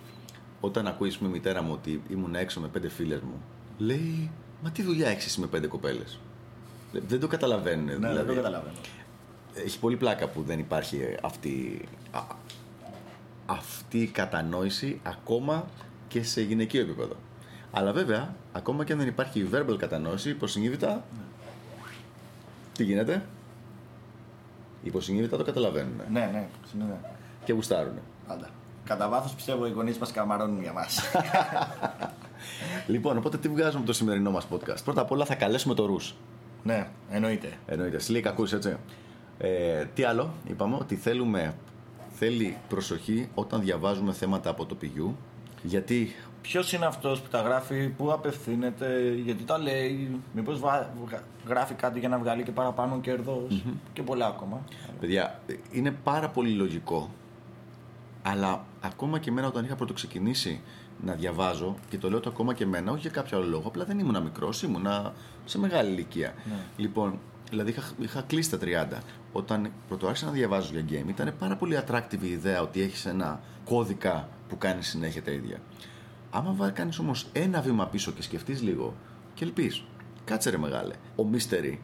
όταν 0.59 0.87
ακούεις 0.87 1.17
με 1.17 1.27
μητέρα 1.27 1.61
μου 1.61 1.71
ότι 1.73 2.01
ήμουν 2.09 2.35
έξω 2.35 2.59
με 2.59 2.67
πέντε 2.67 2.89
φίλες 2.89 3.19
μου, 3.21 3.41
λέει 3.77 4.31
Μα 4.63 4.71
τι 4.71 4.81
δουλειά 4.83 5.09
έχεις 5.09 5.25
εσύ 5.25 5.39
με 5.39 5.47
πέντε 5.47 5.67
κοπέλες; 5.67 6.19
Δεν 7.07 7.19
το 7.19 7.27
καταλαβαίνουν. 7.27 7.85
ναι, 7.85 7.93
δηλαδή. 7.95 8.15
δεν 8.17 8.27
το 8.27 8.33
καταλαβαίνω. 8.33 8.75
Έχει 9.53 9.79
πολύ 9.79 9.97
πλάκα 9.97 10.27
που 10.27 10.41
δεν 10.41 10.59
υπάρχει 10.59 11.15
αυτή, 11.23 11.81
α, 12.11 12.19
αυτή 13.49 14.01
η 14.01 14.07
κατανόηση 14.07 14.99
ακόμα 15.03 15.65
και 16.07 16.23
σε 16.23 16.41
γυναικείο 16.41 16.81
επίπεδο. 16.81 17.15
Αλλά 17.71 17.91
βέβαια, 17.93 18.35
ακόμα 18.53 18.83
και 18.83 18.91
αν 18.91 18.97
δεν 18.99 19.07
υπάρχει 19.07 19.39
η 19.39 19.49
verbal 19.53 19.75
κατανόηση, 19.77 20.29
υποσυνείδητα. 20.29 21.03
Τι 22.73 22.83
γίνεται, 22.83 23.25
υποσυνείδητα 24.83 25.37
το 25.37 25.43
καταλαβαίνουν 25.43 26.01
Ναι, 26.11 26.29
ναι, 26.33 26.47
συνήθω. 26.71 26.99
και 27.43 27.53
γουστάρουν. 27.53 27.93
Πάντα. 28.27 28.49
Κατά 28.85 29.09
βάθος 29.09 29.33
πιστεύω 29.33 29.67
οι 29.67 29.71
γονείς 29.71 29.97
μας 29.97 30.11
καμαρώνουν 30.11 30.61
για 30.61 30.73
μας. 30.73 30.99
Λοιπόν, 32.87 33.17
οπότε 33.17 33.37
τι 33.37 33.47
βγάζουμε 33.49 33.77
από 33.77 33.85
το 33.85 33.93
σημερινό 33.93 34.31
μας 34.31 34.47
podcast; 34.51 34.83
Πρώτα 34.83 35.01
απ' 35.01 35.11
όλα 35.11 35.25
θα 35.25 35.35
καλέσουμε 35.35 35.73
το 35.73 35.85
Ρους. 35.85 36.15
ναι, 36.63 36.87
εννοείται. 37.11 37.53
Εννοείται. 37.65 37.99
Σλίκ, 37.99 38.27
ακούς 38.27 38.53
έτσι. 38.53 38.75
Ε, 39.37 39.85
τι 39.93 40.03
άλλο, 40.03 40.33
είπαμε 40.47 40.75
ότι 40.75 40.95
θέλουμε, 40.95 41.53
θέλει 42.19 42.57
προσοχή 42.69 43.29
όταν 43.33 43.61
διαβάζουμε 43.61 44.13
θέματα 44.13 44.49
από 44.49 44.65
το 44.65 44.75
πηγιού. 44.75 45.15
Γιατί 45.63 46.15
Ποιος 46.47 46.73
είναι 46.73 46.85
αυτός 46.85 47.21
που 47.21 47.29
τα 47.29 47.41
γράφει, 47.41 47.89
πού 47.89 48.11
απευθύνεται, 48.11 49.13
γιατί 49.23 49.43
τα 49.43 49.57
λέει, 49.57 50.19
μήπως 50.33 50.61
γράφει 51.47 51.73
κάτι 51.73 51.99
για 51.99 52.09
να 52.09 52.17
βγάλει 52.17 52.43
και 52.43 52.51
παραπάνω 52.51 52.99
κέρδος 52.99 53.63
και 53.93 54.03
πολλά 54.03 54.27
ακόμα. 54.27 54.61
Παιδιά, 54.99 55.41
είναι 55.71 55.91
πάρα 56.03 56.29
πολύ 56.29 56.49
λογικό. 56.49 57.09
Αλλά 58.21 58.65
ακόμα 58.81 59.19
και 59.19 59.29
εμένα 59.29 59.47
όταν 59.47 59.65
είχα 59.65 59.75
πρωτοξεκινήσει 59.75 60.61
να 61.03 61.13
διαβάζω, 61.13 61.75
και 61.89 61.97
το 61.97 62.09
λέω 62.09 62.19
το 62.19 62.29
ακόμα 62.29 62.53
και 62.53 62.63
εμένα, 62.63 62.91
όχι 62.91 63.01
για 63.01 63.09
κάποιο 63.09 63.37
άλλο 63.37 63.47
λόγο, 63.47 63.67
απλά 63.67 63.83
δεν 63.83 63.99
ήμουν 63.99 64.23
μικρός, 64.23 64.63
ήμουνα 64.63 65.13
σε 65.45 65.59
μεγάλη 65.59 65.91
ηλικία. 65.91 66.33
Λοιπόν, 66.77 67.19
δηλαδή 67.49 67.69
είχα, 67.69 67.83
είχα 67.99 68.21
κλείσει 68.21 68.49
τα 68.49 68.57
30. 68.61 69.01
Όταν 69.31 69.71
πρωτοάρχισα 69.87 70.25
να 70.25 70.31
διαβάζω 70.31 70.71
για 70.73 70.85
game, 70.89 71.09
ήταν 71.09 71.33
πάρα 71.39 71.55
πολύ 71.55 71.79
attractive 71.85 72.21
η 72.21 72.29
ιδέα 72.29 72.61
ότι 72.61 72.81
έχεις 72.81 73.05
ένα 73.05 73.41
κώδικα 73.65 74.29
που 74.49 74.57
κάνει 74.57 74.83
συνέχεια 74.83 75.23
τα 75.23 75.31
ίδια. 75.31 75.57
Άμα 76.29 76.69
κάνεις 76.69 76.99
όμως 76.99 77.27
ένα 77.33 77.61
βήμα 77.61 77.87
πίσω 77.87 78.11
και 78.11 78.21
σκεφτείς 78.21 78.61
λίγο 78.61 78.95
και 79.33 79.43
ελπεί, 79.43 79.71
κάτσε 80.25 80.49
ρε 80.49 80.57
μεγάλε. 80.57 80.93
Ο 81.15 81.23
Mystery 81.33 81.77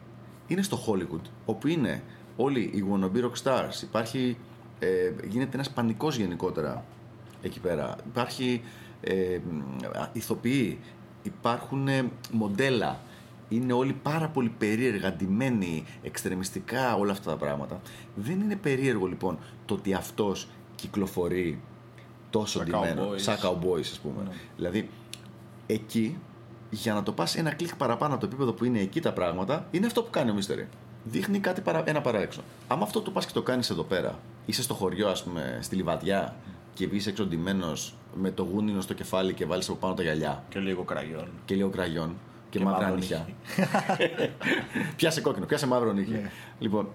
είναι 0.46 0.62
στο 0.62 0.78
Hollywood, 0.86 1.28
όπου 1.44 1.68
είναι 1.68 2.02
όλοι 2.36 2.60
οι 2.60 2.84
wannabe 2.92 3.24
rock 3.24 3.42
stars. 3.42 3.82
Υπάρχει, 3.82 4.36
ε, 4.78 5.10
γίνεται 5.28 5.54
ένας 5.54 5.70
πανικός 5.70 6.16
γενικότερα 6.16 6.84
εκεί 7.42 7.60
πέρα. 7.60 7.96
Υπάρχει 8.06 8.62
ε, 9.00 9.38
μ, 9.50 9.60
ηθοποιοί, 10.12 10.78
υπάρχουν 11.22 11.88
ε, 11.88 12.10
μοντέλα. 12.32 13.00
Είναι 13.54 13.72
όλοι 13.72 13.92
πάρα 13.92 14.28
πολύ 14.28 14.48
περίεργα, 14.58 15.12
ντυμένοι, 15.12 15.84
εξτρεμιστικά, 16.02 16.94
όλα 16.96 17.12
αυτά 17.12 17.30
τα 17.30 17.36
πράγματα. 17.36 17.80
Δεν 18.14 18.40
είναι 18.40 18.56
περίεργο 18.56 19.06
λοιπόν 19.06 19.38
το 19.64 19.74
ότι 19.74 19.94
αυτός 19.94 20.48
κυκλοφορεί 20.74 21.60
τόσο 22.30 22.58
Σαν 22.58 22.66
ντυμένο, 22.66 23.08
cowboys. 23.10 23.18
σαν 23.20 23.36
cowboys 23.42 23.80
ας 23.80 24.00
πούμε. 24.02 24.22
Ναι. 24.22 24.30
Δηλαδή, 24.56 24.88
εκεί, 25.66 26.16
για 26.70 26.94
να 26.94 27.02
το 27.02 27.12
πας 27.12 27.36
ένα 27.36 27.50
κλικ 27.54 27.76
παραπάνω 27.76 28.12
από 28.12 28.20
το 28.20 28.26
επίπεδο 28.26 28.52
που 28.52 28.64
είναι 28.64 28.80
εκεί 28.80 29.00
τα 29.00 29.12
πράγματα, 29.12 29.66
είναι 29.70 29.86
αυτό 29.86 30.02
που 30.02 30.10
κάνει 30.10 30.30
ο 30.30 30.34
Mystery. 30.40 30.64
Δείχνει 31.04 31.38
κάτι 31.38 31.60
παρα, 31.60 31.82
ένα 31.86 32.00
παραέξω. 32.00 32.40
Άμα 32.68 32.82
αυτό 32.82 33.00
το 33.00 33.10
πας 33.10 33.26
και 33.26 33.32
το 33.32 33.42
κάνεις 33.42 33.70
εδώ 33.70 33.82
πέρα, 33.82 34.18
είσαι 34.46 34.62
στο 34.62 34.74
χωριό, 34.74 35.08
ας 35.08 35.22
πούμε, 35.24 35.58
στη 35.62 35.76
λιβαδιά 35.76 36.36
και 36.74 36.86
βγεις 36.86 37.06
έξω 37.06 37.26
ντυμένος 37.26 37.94
με 38.14 38.30
το 38.30 38.42
γούνινο 38.42 38.80
στο 38.80 38.94
κεφάλι 38.94 39.32
και 39.34 39.46
βάλεις 39.46 39.68
από 39.68 39.78
πάνω 39.78 39.94
τα 39.94 40.02
γυαλιά 40.02 40.44
Και 40.48 40.58
λίγο 40.58 40.82
κραγιόν. 40.82 41.28
και 41.44 41.54
λίγο 41.54 41.68
κραγιόν 41.68 42.14
και, 42.54 42.60
Και 42.60 42.64
μαύρα 42.64 42.80
μαύρο 42.82 42.96
νύχια. 42.98 43.26
πιάσε 44.96 45.20
κόκκινο, 45.20 45.46
πιάσε 45.46 45.66
μαύρο 45.66 45.92
νύχι. 45.92 46.10
Ναι. 46.10 46.30
Λοιπόν, 46.58 46.88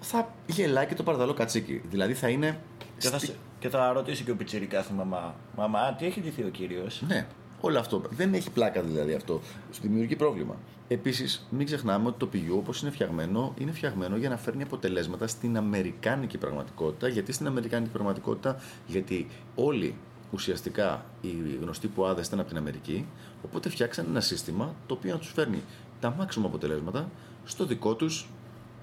θα 0.00 0.34
γελάει 0.46 0.86
και 0.86 0.94
το 0.94 1.02
παραδαλό 1.02 1.34
κατσίκι. 1.34 1.82
Δηλαδή 1.90 2.14
θα 2.14 2.28
είναι. 2.28 2.58
Και 2.98 3.08
θα, 3.08 3.18
στη- 3.18 3.26
σε- 3.26 3.36
και 3.58 3.68
θα 3.68 3.92
ρωτήσει 3.92 4.24
και 4.24 4.30
ο 4.30 4.36
Πιτσυρικά 4.36 4.82
τη 4.82 4.92
μαμά. 4.92 5.34
Μαμά, 5.56 5.94
τι 5.98 6.06
έχει 6.06 6.20
ντυθεί 6.20 6.42
ο 6.42 6.48
κύριος; 6.48 7.02
Ναι, 7.08 7.26
όλο 7.60 7.78
αυτό. 7.78 8.02
Δεν 8.10 8.34
έχει 8.34 8.50
πλάκα 8.50 8.82
δηλαδή 8.82 9.14
αυτό. 9.14 9.40
Σου 9.72 9.80
δημιουργεί 9.82 10.16
πρόβλημα. 10.16 10.54
Επίσης, 10.88 11.46
μην 11.50 11.66
ξεχνάμε 11.66 12.08
ότι 12.08 12.18
το 12.18 12.26
πηγείο 12.26 12.56
όπως 12.56 12.82
είναι 12.82 12.90
φτιαγμένο, 12.90 13.54
είναι 13.58 13.72
φτιαγμένο 13.72 14.16
για 14.16 14.28
να 14.28 14.36
φέρνει 14.36 14.62
αποτελέσματα 14.62 15.26
στην 15.26 15.56
Αμερικάνικη 15.56 16.38
πραγματικότητα. 16.38 17.08
Γιατί 17.08 17.32
στην 17.32 17.46
Αμερικάνικη 17.46 17.90
πραγματικότητα, 17.90 18.60
γιατί 18.86 19.26
όλοι 19.54 19.94
ουσιαστικά 20.32 21.04
οι 21.20 21.32
γνωστοί 21.60 21.86
ποάδε 21.88 22.20
ήταν 22.20 22.38
από 22.40 22.48
την 22.48 22.58
Αμερική, 22.58 23.06
οπότε 23.44 23.68
φτιάξαν 23.68 24.06
ένα 24.08 24.20
σύστημα 24.20 24.74
το 24.86 24.94
οποίο 24.94 25.12
να 25.12 25.18
τους 25.18 25.32
φέρνει 25.32 25.62
τα 26.00 26.14
μάξιμα 26.18 26.46
αποτελέσματα 26.46 27.10
στο 27.44 27.64
δικό 27.66 27.94
τους 27.94 28.28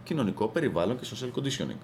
κοινωνικό 0.03 0.47
περιβάλλον 0.47 0.99
και 0.99 1.07
social 1.13 1.39
conditioning. 1.39 1.77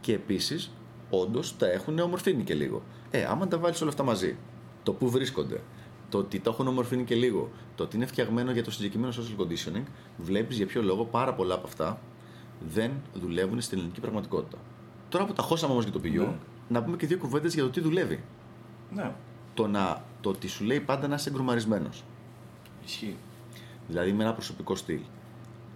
Και 0.00 0.12
επίσης, 0.12 0.70
όντως 1.10 1.56
τα 1.56 1.66
έχουν 1.70 1.98
ομορφύνει 1.98 2.42
και 2.44 2.54
λίγο. 2.54 2.82
Ε, 3.10 3.24
άμα 3.24 3.48
τα 3.48 3.58
βάλεις 3.58 3.80
όλα 3.80 3.90
αυτά 3.90 4.02
μαζί, 4.02 4.36
το 4.82 4.92
που 4.92 5.10
βρίσκονται, 5.10 5.60
το 6.08 6.18
ότι 6.18 6.40
το 6.40 6.50
έχουν 6.50 6.66
ομορφύνει 6.68 7.04
και 7.04 7.14
λίγο, 7.14 7.50
το 7.74 7.82
ότι 7.82 7.96
είναι 7.96 8.06
φτιαγμένο 8.06 8.50
για 8.52 8.64
το 8.64 8.70
συγκεκριμένο 8.70 9.12
social 9.12 9.42
conditioning, 9.42 9.82
βλέπεις 10.16 10.56
για 10.56 10.66
ποιο 10.66 10.82
λόγο 10.82 11.04
πάρα 11.04 11.34
πολλά 11.34 11.54
από 11.54 11.66
αυτά 11.66 12.00
δεν 12.74 12.90
δουλεύουν 13.14 13.60
στην 13.60 13.78
ελληνική 13.78 14.00
πραγματικότητα. 14.00 14.58
Τώρα 15.08 15.24
που 15.24 15.32
τα 15.32 15.42
χώσαμε 15.42 15.72
όμως 15.72 15.84
για 15.84 15.92
το 15.92 15.98
πηγείο, 16.00 16.22
Ναι. 16.22 16.36
να 16.68 16.82
πούμε 16.82 16.96
και 16.96 17.06
δύο 17.06 17.18
κουβέντες 17.18 17.54
για 17.54 17.62
το 17.62 17.70
τι 17.70 17.80
δουλεύει. 17.80 18.22
Ναι, 18.94 19.12
Το, 19.54 19.66
να, 19.66 20.02
το 20.20 20.28
ότι 20.28 20.48
σου 20.48 20.64
λέει 20.64 20.80
πάντα 20.80 21.08
να 21.08 21.14
είσαι 21.14 21.28
εγκρομαρισμένο. 21.28 21.88
ισχύει. 22.84 23.16
Δηλαδή 23.88 24.12
με 24.12 24.22
ένα 24.22 24.32
προσωπικό 24.32 24.76
στυλ. 24.76 25.00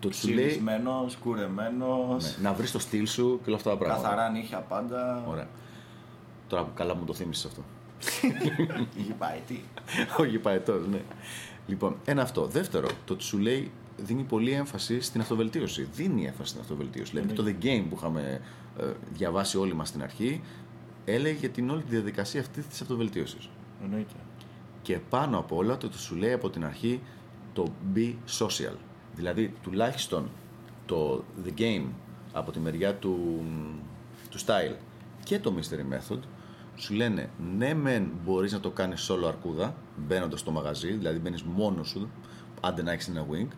Το 0.01 0.09
ότι 0.09 0.17
σου 0.17 0.29
λέει 0.29 0.47
Ξυλισμένο, 0.47 1.07
κουρεμένος, 1.23 2.25
ναι, 2.25 2.49
να 2.49 2.53
βρεις 2.55 2.73
το 2.73 2.79
στυλ 2.79 3.07
σου 3.07 3.41
και 3.43 3.49
όλα 3.49 3.57
αυτά 3.57 3.71
τα 3.71 3.77
πράγματα. 3.77 4.03
καθαρά 4.03 4.29
νύχια 4.31 4.59
πάντα. 4.59 5.25
Ωραία. 5.29 5.49
Τώρα 6.49 6.63
που 6.65 6.71
καλά 6.75 6.95
μου 6.95 7.05
το 7.05 7.15
θύμισες 7.15 7.45
αυτό. 7.45 7.63
Είχε 9.01 9.13
πάει 9.19 9.41
τι; 9.47 9.61
Όχι 10.23 10.39
παετό, 10.39 10.73
ναι. 10.91 11.01
Λοιπόν, 11.67 11.97
ένα 12.05 12.23
αυτό. 12.23 12.47
Δεύτερο, 12.47 12.89
το 13.05 13.13
ότι 13.13 13.25
σου 13.25 13.39
λέει 13.39 13.71
δίνει 13.97 14.23
πολύ 14.23 14.51
έμφαση 14.53 15.01
στην 15.01 15.21
αυτοβελτίωση. 15.21 15.89
Δίνει 15.93 16.27
έμφαση 16.27 16.49
στην 16.49 16.61
αυτοβελτίωση. 16.61 17.11
Δηλαδή 17.11 17.33
το 17.33 17.45
The 17.47 17.65
Game 17.65 17.85
που 17.89 17.95
είχαμε 17.97 18.41
ε, 18.81 18.85
διαβάσει 19.13 19.59
όλοι 19.59 19.75
μας 19.75 19.89
στην 19.89 20.03
αρχή 20.03 20.43
έλεγε 21.13 21.39
για 21.39 21.49
την 21.49 21.71
όλη 21.71 21.83
τη 21.83 21.91
διαδικασία 21.91 22.41
αυτής 22.41 22.67
της 22.67 22.81
αυτοβελτίωσης. 22.81 23.49
Εννοείται. 23.83 24.15
Και 24.83 24.99
πάνω 24.99 25.39
απ' 25.39 25.53
όλα 25.53 25.77
το 25.77 25.87
ότι 25.87 25.99
σου 25.99 26.17
λέει 26.17 26.33
από 26.33 26.51
την 26.51 26.65
αρχή 26.65 27.01
το 27.53 27.73
be 27.95 28.15
social. 28.39 28.75
Δηλαδή 29.15 29.55
τουλάχιστον 29.63 30.29
το 30.87 31.25
The 31.45 31.61
Game 31.61 31.85
από 32.33 32.51
τη 32.51 32.59
μεριά 32.59 32.95
του, 32.95 33.45
του 34.31 34.39
style 34.39 34.75
και 35.25 35.39
το 35.39 35.55
Mystery 35.57 35.95
Method 35.95 36.19
σου 36.77 36.95
λένε 36.95 37.31
ναι 37.57 37.75
μεν 37.75 38.11
μπορείς 38.25 38.53
να 38.53 38.61
το 38.61 38.71
κάνεις 38.71 39.11
solo 39.11 39.27
αρκούδα 39.27 39.75
μπαίνοντας 39.97 40.41
στο 40.41 40.51
μαγαζί, 40.51 40.93
δηλαδή 40.93 41.19
μπαίνεις 41.19 41.43
μόνος 41.43 41.89
σου 41.89 42.09
άντε 42.61 42.83
να 42.83 42.93
έχεις 42.93 43.09
ένα 43.09 43.27
wing 43.31 43.49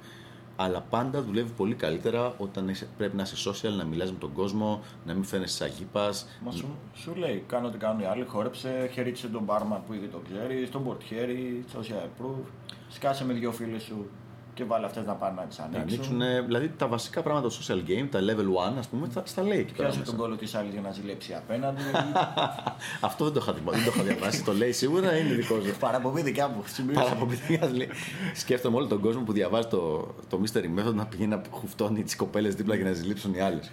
αλλά 0.62 0.80
πάντα 0.80 1.22
δουλεύει 1.22 1.50
πολύ 1.56 1.74
καλύτερα 1.74 2.34
όταν 2.38 2.68
είσαι, 2.68 2.88
πρέπει 2.96 3.16
να 3.16 3.22
είσαι 3.22 3.50
social, 3.50 3.72
να 3.76 3.84
μιλάς 3.84 4.12
με 4.12 4.18
τον 4.18 4.32
κόσμο, 4.32 4.82
να 5.06 5.14
μην 5.14 5.24
φαίνεσαι 5.24 5.56
σαν 5.56 5.68
γήπας. 5.68 6.26
Μα 6.44 6.50
σου, 6.50 6.68
σου 6.94 7.14
λέει, 7.14 7.44
κάνω 7.46 7.66
ό,τι 7.66 7.78
κάνουν 7.78 8.00
οι 8.00 8.04
άλλοι, 8.04 8.24
χόρεψε, 8.24 8.90
χαιρέτησε 8.92 9.28
τον 9.28 9.42
μπάρμαν 9.42 9.82
που 9.86 9.92
ήδη 9.92 10.06
το 10.06 10.20
ξέρεις, 10.30 10.70
τον 10.70 10.84
πορτιέρι, 10.84 11.64
social 11.74 12.22
proof, 12.22 12.44
σκάσε 12.88 13.24
με 13.24 13.32
δυο 13.32 13.52
φίλες 13.52 13.82
σου 13.82 14.10
και 14.54 14.64
βάλε 14.64 14.86
αυτές 14.86 15.04
να 15.06 15.12
πάνε 15.14 15.34
να 15.40 15.46
τις 15.46 15.58
Να 15.58 15.64
ανοίξουν. 15.64 16.22
ανοίξουν, 16.22 16.46
δηλαδή 16.46 16.68
τα 16.68 16.86
βασικά 16.86 17.22
πράγματα 17.22 17.48
του 17.48 17.54
social 17.54 17.88
game, 17.90 18.06
τα 18.10 18.18
level 18.20 18.72
1, 18.74 18.78
ας 18.78 18.86
πούμε, 18.88 19.08
θα, 19.10 19.22
στα 19.26 19.42
λέει 19.42 19.58
εκεί 19.58 19.72
πέρα. 19.72 19.82
Πιάσε 19.88 19.98
μέσα. 19.98 20.10
τον 20.10 20.20
κόλλο 20.20 20.36
της 20.36 20.54
άλλης 20.54 20.72
για 20.72 20.80
να 20.80 20.90
ζηλέψει 20.92 21.34
απέναντι. 21.34 21.82
Αυτό 23.00 23.24
δεν 23.24 23.32
το 23.32 23.40
είχα, 23.42 23.52
δει- 23.52 23.62
δεν 23.70 23.84
το 23.84 23.90
είχα 23.94 24.02
διαβάσει. 24.02 24.44
το 24.44 24.52
λέει 24.52 24.72
σίγουρα, 24.72 25.16
είναι 25.16 25.34
δικό 25.34 25.60
σου. 25.60 25.74
Παραπομπή 25.78 26.22
δικιά 26.22 26.48
μου. 26.48 26.62
σημείωσε. 26.66 27.00
Παραποπηδία 27.00 27.70
λέει. 27.74 27.88
Σκέφτομαι 28.34 28.76
όλο 28.76 28.86
τον 28.86 29.00
κόσμο 29.00 29.22
που 29.22 29.32
διαβάζει 29.32 29.66
το, 29.68 30.08
το 30.28 30.40
Mystery 30.44 30.78
Method 30.80 30.94
να 30.94 31.06
πηγαίνει 31.06 31.30
να 31.30 31.40
χουφτώνει 31.50 32.02
τις 32.02 32.16
κοπέλες 32.16 32.54
δίπλα 32.54 32.74
για 32.74 32.84
να 32.84 32.92
ζηλέψουν 32.92 33.34
οι 33.34 33.40
άλλες. 33.40 33.70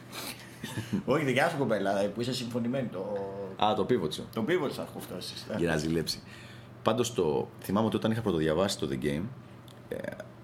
Όχι 1.05 1.23
δικιά 1.25 1.49
σου 1.49 1.57
κοπέλα, 1.57 2.01
ε, 2.03 2.07
που 2.07 2.21
είσαι 2.21 2.33
συμφωνημένη. 2.33 2.87
Το, 2.87 3.17
Α, 3.65 3.73
το 3.75 3.83
πίβοτσο. 3.85 4.23
το 4.33 4.41
πίβο 4.41 4.69
θα 4.69 4.87
χουφτώσεις. 4.93 5.45
Για 5.57 5.69
να 5.69 5.77
ζηλέψει. 5.77 6.19
Πάντως 6.83 7.13
το. 7.13 7.47
Θυμάμαι 7.61 7.87
ότι 7.87 7.95
όταν 7.95 8.11
είχα 8.11 8.21
πρωτοδιαβάσει 8.21 8.77
το 8.79 8.87
The 8.91 9.05
Game, 9.05 9.21
ε, 9.89 9.95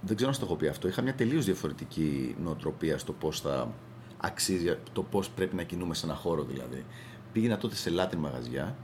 δεν 0.06 0.16
ξέρω 0.16 0.30
αν 0.30 0.36
στο 0.36 0.46
έχω 0.46 0.56
πει 0.56 0.68
αυτό, 0.68 0.88
είχα 0.88 1.02
μια 1.02 1.16
τελείως 1.16 1.46
διαφορετική 1.46 2.36
νοοτροπία 2.44 2.98
στο 2.98 3.14
πώς 3.14 3.42
θα 3.42 3.72
αξίζει, 4.18 4.78
το 4.94 5.04
πώς 5.04 5.30
πρέπει 5.30 5.56
να 5.56 5.64
κινούμε 5.64 5.94
σε 5.94 6.06
ένα 6.06 6.16
χώρο 6.16 6.44
δηλαδή. 6.44 6.86
Πήγαινα 7.32 7.58
τότε 7.58 7.76
σε 7.76 7.92
Latin 7.98 8.16
μαγαζιά 8.16 8.76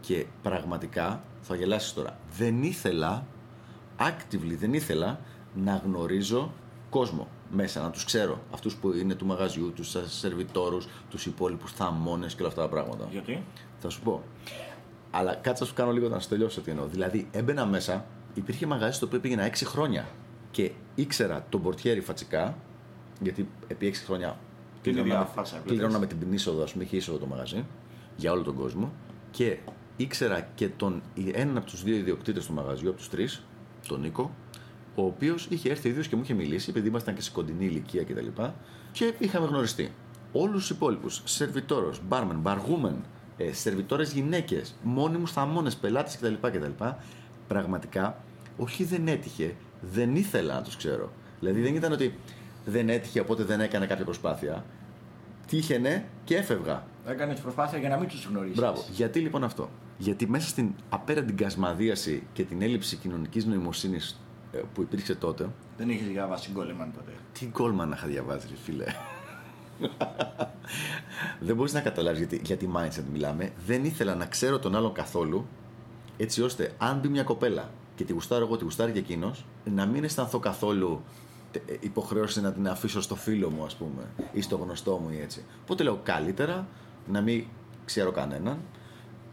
και 0.00 0.26
πραγματικά 0.42 1.22
θα 1.40 1.56
γελάσεις 1.56 1.92
τώρα. 1.92 2.18
Δεν 2.36 2.62
ήθελα, 2.62 3.26
actively 3.98 4.56
δεν 4.58 4.72
ήθελα 4.72 5.20
να 5.54 5.82
γνωρίζω 5.84 6.52
κόσμο 6.90 7.28
μέσα, 7.50 7.82
να 7.82 7.90
τους 7.90 8.04
ξέρω. 8.04 8.42
Αυτούς 8.52 8.76
που 8.76 8.92
είναι 8.92 9.14
του 9.14 9.26
μαγαζιού, 9.26 9.72
τους 9.72 9.96
σερβιτόρους, 10.06 10.88
τους 11.10 11.26
υπόλοιπους 11.26 11.72
θαμώνες 11.72 12.34
και 12.34 12.40
όλα 12.40 12.48
αυτά 12.48 12.62
τα 12.62 12.68
πράγματα. 12.68 13.08
Γιατί; 13.10 13.44
Θα 13.78 13.88
σου 13.88 14.00
πω. 14.00 14.22
Αλλά 15.10 15.34
κάτσε 15.34 15.62
να 15.62 15.68
σου 15.68 15.74
κάνω 15.74 15.92
λίγο 15.92 16.08
να 16.08 16.20
σου 16.20 16.28
τελειώσω 16.28 16.60
τι 16.60 16.70
εννοώ. 16.70 16.86
Δηλαδή, 16.86 17.28
έμπαινα 17.32 17.66
μέσα, 17.66 18.04
υπήρχε 18.34 18.66
μαγαζί 18.66 18.96
στο 18.96 19.06
οποίο 19.06 19.20
πήγαινα 19.20 19.50
6 19.50 19.52
χρόνια 19.64 20.06
και 20.56 20.70
ήξερα 20.94 21.46
τον 21.48 21.62
πορτιέρι 21.62 22.00
φατσικά, 22.00 22.56
γιατί 23.20 23.48
επί 23.66 23.86
6 23.86 24.04
χρόνια 24.04 24.38
Την 24.82 24.90
ίδια 24.90 25.02
κληρώναμε- 25.02 25.32
φάσα 25.34 25.56
έβλεπες. 25.56 25.76
κληρώναμε 25.78 26.06
την 26.06 26.32
είσοδο, 26.32 26.62
ας 26.62 26.72
πούμε, 26.72 26.84
είχε 26.84 26.96
είσοδο 26.96 27.18
το 27.18 27.26
μαγαζί 27.26 27.64
για 28.16 28.32
όλο 28.32 28.42
τον 28.42 28.54
κόσμο 28.54 28.92
και 29.30 29.58
ήξερα 29.96 30.48
και 30.54 30.68
τον, 30.68 31.02
έναν 31.32 31.56
από 31.56 31.66
τους 31.66 31.82
δύο 31.82 31.96
ιδιοκτήτες 31.96 32.46
του 32.46 32.52
μαγαζιού, 32.52 32.88
από 32.88 32.98
τους 32.98 33.08
τρεις, 33.08 33.42
τον 33.88 34.00
Νίκο, 34.00 34.34
ο 34.94 35.02
οποίος 35.04 35.46
είχε 35.50 35.70
έρθει 35.70 35.88
ίδιος 35.88 36.08
και 36.08 36.16
μου 36.16 36.22
είχε 36.22 36.34
μιλήσει, 36.34 36.70
επειδή 36.70 36.88
ήμασταν 36.88 37.14
και 37.14 37.20
σε 37.20 37.30
κοντινή 37.30 37.64
ηλικία 37.64 38.04
κτλ. 38.04 38.26
Και, 38.92 39.04
και 39.10 39.14
είχαμε 39.18 39.46
γνωριστεί. 39.46 39.92
Όλους 40.32 40.60
τους 40.60 40.70
υπόλοιπους, 40.70 41.22
σερβιτόρος, 41.24 42.00
μπάρμεν, 42.08 42.38
μπαργούμεν, 42.38 43.04
ε, 43.36 43.52
σερβιτόρες 43.52 44.12
γυναίκες, 44.12 44.74
μόνιμους 44.82 45.32
θαμώνες, 45.32 45.76
πελάτες 45.76 46.16
κτλ, 46.16 46.34
κτλ. 46.48 46.84
Πραγματικά, 47.48 48.22
όχι 48.56 48.84
δεν 48.84 49.08
έτυχε, 49.08 49.54
δεν 49.80 50.16
ήθελα 50.16 50.54
να 50.54 50.62
τους 50.62 50.76
ξέρω. 50.76 51.12
Δηλαδή 51.40 51.60
δεν 51.60 51.74
ήταν 51.74 51.92
ότι 51.92 52.18
δεν 52.64 52.88
έτυχε 52.88 53.20
οπότε 53.20 53.44
δεν 53.44 53.60
έκανα 53.60 53.86
κάποια 53.86 54.04
προσπάθεια. 54.04 54.64
Τύχαινε 55.46 56.04
και 56.24 56.36
έφευγα. 56.36 56.84
Έκανε 57.06 57.34
προσπάθεια 57.34 57.78
για 57.78 57.88
να 57.88 57.96
μην 57.96 58.08
τους 58.08 58.24
γνωρίσεις. 58.24 58.56
Μπράβο. 58.56 58.84
Γιατί 58.90 59.20
λοιπόν 59.20 59.44
αυτό; 59.44 59.70
Γιατί 59.98 60.28
μέσα 60.28 60.48
στην 60.48 60.70
απέραντη 60.88 61.32
κασμαδίαση 61.32 62.22
και 62.32 62.44
την 62.44 62.62
έλλειψη 62.62 62.96
κοινωνικής 62.96 63.44
νοημοσύνης 63.44 64.20
που 64.74 64.82
υπήρξε 64.82 65.14
τότε. 65.14 65.48
Δεν 65.76 65.88
είχες 65.90 66.06
διαβάσει 66.06 66.50
Γκόλεμαν 66.52 66.92
τότε. 66.92 67.12
Τι 67.32 67.46
γκόλμαν 67.46 67.88
να 67.88 67.96
είχα 67.96 68.06
διαβάσει, 68.06 68.46
ρε 68.50 68.56
φίλε. 68.56 68.84
δεν 71.40 71.56
μπορείς 71.56 71.72
να 71.72 71.80
καταλάβεις 71.80 72.18
γιατί, 72.18 72.40
γιατί 72.44 72.70
mindset 72.76 73.04
μιλάμε. 73.12 73.52
Δεν 73.66 73.84
ήθελα 73.84 74.14
να 74.14 74.26
ξέρω 74.26 74.58
τον 74.58 74.76
άλλον 74.76 74.92
καθόλου, 74.92 75.46
έτσι 76.16 76.42
ώστε 76.42 76.74
αν 76.78 76.98
μπει 76.98 77.08
μια 77.08 77.22
κοπέλα 77.22 77.70
και 77.96 78.04
τη 78.04 78.12
γουστάρω 78.12 78.44
εγώ, 78.44 78.56
τη 78.56 78.64
γουστάρει 78.64 78.92
και 78.92 78.98
εκείνος, 78.98 79.44
να 79.64 79.86
μην 79.86 80.04
αισθανθώ 80.04 80.38
καθόλου 80.38 81.02
ε, 81.52 81.58
υποχρέωση 81.80 82.40
να 82.40 82.52
την 82.52 82.68
αφήσω 82.68 83.00
στο 83.00 83.14
φίλο 83.14 83.50
μου, 83.50 83.64
ας 83.64 83.76
πούμε, 83.76 84.02
ή 84.32 84.40
στο 84.40 84.56
γνωστό 84.56 84.96
μου 84.96 85.10
ή 85.10 85.20
έτσι. 85.20 85.44
Οπότε 85.62 85.82
λέω 85.82 86.00
καλύτερα 86.02 86.66
να 87.06 87.20
μην 87.20 87.44
ξέρω 87.84 88.10
κανέναν. 88.10 88.58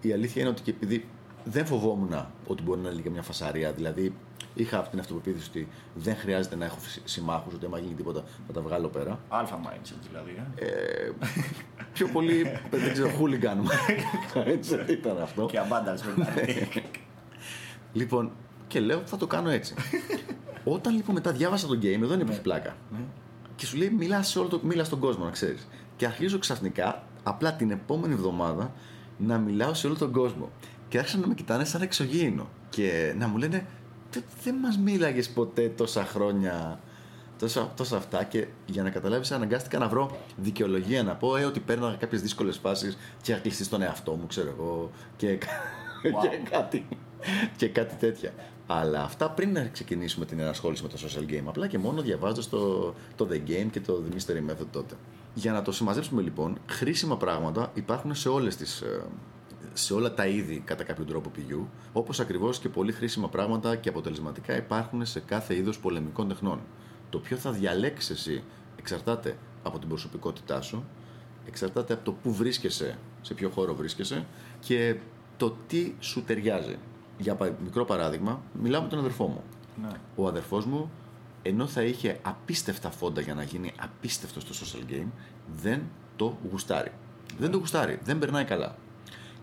Η 0.02 0.13
αλήθεια 0.13 0.41
είναι 0.41 0.52
ότι 0.52 0.62
και 0.62 0.71
επειδή 0.71 1.08
δεν 1.43 1.65
φοβόμουν 1.65 2.28
ότι 2.47 2.63
μπορεί 2.63 2.82
να 2.82 2.89
είναι 2.89 3.02
και 3.02 3.10
μια 3.10 3.21
φασαρία, 3.21 3.71
δηλαδή 3.71 4.13
είχα 4.54 4.78
αυτή 4.78 4.89
την 4.89 4.99
αυτοπεποίθηση 4.99 5.49
ότι 5.49 5.67
δεν 5.95 6.15
χρειάζεται 6.15 6.56
να 6.56 6.65
έχω 6.65 6.78
συμμάχους, 7.04 7.54
ότι 7.54 7.65
άμα 7.65 7.80
γίνει 7.80 7.93
τίποτα 7.93 8.23
θα 8.47 8.54
τα 8.54 8.62
βγάλω 8.62 8.88
πέρα. 8.88 9.19
Αλφα 9.30 9.59
mindset 9.64 10.07
δηλαδή. 10.09 10.43
Ε. 10.55 10.66
Ε, 10.66 11.11
πιο 11.93 12.07
πολύ, 12.07 12.59
δεν 12.72 12.93
ξέρω, 12.93 13.09
χούλιγκαν. 13.09 13.64
έτσι 14.45 14.86
ήταν 14.88 15.22
αυτό. 15.22 15.45
Και 15.45 15.59
αμπάνταλ 15.59 15.97
δηλαδή. 16.16 16.68
Λοιπόν, 17.93 18.32
και 18.74 18.80
λέω 18.80 19.01
θα 19.05 19.17
το 19.17 19.28
κάνω 19.28 19.49
έτσι. 19.49 19.74
Όταν 20.76 20.95
λοιπόν 20.95 21.15
μετά 21.15 21.32
διάβασα 21.32 21.67
το 21.67 21.78
game, 21.82 22.01
εδώ 22.01 22.13
είναι 22.13 22.24
που 22.24 22.32
έχει 22.32 22.41
πλάκα. 22.41 22.76
Και 23.55 23.65
σου 23.65 23.78
λέει 23.78 23.89
μιλά, 23.89 24.21
σε 24.21 24.39
όλο 24.39 24.47
το, 24.47 24.59
μίλα 24.63 24.84
στον 24.84 24.99
κόσμο, 24.99 25.26
να 25.26 25.32
ξέρεις. 25.32 25.67
Και 25.95 26.05
αρχίζω 26.05 26.39
ξαφνικά, 26.39 27.03
απλά 27.24 27.53
την 27.53 27.71
επόμενη 27.71 28.13
εβδομάδα, 28.13 28.74
να 29.17 29.38
μιλάω 29.38 29.74
σε 29.74 29.88
όλο 29.88 29.95
τον 29.95 30.11
κόσμο. 30.11 30.51
Και 30.88 30.97
άρχισαν 30.97 31.19
να 31.19 31.28
με 31.28 31.34
κοιτάνε 31.34 31.65
σαν 31.65 31.82
εξωγήινο. 31.82 32.49
Και 32.69 33.13
να 33.17 33.28
μου 33.28 33.38
λένε, 33.38 33.65
δεν 34.11 34.24
δε 34.43 34.53
μας 34.53 34.78
μίλαγες 34.78 35.30
ποτέ 35.30 35.69
τόσα 35.69 36.05
χρόνια. 36.05 36.80
Τόσα, 37.39 37.71
τόσα 37.76 37.97
αυτά 37.97 38.24
και 38.24 38.47
για 38.65 38.84
να 38.84 38.89
καταλάβεις, 38.89 39.32
αναγκάστηκα 39.32 39.78
να 39.78 39.88
βρω 39.88 40.17
δικαιολογία 40.38 41.03
να 41.03 41.15
πω 41.15 41.36
ε, 41.36 41.45
ότι 41.45 41.59
παίρνω 41.59 41.95
κάποιες 41.99 42.21
δύσκολες 42.21 42.57
φάσεις 42.57 42.97
και 43.21 43.32
είχα 43.32 43.41
κλειστεί 43.41 43.63
στον 43.63 43.82
εαυτό 43.82 44.11
μου, 44.11 44.28
ξέρω 44.28 44.49
εγώ, 44.57 44.91
και, 45.15 45.38
Wow. 46.03 46.21
και 46.30 46.49
κάτι. 46.49 46.86
και 47.55 47.67
κάτι 47.67 47.95
τέτοια. 47.95 48.34
Αλλά 48.68 49.03
αυτά 49.03 49.30
πριν 49.30 49.51
να 49.51 49.68
ξεκινήσουμε 49.68 50.26
την 50.26 50.39
ενασχόληση 50.39 50.84
με 50.84 50.89
το 50.89 50.97
social 51.05 51.32
game. 51.32 51.43
Απλά 51.45 51.68
και 51.68 51.78
μόνο 51.78 52.01
διαβάζοντας 52.01 52.49
το, 52.49 52.93
το 53.16 53.28
The 53.32 53.49
Game 53.49 53.68
και 53.72 53.80
το 53.80 54.03
The 54.03 54.16
Mystery 54.16 54.51
Method 54.51 54.68
τότε. 54.72 54.95
Για 55.34 55.51
να 55.51 55.61
το 55.61 55.72
συμμαζέψουμε 55.72 56.22
λοιπόν, 56.22 56.57
χρήσιμα 56.70 57.18
πράγματα 57.18 57.72
υπάρχουν 57.74 58.16
σε, 58.16 58.30
όλες 58.30 58.55
τις, 58.55 58.82
ε, 58.82 59.03
σε 59.74 59.93
όλα 59.93 60.14
τα 60.14 60.28
είδη 60.28 60.61
κατά 60.66 60.84
κάποιο 60.84 61.03
τρόπο 61.03 61.30
πηγιού, 61.30 61.70
όπως 61.93 62.20
ακριβώς 62.20 62.59
και 62.59 62.70
πολύ 62.70 62.91
χρήσιμα 62.91 63.30
πράγματα 63.30 63.76
και 63.76 63.89
αποτελεσματικά 63.89 64.57
υπάρχουν 64.57 65.05
σε 65.05 65.20
κάθε 65.20 65.55
είδος 65.55 65.80
πολεμικών 65.80 66.28
τεχνών. 66.28 66.59
Το 67.09 67.20
ποιο 67.20 67.38
θα 67.38 67.51
διαλέξεις 67.51 68.09
εσύ 68.09 68.43
εξαρτάται 68.76 69.38
από 69.64 69.80
την 69.80 69.88
προσωπικότητά 69.88 70.61
σου, 70.61 70.84
εξαρτάται 71.47 71.93
από 71.93 72.03
το 72.03 72.11
πού 72.11 72.34
βρίσκεσαι, 72.34 72.97
σε 73.22 73.34
ποιο 73.34 73.49
χώρο 73.49 73.76
βρίσκεσαι 73.76 74.26
και 74.59 74.95
το 75.38 75.55
τι 75.68 75.93
σου 75.99 76.24
ταιριάζει. 76.24 76.76
Για 77.24 77.36
πα- 77.36 77.55
μικρό 77.63 77.86
παράδειγμα, 77.86 78.41
μιλάω 78.61 78.82
με 78.82 78.88
τον 78.88 78.99
αδερφό 78.99 79.28
μου. 79.28 79.43
Ναι. 79.82 79.89
Ο 80.15 80.28
αδερφός 80.28 80.65
μου, 80.65 80.91
ενώ 81.41 81.67
θα 81.67 81.82
είχε 81.82 82.19
απίστευτα 82.21 82.89
φόντα 82.91 83.21
για 83.21 83.34
να 83.34 83.43
γίνει 83.43 83.74
απίστευτο 83.80 84.39
στο 84.41 84.65
social 84.65 84.91
game, 84.91 85.07
δεν 85.61 85.82
το 86.15 86.38
γουστάρει. 86.51 86.91
Δεν 87.39 87.51
το 87.51 87.57
γουστάρει, 87.57 87.99
δεν 88.03 88.19
περνάει 88.19 88.43
καλά. 88.43 88.76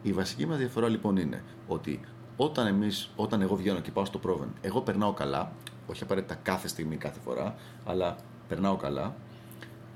Η 0.02 0.12
βασική 0.12 0.46
μας 0.46 0.58
διαφορά 0.58 0.88
λοιπόν 0.88 1.16
είναι 1.16 1.42
ότι 1.68 2.00
όταν, 2.36 2.66
εμείς, 2.66 3.10
όταν 3.16 3.40
εγώ 3.42 3.56
βγαίνω 3.56 3.80
και 3.80 3.90
πάω 3.90 4.04
στο 4.04 4.20
Proven, 4.26 4.48
εγώ 4.60 4.80
περνάω 4.80 5.12
καλά, 5.12 5.52
όχι 5.86 6.02
απαραίτητα 6.02 6.34
κάθε 6.34 6.68
στιγμή, 6.68 6.96
κάθε 6.96 7.20
φορά, 7.24 7.54
αλλά 7.84 8.16
περνάω 8.48 8.76
καλά, 8.76 9.14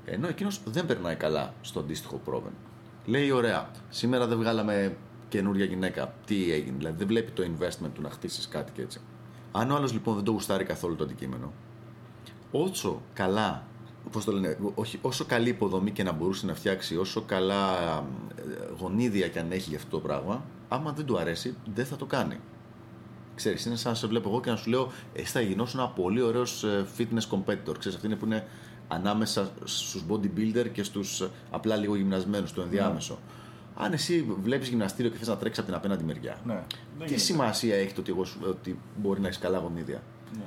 ενώ 0.05 0.27
εκείνος 0.27 0.61
δεν 0.65 0.85
περνάει 0.85 1.15
καλά 1.15 1.53
στο 1.61 1.79
αντίστοιχο 1.79 2.21
Proven. 2.29 2.51
Λέει, 3.05 3.31
ωραία, 3.31 3.69
σήμερα 3.89 4.27
δεν 4.27 4.37
βγάλαμε 4.37 4.97
καινούρια 5.29 5.65
γυναίκα. 5.65 6.13
Τι 6.25 6.51
έγινε, 6.51 6.77
δηλαδή 6.77 6.97
δεν 6.97 7.07
βλέπει 7.07 7.31
το 7.31 7.43
investment 7.43 7.89
του 7.93 8.01
να 8.01 8.09
χτίσεις 8.09 8.47
κάτι 8.47 8.71
και 8.71 8.81
έτσι. 8.81 8.99
Αν 9.51 9.71
ο 9.71 9.75
άλλος 9.75 9.93
λοιπόν 9.93 10.15
δεν 10.15 10.23
το 10.23 10.31
γουστάρει 10.31 10.63
καθόλου 10.63 10.95
το 10.95 11.03
αντικείμενο, 11.03 11.53
όσο 12.51 13.01
καλά, 13.13 13.63
πώς 14.11 14.25
το 14.25 14.31
λένε, 14.31 14.57
όχι, 14.75 14.99
όσο 15.01 15.25
καλή 15.25 15.49
υποδομή 15.49 15.91
και 15.91 16.03
να 16.03 16.11
μπορούσε 16.11 16.45
να 16.45 16.55
φτιάξει, 16.55 16.97
όσο 16.97 17.21
καλά 17.21 17.73
ε, 18.35 18.43
γονίδια 18.79 19.27
και 19.27 19.39
αν 19.39 19.51
έχει 19.51 19.69
για 19.69 19.77
αυτό 19.77 19.89
το 19.89 19.99
πράγμα, 19.99 20.43
άμα 20.67 20.91
δεν 20.91 21.05
του 21.05 21.17
αρέσει, 21.17 21.55
δεν 21.73 21.85
θα 21.85 21.95
το 21.95 22.05
κάνει. 22.05 22.39
Ξέρεις, 23.35 23.65
είναι 23.65 23.75
σαν 23.75 23.91
να 23.91 23.97
σε 23.97 24.07
βλέπω 24.07 24.29
εγώ 24.29 24.41
και 24.41 24.49
να 24.49 24.55
σου 24.55 24.69
λέω, 24.69 24.91
εσύ 25.13 25.31
θα 25.31 25.41
γινώσουν 25.41 25.79
ένα 25.79 25.89
πολύ 25.89 26.21
ωραίος 26.21 26.63
ε, 26.63 26.85
fitness 26.97 27.29
competitor. 27.29 27.75
Ξέρεις, 27.79 27.95
αυτή 27.95 28.07
είναι 28.07 28.15
που 28.15 28.25
είναι 28.25 28.47
ανάμεσα 28.87 29.51
στους 29.63 30.03
bodybuilder 30.09 30.69
και 30.71 30.83
στους 30.83 31.21
ε, 31.21 31.29
απλά 31.51 31.75
λίγο 31.75 31.95
γυμνασμένους, 31.95 32.53
το 32.53 32.61
ενδιάμεσο. 32.61 33.19
Αν 33.77 33.93
εσύ 33.93 34.35
βλέπεις 34.41 34.67
γυμναστήριο 34.67 35.11
και 35.11 35.17
θες 35.17 35.27
να 35.27 35.37
τρέξεις 35.37 35.57
από 35.63 35.67
την 35.71 35.77
απέναντι 35.77 36.03
μεριά, 36.03 36.37
Ναι. 36.45 36.53
Δεν 36.53 36.63
τι 36.97 37.03
γίνεται. 37.03 37.17
σημασία 37.17 37.75
έχει 37.75 37.93
το 37.93 38.01
ότι, 38.01 38.11
εγώ, 38.11 38.25
σου- 38.25 38.39
ότι 38.47 38.79
μπορεί 38.95 39.19
να 39.21 39.27
έχεις 39.27 39.39
καλά 39.39 39.57
γονίδια; 39.57 40.01
Ναι. 40.37 40.43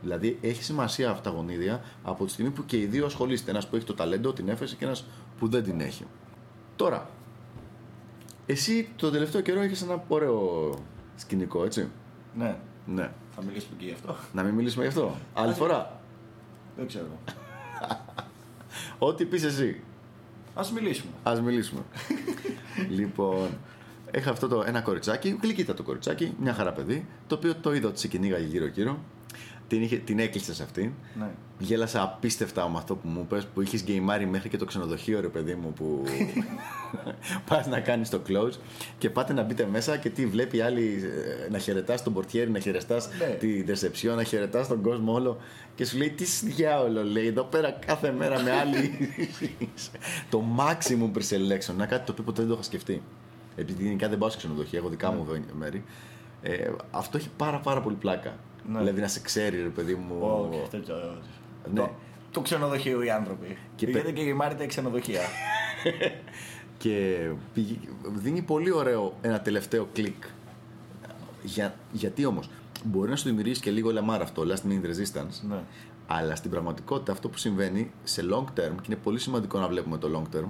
Δηλαδή 0.00 0.38
έχει 0.40 0.62
σημασία 0.62 1.10
αυτά 1.10 1.22
τα 1.30 1.36
γονίδια 1.36 1.82
από 2.02 2.24
τη 2.24 2.30
στιγμή 2.30 2.50
που 2.50 2.64
και 2.64 2.76
οι 2.78 2.84
δύο 2.86 3.06
ασχολείστε. 3.06 3.50
Ένας 3.50 3.68
που 3.68 3.76
έχει 3.76 3.84
το 3.84 3.94
ταλέντο, 3.94 4.32
την 4.32 4.48
έφεση 4.48 4.76
και 4.76 4.84
ένας 4.84 5.04
που 5.38 5.48
δεν 5.48 5.62
την 5.62 5.80
έχει. 5.80 6.04
Τώρα, 6.76 7.10
εσύ 8.46 8.88
το 8.96 9.10
τελευταίο 9.10 9.40
καιρό 9.40 9.60
έχεις 9.60 9.82
ένα 9.82 10.04
ωραίο 10.08 10.70
σκηνικό, 11.16 11.64
έτσι; 11.64 11.88
ναι. 12.34 12.56
Ναι. 12.86 13.10
Θα 13.34 13.42
μιλήσουμε 13.42 13.74
και 13.78 13.84
γι' 13.86 13.92
αυτό. 13.92 14.16
Να 14.32 14.42
μην 14.42 14.54
μιλήσουμε 14.54 14.82
γι' 14.82 14.88
αυτό. 14.88 15.16
Άλλη 15.34 15.52
φορά. 15.54 16.00
Δεν 16.76 16.86
ξέρω. 16.86 17.06
Ό,τι 18.98 19.24
πεις 19.24 19.44
εσύ. 19.44 19.80
Ας 20.54 20.72
μιλήσουμε. 20.72 21.12
Α 21.22 21.40
μιλήσουμε. 21.40 21.80
λοιπόν, 22.98 23.48
έχω 24.10 24.30
αυτό 24.30 24.48
το 24.48 24.64
ένα 24.66 24.80
κοριτσάκι, 24.80 25.38
γλυκύτα 25.42 25.74
το 25.74 25.82
κοριτσάκι, 25.82 26.34
μια 26.40 26.54
χαρά 26.54 26.72
παιδί, 26.72 27.06
το 27.26 27.34
οποίο 27.34 27.54
το 27.54 27.74
είδα 27.74 27.88
ότι 27.88 27.98
σε 27.98 28.08
κυνήγαγε 28.08 28.46
γύρω-γύρω. 28.46 28.98
Την, 29.68 29.82
είχε, 29.82 29.96
την 29.96 30.18
έκλεισες 30.18 30.56
σε 30.56 30.62
αυτήν. 30.62 30.92
Ναι. 31.18 31.30
Γέλασα 31.58 32.02
απίστευτα 32.02 32.68
με 32.68 32.78
αυτό 32.78 32.94
που 32.94 33.08
μου 33.08 33.20
είπες 33.20 33.46
που 33.54 33.60
είχες 33.60 33.82
γκεϊμάρει 33.82 34.26
μέχρι 34.26 34.48
και 34.48 34.56
το 34.56 34.64
ξενοδοχείο, 34.64 35.20
ρε 35.20 35.28
παιδί 35.28 35.54
μου, 35.54 35.72
που 35.72 36.04
πας 37.48 37.66
να 37.66 37.80
κάνεις 37.80 38.08
το 38.08 38.20
close 38.28 38.58
και 38.98 39.10
πάτε 39.10 39.32
να 39.32 39.42
μπείτε 39.42 39.66
μέσα 39.70 39.96
και 39.96 40.10
τι 40.10 40.26
βλέπει 40.26 40.56
η 40.56 40.60
άλλη 40.60 41.02
ε, 41.46 41.50
να 41.50 41.58
χαιρετάς 41.58 42.02
τον 42.02 42.12
πορτιέρι, 42.12 42.50
να 42.50 42.58
χαιρετάς 42.58 43.08
Ναι. 43.18 43.34
τη 43.34 43.62
ρεσεψιό, 43.62 44.14
να 44.14 44.22
χαιρετάς 44.22 44.68
τον 44.68 44.82
κόσμο 44.82 45.12
όλο. 45.12 45.36
Και 45.74 45.84
σου 45.84 45.96
λέει 45.96 46.10
τι 46.10 46.24
διάολο 46.24 47.04
λέει, 47.04 47.26
εδώ 47.26 47.42
πέρα 47.42 47.70
κάθε 47.86 48.12
μέρα 48.12 48.42
με 48.42 48.50
άλλη. 48.50 48.90
το 50.30 50.44
maximum 50.58 51.10
pre-selection, 51.18 51.74
να 51.76 51.86
κάτι 51.86 52.06
το 52.06 52.12
οποίο 52.12 52.24
ποτέ 52.24 52.40
δεν 52.40 52.46
το 52.48 52.54
είχα 52.54 52.62
σκεφτεί. 52.62 53.02
Επειδή 53.56 53.82
γενικά 53.82 54.08
δεν 54.08 54.18
πάω 54.18 54.28
σε 54.28 54.36
ξενοδοχεία, 54.36 54.78
έχω 54.78 54.88
δικά 54.88 55.12
μου 55.12 55.26
μέρη. 55.58 55.84
Ε, 56.42 56.70
αυτό 56.90 57.16
έχει 57.16 57.30
πάρα 57.36 57.58
πάρα 57.58 57.80
πολύ 57.80 57.96
πλάκα. 57.96 58.36
Ναι. 58.68 58.78
Δηλαδή 58.78 59.00
να 59.00 59.08
σε 59.08 59.20
ξέρει, 59.20 59.62
ρε 59.62 59.68
παιδί 59.68 59.94
μου. 59.94 60.16
Όχι, 60.20 60.68
τέτοιο. 60.70 60.94
Ναι. 61.72 61.80
Το, 61.80 61.90
του 62.32 62.42
ξενοδοχείου 62.42 63.00
οι 63.00 63.10
άνθρωποι. 63.10 63.46
Και 63.46 63.86
Και 63.86 63.92
πε- 63.92 63.94
Πήγαινε 64.02 64.12
και 64.18 64.24
γεμάρετε 64.24 64.66
ξενοδοχεία. 64.66 65.20
Και 66.78 67.28
πηγ- 67.54 67.78
δίνει 68.14 68.42
πολύ 68.42 68.70
ωραίο 68.72 69.14
ένα 69.20 69.40
τελευταίο 69.40 69.88
κλικ. 69.92 70.22
Για, 71.42 71.74
γιατί 71.92 72.24
όμως, 72.24 72.48
μπορεί 72.84 73.10
να 73.10 73.16
σου 73.16 73.24
δημιουργήσει 73.28 73.60
και 73.60 73.70
λίγο 73.70 73.92
λαμάρα 73.92 74.22
αυτό, 74.22 74.42
last 74.46 74.68
minute 74.70 74.84
resistance, 74.86 75.48
ναι. 75.48 75.60
αλλά 76.06 76.34
στην 76.36 76.50
πραγματικότητα 76.50 77.12
αυτό 77.12 77.28
που 77.28 77.38
συμβαίνει 77.38 77.90
σε 78.04 78.22
long 78.30 78.44
term, 78.44 78.72
και 78.74 78.86
είναι 78.86 78.96
πολύ 78.96 79.18
σημαντικό 79.18 79.58
να 79.58 79.68
βλέπουμε 79.68 79.98
το 79.98 80.08
long 80.32 80.36
term, 80.36 80.46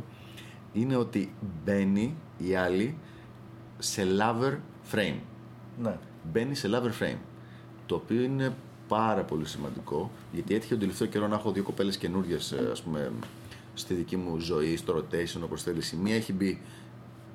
είναι 0.73 0.97
ότι 0.97 1.35
μπαίνει 1.65 2.17
η 2.39 2.55
άλλη 2.55 2.97
σε 3.79 4.03
lover 4.19 4.57
frame. 4.95 5.19
ναι. 5.83 5.97
Μπαίνει 6.33 6.55
σε 6.55 6.69
lover 6.73 7.03
frame. 7.03 7.17
Το 7.93 7.99
οποίο 7.99 8.23
είναι 8.23 8.55
πάρα 8.89 9.23
πολύ 9.23 9.47
σημαντικό, 9.47 10.11
γιατί 10.33 10.55
έτυχε 10.55 10.71
τον 10.71 10.79
τελευταίο 10.79 11.07
καιρό 11.07 11.29
να 11.29 11.35
έχω 11.35 11.53
δύο 11.53 11.63
κοπέλες 11.63 11.97
καινούριε, 11.97 12.37
ας 12.73 12.83
πούμε, 12.83 13.13
στη 13.75 13.95
δική 13.95 14.17
μου 14.17 14.39
ζωή, 14.39 14.77
στο 14.77 14.97
rotation, 14.97 15.41
όπως 15.45 15.63
θέλεις. 15.63 15.93
Η 15.93 15.97
μία 15.97 16.15
έχει 16.15 16.33
μπει 16.33 16.61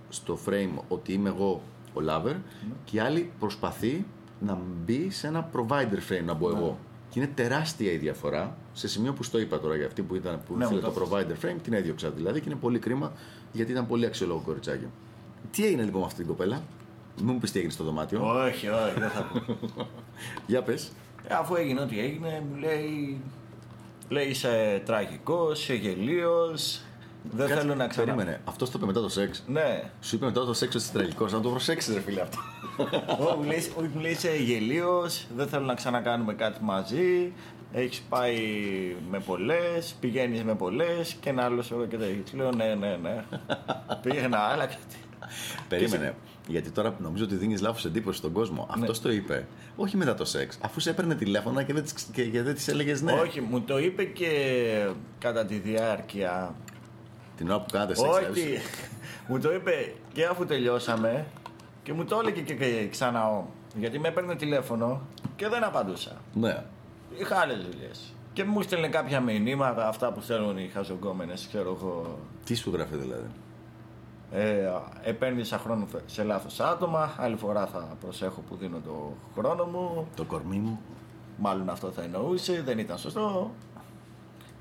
στο 0.10 0.40
frame 0.46 0.82
ότι 0.88 1.14
είμαι 1.14 1.30
εγώ 1.30 1.62
ο 1.94 2.02
lover 2.10 2.36
και 2.86 2.98
η 2.98 3.00
άλλη 3.00 3.32
προσπαθεί 3.40 4.06
να 4.40 4.60
μπει 4.86 5.10
σε 5.10 5.28
ένα 5.28 5.50
provider 5.54 6.12
frame, 6.12 6.26
να 6.26 6.34
μπω 6.34 6.50
εγώ. 6.50 6.78
Και 7.10 7.20
είναι 7.20 7.32
τεράστια 7.36 7.92
η 7.92 7.98
διαφορά, 7.98 8.58
σε 8.74 8.88
σημείο 8.88 9.14
που 9.14 9.24
στο 9.24 9.40
είπα 9.40 9.60
τώρα 9.60 9.76
για 9.76 9.86
αυτή 9.86 10.02
που, 10.02 10.16
ήταν, 10.16 10.42
που 10.48 10.58
Ναι, 10.58 10.64
ήθελε 10.64 10.82
μου 10.82 10.92
το 10.92 11.00
το 11.00 11.08
provider 11.12 11.46
frame, 11.46 11.56
την 11.64 11.74
έδιωξα 11.74 12.10
δηλαδή 12.10 12.40
και 12.40 12.50
είναι 12.50 12.60
πολύ 12.60 12.80
κρίμα 12.80 13.12
γιατί 13.52 13.72
ήταν 13.72 13.88
πολύ 13.88 14.06
αξιολόγο 14.06 14.42
κοριτσάκι. 14.46 14.86
Τι 15.52 15.66
έγινε 15.66 15.84
λοιπόν 15.84 16.00
με 16.00 16.06
αυτή 16.06 16.18
την 16.18 16.28
κοπέλα, 16.28 16.62
μην 17.24 17.34
μου 17.34 17.40
πεις 17.40 17.52
τι 17.52 17.58
έγινε 17.58 17.74
στο 17.74 17.84
δωμάτιο. 17.84 18.44
Όχι, 18.44 18.68
όχι, 18.68 19.00
δεν 19.00 19.10
θα 19.10 19.22
πω. 19.22 19.58
Για 20.48 20.62
πες. 20.62 20.92
Ε, 21.28 21.36
αφού 21.36 21.56
έγινε 21.56 21.82
ό,τι 21.82 22.00
έγινε, 22.00 22.44
μου 22.50 22.56
λέει. 22.56 23.22
Λέει 24.10 24.26
είσαι 24.26 24.82
τραγικός, 24.86 25.62
είσαι 25.62 25.74
γελίος. 25.74 26.82
Δεν 27.32 27.48
Κάτσε, 27.48 27.62
θέλω 27.62 27.76
να 27.76 27.88
ξανα. 27.88 28.06
Περίμενε. 28.06 28.42
Αυτό 28.46 28.66
το 28.66 28.72
είπε 28.76 28.86
μετά 28.86 29.02
το 29.02 29.10
σεξ. 29.10 29.44
Ναι. 29.48 29.92
Σου 30.02 30.16
είπε 30.16 30.26
μετά 30.26 30.46
το 30.46 30.54
σεξ 30.54 30.76
ότι 30.76 30.84
είσαι 30.84 30.94
τραγικός. 30.94 31.32
Να 31.34 31.40
το 31.40 31.50
προσέξεις, 31.50 31.94
ρε 31.94 32.00
φίλε 32.00 32.22
αυτό. 32.22 32.38
Ω, 33.32 33.36
μου 33.36 33.44
λέει, 33.44 33.58
όχι, 33.58 33.90
μου 33.94 34.00
λέει 34.02 34.12
είσαι 34.12 34.36
γελίος, 34.36 35.28
δεν 35.36 35.48
θέλω 35.48 35.66
να 35.66 35.74
ξανακάνουμε 35.74 36.34
κάτι 36.34 36.64
μαζί. 36.64 37.34
Έχεις 37.74 38.02
πάει 38.10 38.38
με 39.10 39.20
πολλές, 39.20 39.96
πηγαίνεις 40.00 40.44
με 40.44 40.56
πολλές 40.56 41.14
και 41.20 41.30
ένα 41.30 41.44
άλλο 41.44 41.64
όλο 41.74 41.86
και 41.86 41.98
τέτοιο. 41.98 42.22
Της 42.24 42.34
Λέω 42.34 42.52
ναι, 42.52 42.76
ναι, 42.76 42.98
ναι. 43.02 43.24
Πήγαινα 44.02 44.38
άλλα 44.38 44.66
και. 44.66 44.76
Περίμενε. 45.68 46.16
Γιατί 46.48 46.70
τώρα 46.72 46.96
νομίζω 47.00 47.24
ότι 47.24 47.36
δίνεις 47.36 47.62
λάθος 47.62 47.86
εντύπωση 47.86 48.18
στον 48.18 48.32
κόσμο. 48.32 48.68
Ναι. 48.76 48.82
Αυτός 48.82 49.02
το 49.02 49.12
είπε. 49.12 49.48
Όχι 49.76 49.98
μετά 49.98 50.14
το 50.16 50.26
σεξ. 50.26 50.58
Αφού 50.62 50.80
σε 50.80 50.90
έπαιρνε 50.90 51.16
τηλέφωνα 51.16 51.64
και 51.64 51.74
δεν 51.74 51.84
τη 51.84 51.94
και, 52.12 52.24
και 52.26 52.42
δεν 52.42 52.54
της 52.54 52.68
έλεγες 52.68 53.02
ναι. 53.02 53.12
Όχι, 53.12 53.42
μου 53.42 53.62
το 53.62 53.80
είπε 53.80 54.04
και 54.04 54.30
κατά 55.20 55.46
τη 55.46 55.56
διάρκεια. 55.56 56.56
Την 57.38 57.50
ώρα 57.50 57.60
που 57.62 57.72
κάνατε 57.72 57.96
σεξ. 57.96 58.10
Όχι, 58.10 58.26
έβρισε. 58.26 58.62
μου 59.28 59.40
το 59.40 59.54
είπε 59.54 59.94
και 60.14 60.26
αφού 60.26 60.46
τελειώσαμε 60.46 61.26
και 61.84 61.94
μου 61.94 62.06
το 62.06 62.20
έλεγε 62.22 62.42
και, 62.42 62.54
και 62.54 62.88
ξανά. 62.92 63.28
ο- 63.30 63.46
Γιατί 63.80 64.00
με 64.00 64.08
έπαιρνε 64.08 64.36
τηλέφωνο 64.36 65.02
και 65.36 65.48
δεν 65.48 65.64
απαντούσα. 65.64 66.22
Ναι. 66.34 66.64
Είχα 67.20 67.36
άλλε 67.40 67.54
δουλειές. 67.54 68.14
Και 68.34 68.44
μου 68.44 68.62
στέλνε 68.62 68.88
κάποια 68.88 69.20
μηνύματα, 69.20 69.88
αυτά 69.88 70.12
που 70.14 70.22
στέλνουν 70.22 70.58
οι 70.58 70.70
χαζογκόμενες, 70.74 71.46
ξέρω 71.48 71.78
εγώ. 71.80 72.20
Τι 72.46 72.56
σου 72.56 72.72
γράφει 72.74 72.96
δηλαδή; 72.96 73.28
Ε, 74.32 74.70
επένδυσα 75.04 75.58
χρόνο 75.58 75.88
σε 76.06 76.24
λάθος 76.24 76.60
άτομα. 76.60 77.14
Άλλη 77.18 77.36
φορά 77.36 77.66
θα 77.68 77.96
προσέχω 78.02 78.42
που 78.50 78.56
δίνω 78.56 78.80
το 78.86 79.14
χρόνο 79.38 79.66
μου. 79.66 80.08
Το 80.16 80.24
κορμί 80.24 80.58
μου. 80.58 80.80
Μάλλον 81.38 81.70
αυτό 81.70 81.92
θα 81.92 82.02
εννοούσε, 82.04 82.62
δεν 82.66 82.80
ήταν 82.80 82.98
σωστό. 82.98 83.52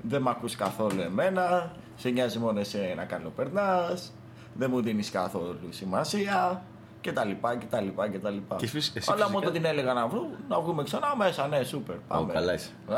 Δεν 0.01 0.21
μ' 0.21 0.27
ακούς 0.27 0.55
καθόλου 0.55 1.01
εμένα. 1.01 1.71
Σε 1.95 2.09
νοιάζει 2.09 2.39
μόνο 2.39 2.59
εσύ 2.59 2.93
να 2.95 3.03
καλοπερνάς. 3.05 4.13
Δεν 4.53 4.69
μου 4.71 4.81
δίνεις 4.81 5.09
καθόλου 5.11 5.57
σημασία. 5.69 6.63
Και 7.01 7.11
τα 7.13 7.23
λοιπά 7.25 7.55
και 7.55 7.65
τα 7.69 7.81
λοιπά 7.81 8.09
και 8.09 8.19
τα 8.19 8.29
λοιπά. 8.29 8.55
Και 8.55 8.65
εσύ- 8.65 8.77
εσύ 8.77 9.11
Αλλά 9.11 9.25
φυσικά- 9.25 9.39
μόνο 9.39 9.51
την 9.51 9.65
έλεγα 9.65 9.93
να, 9.93 10.07
βρω, 10.07 10.27
να 10.49 10.59
βγούμε 10.61 10.83
ξανά 10.83 11.15
μέσα, 11.15 11.47
ναι, 11.47 11.63
σούπερ. 11.63 11.95
Πάμε. 11.95 12.33
καλά 12.33 12.53
είσαι. 12.53 12.69
Ε, 12.89 12.93
ε, 12.93 12.97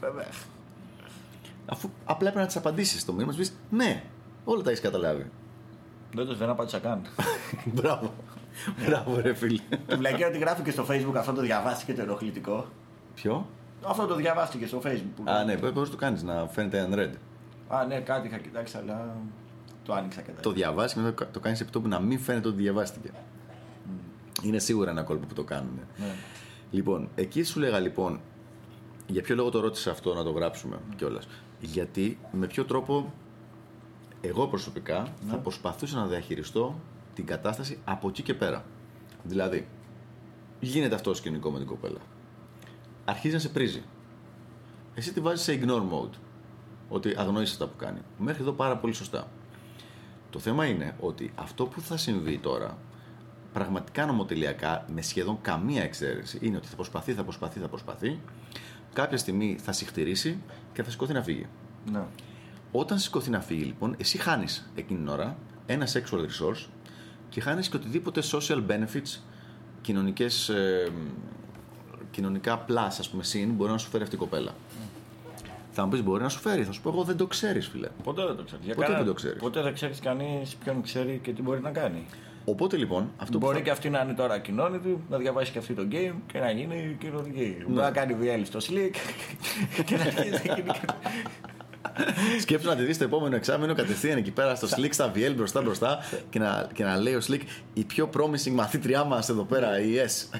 βέβαια. 0.00 0.26
Αφού 1.66 1.90
απλά 2.04 2.30
πρέπει 2.30 2.38
να 2.38 2.52
τη 2.52 2.58
απαντήσεις 2.58 3.04
το 3.04 3.12
μήνυμα, 3.12 3.30
να 3.30 3.36
σου 3.44 3.50
πεις 3.50 3.58
ναι. 3.70 4.02
Όλα 4.44 4.62
τα 4.62 4.70
έχεις 4.70 4.82
καταλάβει. 4.82 5.30
Δεν 6.14 6.26
το 6.26 6.34
δεν 6.34 6.48
απάντησα 6.48 6.78
καν. 6.78 7.02
Μπράβο. 7.74 8.12
Μπράβο, 8.86 9.20
ρε 9.20 9.34
φίλε. 9.34 9.60
Του 9.86 9.96
βλέπει 9.96 10.24
ότι 10.24 10.38
γράφει 10.38 10.62
και 10.62 10.70
στο 10.70 10.86
facebook 10.90 11.14
αυτό 11.16 11.32
το 11.32 11.40
διαβάστηκε 11.40 11.94
το 11.94 12.02
ενοχλητικό. 12.02 12.66
Ποιο; 13.14 13.46
Αυτό 13.86 14.06
το 14.06 14.14
διαβάστηκε 14.14 14.66
στο 14.66 14.80
facebook. 14.84 15.12
που 15.16 15.22
Α, 15.30 15.44
λέει. 15.44 15.56
ναι, 15.56 15.70
πώ 15.70 15.88
το 15.88 15.96
κάνεις 15.96 16.22
να 16.22 16.46
φαίνεται 16.48 16.88
unread. 16.90 17.14
Α, 17.68 17.84
ναι, 17.86 18.00
κάτι 18.00 18.26
είχα 18.26 18.38
κοιτάξει, 18.38 18.76
αλλά 18.76 19.16
το 19.84 19.92
άνοιξα 19.94 20.20
κατά. 20.20 20.40
Το 20.40 20.52
διαβάζει 20.52 20.94
και 20.94 21.00
μετά 21.00 21.28
το 21.30 21.40
κάνεις 21.40 21.60
επιτόπου 21.60 21.88
να 21.88 22.00
μην 22.00 22.18
φαίνεται 22.20 22.48
ότι 22.48 22.62
διαβάστηκε. 22.62 23.10
Είναι 24.42 24.58
σίγουρα 24.58 24.90
ένα 24.90 25.02
κόλπο 25.02 25.26
που 25.26 25.34
το 25.34 25.44
κάνουν. 25.44 25.80
Ναι. 25.96 26.04
Λοιπόν, 26.70 27.08
εκεί 27.14 27.42
σου 27.42 27.60
λέγα 27.60 27.78
λοιπόν, 27.78 28.20
για 29.06 29.22
ποιο 29.22 29.34
λόγο 29.34 29.50
το 29.50 29.60
ρώτησες 29.60 29.86
αυτό 29.86 30.14
να 30.14 30.22
το 30.22 30.30
γράψουμε 30.30 30.76
κιόλας; 30.96 31.28
Γιατί 31.60 32.18
με 32.32 32.46
ποιο 32.46 32.64
τρόπο 32.64 33.12
εγώ 34.20 34.46
προσωπικά 34.46 35.12
θα 35.28 35.36
προσπαθούσα 35.36 35.96
να 35.96 36.06
διαχειριστώ 36.06 36.80
την 37.14 37.26
κατάσταση 37.26 37.78
από 37.84 38.08
εκεί 38.08 38.22
και 38.22 38.34
πέρα. 38.34 38.64
Δηλαδή, 39.22 39.68
γίνεται 40.60 40.94
αυτό 40.94 41.14
σκηνικό 41.14 41.50
με 41.50 41.58
την 41.58 41.66
κοπέλα. 41.66 41.98
Αρχίζει 43.04 43.34
να 43.34 43.40
σε 43.40 43.48
πρίζει. 43.48 43.82
Εσύ 44.94 45.12
τη 45.12 45.20
βάζεις 45.20 45.44
σε 45.44 45.60
ignore 45.62 45.92
mode. 45.92 46.18
Ότι 46.88 47.14
αγνοείς 47.16 47.50
αυτά 47.50 47.66
που 47.66 47.76
κάνει. 47.76 48.00
Μέχρι 48.18 48.42
εδώ 48.42 48.52
πάρα 48.52 48.76
πολύ 48.76 48.92
σωστά. 48.92 49.28
Το 50.30 50.38
θέμα 50.38 50.66
είναι 50.66 50.96
ότι 51.00 51.32
αυτό 51.34 51.66
που 51.66 51.80
θα 51.80 51.96
συμβεί 51.96 52.38
τώρα, 52.38 52.78
πραγματικά 53.52 54.06
νομοτελειακά, 54.06 54.84
με 54.94 55.02
σχεδόν 55.02 55.38
καμία 55.42 55.82
εξαίρεση, 55.82 56.38
είναι 56.42 56.56
ότι 56.56 56.66
θα 56.66 56.76
προσπαθεί, 56.76 57.12
θα 57.12 57.22
προσπαθεί, 57.22 57.58
θα 57.58 57.68
προσπαθεί. 57.68 58.20
Κάποια 58.92 59.18
στιγμή 59.18 59.58
θα 59.62 59.72
συχτηρίσει 59.72 60.38
και 60.72 60.82
θα 60.82 60.90
σηκωθεί 60.90 61.12
να 61.12 61.22
φύγει. 61.22 61.46
Ναι. 61.92 62.02
Όταν 62.72 62.98
σηκωθεί 62.98 63.30
να 63.30 63.40
φύγει, 63.40 63.62
λοιπόν, 63.64 63.94
εσύ 63.98 64.18
χάνεις 64.18 64.70
εκείνη 64.74 64.98
την 64.98 65.08
ώρα 65.08 65.36
ένα 65.66 65.86
sexual 65.86 66.18
resource 66.18 66.66
και 67.28 67.40
χάνεις 67.40 67.68
και 67.68 67.76
οτιδήποτε 67.76 68.22
social 68.32 68.62
benefits, 68.70 69.18
κοινωνικές, 69.80 70.48
ε, 70.48 70.88
κοινωνικά 72.10 72.64
plus, 72.68 72.74
ας 72.98 73.08
πούμε, 73.10 73.22
συν 73.22 73.50
μπορεί 73.50 73.70
να 73.70 73.78
σου 73.78 73.88
φέρει 73.88 74.02
αυτή 74.02 74.14
η 74.14 74.18
κοπέλα. 74.18 74.54
Θα 75.72 75.84
μου 75.84 75.90
πεις, 75.90 76.02
μπορεί 76.02 76.22
να 76.22 76.28
σου 76.28 76.38
φέρει. 76.40 76.64
Θα 76.64 76.72
σου 76.72 76.80
πω, 76.82 76.88
εγώ 76.88 77.02
δεν 77.02 77.16
το 77.16 77.26
ξέρεις, 77.26 77.66
φίλε. 77.68 77.88
Ποτέ 78.04 78.26
δεν 78.26 78.36
το 78.36 78.42
ξέρεις. 78.42 78.66
Ποτέ 78.74 78.92
δεν 78.96 79.04
το 79.04 79.12
ξέρεις. 79.14 79.38
Ποτέ 79.38 79.62
δεν 79.62 79.74
ξέρεις 79.74 79.98
κανείς 80.00 80.54
ποιον 80.64 80.82
ξέρει 80.82 81.20
και 81.22 81.32
τι 81.32 81.42
μπορεί 81.42 81.60
να 81.60 81.70
κάνει. 81.70 82.06
Οπότε 82.44 82.76
λοιπόν, 82.76 83.10
αυτό 83.16 83.38
που 83.38 83.44
μπορεί 83.46 83.56
θα- 83.56 83.62
και 83.62 83.70
αυτή 83.70 83.90
να 83.90 84.00
είναι 84.00 84.12
τώρα 84.12 84.38
κοινώνητη, 84.38 85.00
να 85.10 85.18
διαβάσει 85.18 85.52
και 85.52 85.58
αυτή 85.58 85.72
το 85.74 85.86
game 85.90 86.14
και 86.32 86.38
να 86.38 86.50
γίνει 86.50 86.96
κοινωνική. 87.00 87.56
Ναι. 87.58 87.64
Μπορεί 87.64 87.80
να 87.80 87.90
κάνει 87.90 88.16
VL 88.20 88.40
στο 88.44 88.58
Slick 88.58 88.94
και 89.86 89.96
να 89.96 90.02
αρχίσει 90.02 90.30
να 90.48 90.54
γίνει. 90.54 90.70
Σκέψου 92.40 92.68
να 92.68 92.76
τη 92.76 92.84
δεις 92.84 92.98
το 92.98 93.04
επόμενο 93.04 93.36
εξάμεινο 93.36 93.74
κατευθείαν 93.74 94.18
εκεί 94.18 94.30
πέρα 94.30 94.54
στο 94.54 94.68
Slick 94.70 94.90
στα 94.90 95.12
VL 95.14 95.32
μπροστά 95.36 95.62
μπροστά 95.62 95.98
και 96.30 96.38
να, 96.38 96.68
και 96.72 96.84
να 96.84 96.96
λέει 96.96 97.14
ο 97.14 97.20
Slick 97.28 97.40
η 97.74 97.84
πιο 97.84 98.10
promising 98.14 98.52
μαθήτριά 98.52 99.04
μας 99.04 99.28
εδώ 99.28 99.42
πέρα, 99.42 99.80
η 99.80 99.94
S. 100.06 100.38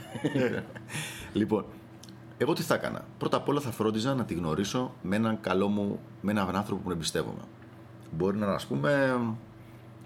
λοιπόν, 1.32 1.64
εγώ 2.38 2.52
τι 2.52 2.62
θα 2.62 2.74
έκανα. 2.74 3.04
Πρώτα 3.18 3.36
απ' 3.36 3.48
όλα 3.48 3.60
θα 3.60 3.70
φρόντιζα 3.70 4.14
να 4.14 4.24
τη 4.24 4.34
γνωρίσω 4.34 4.94
με 5.02 5.16
έναν 5.16 5.40
καλό 5.40 5.68
μου, 5.68 6.00
με 6.20 6.30
έναν 6.30 6.56
άνθρωπο 6.56 6.82
που 6.82 6.90
εμπιστεύομαι. 6.90 7.42
Μπορεί 8.10 8.36
να 8.36 8.46
είναι, 8.46 8.54
ας 8.54 8.66
πούμε, 8.66 9.20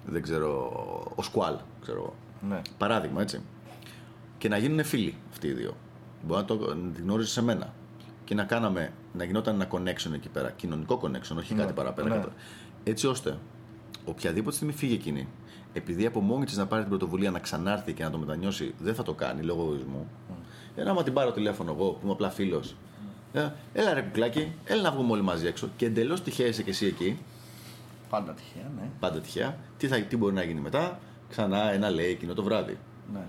δεν 0.06 0.22
ξέρω, 0.22 0.70
ο 1.14 1.22
Σκουάλ, 1.22 1.56
ξέρω 1.80 1.98
εγώ. 1.98 2.14
Ναι. 2.48 2.62
Παράδειγμα, 2.78 3.22
έτσι. 3.22 3.40
Και 4.38 4.48
να 4.48 4.56
γίνουν 4.56 4.84
φίλοι 4.84 5.14
αυτοί 5.30 5.46
οι 5.46 5.52
δύο. 5.52 5.76
Μπορεί 6.22 6.40
να, 6.40 6.46
το, 6.46 6.74
να 6.74 6.90
την 6.90 7.02
γνώριζες 7.02 7.32
σε 7.32 7.42
μένα. 7.42 7.72
Και 8.24 8.34
να 8.34 8.44
κάναμε, 8.44 8.92
να 9.16 9.24
γινόταν 9.24 9.54
ένα 9.54 9.68
connection 9.70 10.12
εκεί 10.14 10.28
πέρα. 10.28 10.50
Κοινωνικό 10.50 11.00
connection, 11.02 11.36
όχι 11.38 11.54
κάτι 11.54 11.72
παραπέρα. 11.72 12.08
ναι. 12.08 12.14
κατά- 12.14 12.32
Έτσι 12.84 13.06
ώστε 13.06 13.38
οποιαδήποτε 14.04 14.56
στιγμή 14.56 14.72
φύγει 14.72 14.94
εκείνη, 14.94 15.28
επειδή 15.72 16.06
από 16.06 16.20
μόνη 16.20 16.44
της 16.44 16.56
να 16.56 16.66
πάρει 16.66 16.80
την 16.80 16.90
πρωτοβουλία 16.90 17.30
να 17.30 17.38
ξανάρθει 17.38 17.92
και 17.92 18.02
να 18.04 18.10
το 18.10 18.18
μετανιώσει, 18.18 18.74
δεν 18.78 18.94
θα 18.94 19.02
το 19.02 19.12
κάνει 19.14 19.42
λόγω 19.42 19.62
εγωισμού. 19.62 20.06
Ένα 20.76 20.90
άμα 20.90 21.02
την 21.02 21.12
πάρω 21.12 21.32
τηλέφωνο 21.32 21.72
εγώ, 21.72 21.90
που 21.90 21.98
είμαι 22.02 22.12
απλά 22.12 22.30
φίλος. 22.30 22.76
Ε, 23.32 23.48
έλα 23.72 23.94
ρε 23.94 24.00
κουκλάκι, 24.02 24.52
έλα 24.64 24.82
να 24.82 24.90
βγούμε 24.90 25.12
όλοι 25.12 25.22
μαζί 25.22 25.46
έξω. 25.46 25.68
Και 25.76 25.86
εντελώς 25.86 26.22
τυχαία 26.22 26.46
είσαι 26.46 26.62
και 26.62 26.70
εσύ 26.70 26.86
εκεί, 26.86 27.18
Πάντα 28.10 28.32
τυχαία, 28.32 28.70
ναι. 28.76 28.88
πάντα 29.00 29.20
τυχαία. 29.20 29.56
Τι, 29.76 29.86
θα, 29.88 30.00
τι 30.00 30.16
μπορεί 30.16 30.34
να 30.34 30.42
γίνει 30.42 30.60
μετά, 30.60 30.98
ξανά 31.28 31.72
ένα 31.72 31.90
λέει 31.90 32.10
εκείνο 32.10 32.34
το 32.34 32.42
βράδυ. 32.42 32.78
ναι. 33.12 33.20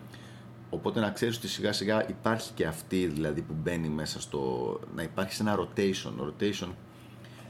Οπότε 0.76 0.99
να 0.99 1.09
ξέρεις 1.09 1.38
ότι 1.38 1.47
σιγά 1.47 1.73
σιγά 1.73 2.09
υπάρχει 2.09 2.51
και 2.53 2.65
αυτή 2.65 3.05
δηλαδή 3.05 3.41
που 3.41 3.53
μπαίνει 3.63 3.88
μέσα 3.88 4.21
στο. 4.21 4.80
να 4.95 5.03
υπάρχει 5.03 5.34
σε 5.34 5.43
ένα 5.43 5.57
rotation. 5.59 6.11
Rotation 6.28 6.67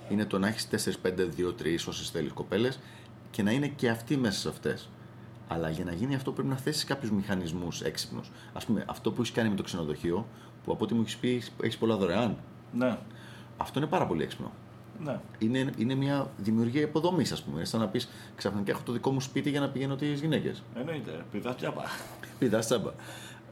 είναι 0.10 0.26
το 0.26 0.40
να 0.40 0.48
έχεις 0.48 0.68
4, 0.72 1.08
5, 1.08 1.30
2, 1.38 1.54
3 1.62 1.88
όσες 1.88 2.10
θέλεις 2.10 2.32
κοπέλες 2.32 2.80
και 3.32 3.44
να 3.44 3.52
είναι 3.52 3.68
και 3.68 3.90
αυτή 3.90 4.18
μέσα 4.18 4.40
σε 4.40 4.50
αυτές. 4.50 4.90
Αλλά 5.48 5.70
για 5.70 5.86
να 5.86 5.94
γίνει 5.94 6.16
αυτό 6.16 6.32
πρέπει 6.32 6.48
να 6.48 6.56
θέσει 6.56 6.86
κάποιους 6.86 7.12
μηχανισμούς 7.12 7.82
έξυπνους. 7.82 8.32
Α 8.54 8.60
πούμε, 8.60 8.86
αυτό 8.88 9.12
που 9.12 9.22
έχεις 9.22 9.34
κάνει 9.34 9.50
με 9.50 9.56
το 9.56 9.64
ξενοδοχείο, 9.64 10.28
που 10.64 10.72
από 10.72 10.84
ό,τι 10.84 10.94
μου 10.94 11.02
έχεις 11.02 11.18
πει 11.18 11.44
έχεις 11.62 11.78
πολλά 11.78 11.96
δωρεάν. 11.96 12.38
Ναι. 12.74 12.98
Αυτό 13.58 13.80
είναι 13.80 13.88
πάρα 13.88 14.08
πολύ 14.08 14.24
έξυπνο. 14.24 14.52
Ναι. 15.04 15.20
Είναι, 15.38 15.70
είναι 15.78 15.96
μια 15.96 16.28
δημιουργία 16.38 16.82
υποδομής, 16.82 17.32
ας 17.32 17.42
πούμε. 17.44 17.56
Είναι 17.56 17.66
σαν 17.66 17.80
να 17.80 17.88
πεις 17.88 18.10
ξαφνικά 18.36 18.72
έχω 18.72 18.82
το 18.86 18.92
δικό 18.92 19.12
μου 19.12 19.22
σπίτι 19.22 19.50
για 19.50 19.60
να 19.60 19.70
πηγαίνω 19.70 19.96
τις 19.96 20.20
γυναίκες. 20.22 20.64
Εννοείται. 20.80 21.24
Πηδάς 21.32 21.56
τζάμπα. 21.56 21.82
Πηδάς 22.40 22.66
τσάμπα. 22.66 22.92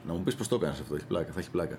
Να 0.08 0.14
μου 0.14 0.20
πεις 0.24 0.36
πώς 0.36 0.48
το 0.48 0.56
έκανες 0.56 0.80
αυτό, 0.80 0.96
έχει 0.96 1.06
πλάκα, 1.06 1.32
θα 1.32 1.40
έχει 1.40 1.50
πλάκα. 1.50 1.78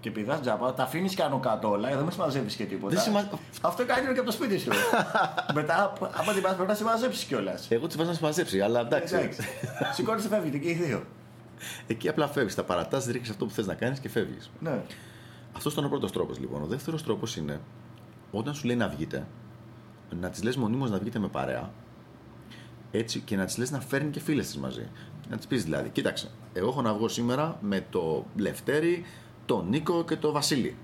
Και 0.00 0.10
πηδάς 0.10 0.40
τζάμπα, 0.40 0.74
τα 0.74 0.82
αφήνεις 0.82 1.14
και 1.14 1.22
άνω 1.22 1.38
κάτω 1.38 1.70
όλα, 1.70 1.88
δεν 1.88 2.04
με 2.04 2.10
συμμαζεύεις 2.10 2.54
και 2.54 2.64
τίποτα. 2.64 2.94
Δεν 2.94 3.02
συμμα- 3.02 3.28
Αυτό 3.60 3.84
κάνει 3.86 4.04
και 4.12 4.18
από 4.18 4.24
το 4.24 4.32
σπίτι 4.32 4.58
σου. 4.58 4.70
Μετά, 5.54 5.92
άμα 6.12 6.32
την 6.32 6.42
πας, 6.42 6.54
πρέπει 6.54 6.68
να 6.68 6.74
συμμαζέψεις 6.74 7.24
κιόλας. 7.24 7.70
Εγώ 7.70 7.86
τις 7.86 7.96
βάζω 7.96 8.08
να 8.10 8.16
συμμαζέψει, 8.16 8.60
αλλά 8.60 8.80
εντάξει. 8.80 9.14
Εντάξει. 9.14 9.40
Σηκώνεσαι, 9.92 10.28
φεύγετε 10.28 10.58
και 10.58 10.68
οι 10.70 10.74
δύο. 10.74 11.02
Εκεί 11.86 12.08
απλά 12.08 12.28
φεύγεις. 12.28 12.54
Τα 12.54 12.64
παρατάς, 12.64 13.06
ρίχνεις 13.06 13.30
αυτό 13.30 13.44
που 13.46 13.50
θες 13.52 13.66
να 13.66 13.74
κάνεις 13.74 13.98
και 13.98 14.08
φεύγεις. 14.08 14.50
Ναι. 14.60 14.80
Αυτός 15.56 15.72
ήταν 15.72 15.84
ο 15.84 15.88
πρώτος 15.88 16.12
τρόπος 16.12 16.38
λοιπόν. 16.38 16.62
Ο 16.62 16.66
δεύτερος 16.66 17.02
τρόπος 17.02 17.36
είναι 17.36 17.60
όταν 18.30 18.54
σου 18.54 18.66
λέει 18.66 18.76
να 18.76 18.88
βγείτε, 18.88 19.26
να 20.20 20.30
της 20.30 20.42
λες 20.42 20.56
μονίμως 20.56 20.90
να 20.90 20.98
βγείτε 20.98 21.18
με 21.18 21.28
παρέα 21.28 21.70
έτσι 22.90 23.20
και 23.20 23.36
να 23.36 23.44
της 23.44 23.58
λες 23.58 23.70
να 23.70 23.80
φέρνει 23.80 24.10
και 24.10 24.20
φίλες 24.20 24.46
της 24.46 24.56
μαζί. 24.56 24.88
Να 25.30 25.36
της 25.36 25.46
πεις 25.46 25.64
δηλαδή, 25.64 25.88
κοίταξε, 25.88 26.30
εγώ 26.52 26.68
έχω 26.68 26.82
να 26.82 26.94
βγω 26.94 27.08
σήμερα 27.08 27.58
με 27.60 27.86
το 27.90 28.26
Λευτέρη, 28.36 29.04
τον 29.46 29.68
Νίκο 29.68 30.04
και 30.04 30.16
τον 30.16 30.32
Βασίλη. 30.32 30.76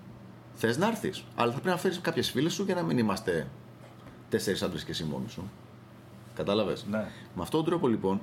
Θες 0.55 0.79
να 0.79 0.87
έρθεις, 0.87 1.25
αλλά 1.35 1.53
θα 1.53 1.59
πρέπει 1.59 1.75
να 1.75 1.77
φέρεις 1.77 2.01
κάποιες 2.01 2.31
φίλες 2.31 2.53
σου 2.53 2.65
για 2.65 2.75
να 2.75 2.83
μην 2.83 2.99
είμαστε 2.99 3.49
τέσσερις 4.29 4.63
άντρες 4.63 4.85
και 4.85 4.91
εσύ 4.91 5.05
μόνοι 5.05 5.29
σου. 5.29 5.51
Κατάλαβες; 6.35 6.87
Ναι. 6.91 6.99
Με 7.35 7.43
αυτόν 7.43 7.61
τον 7.61 7.65
τρόπο 7.71 7.89
λοιπόν, 7.89 8.21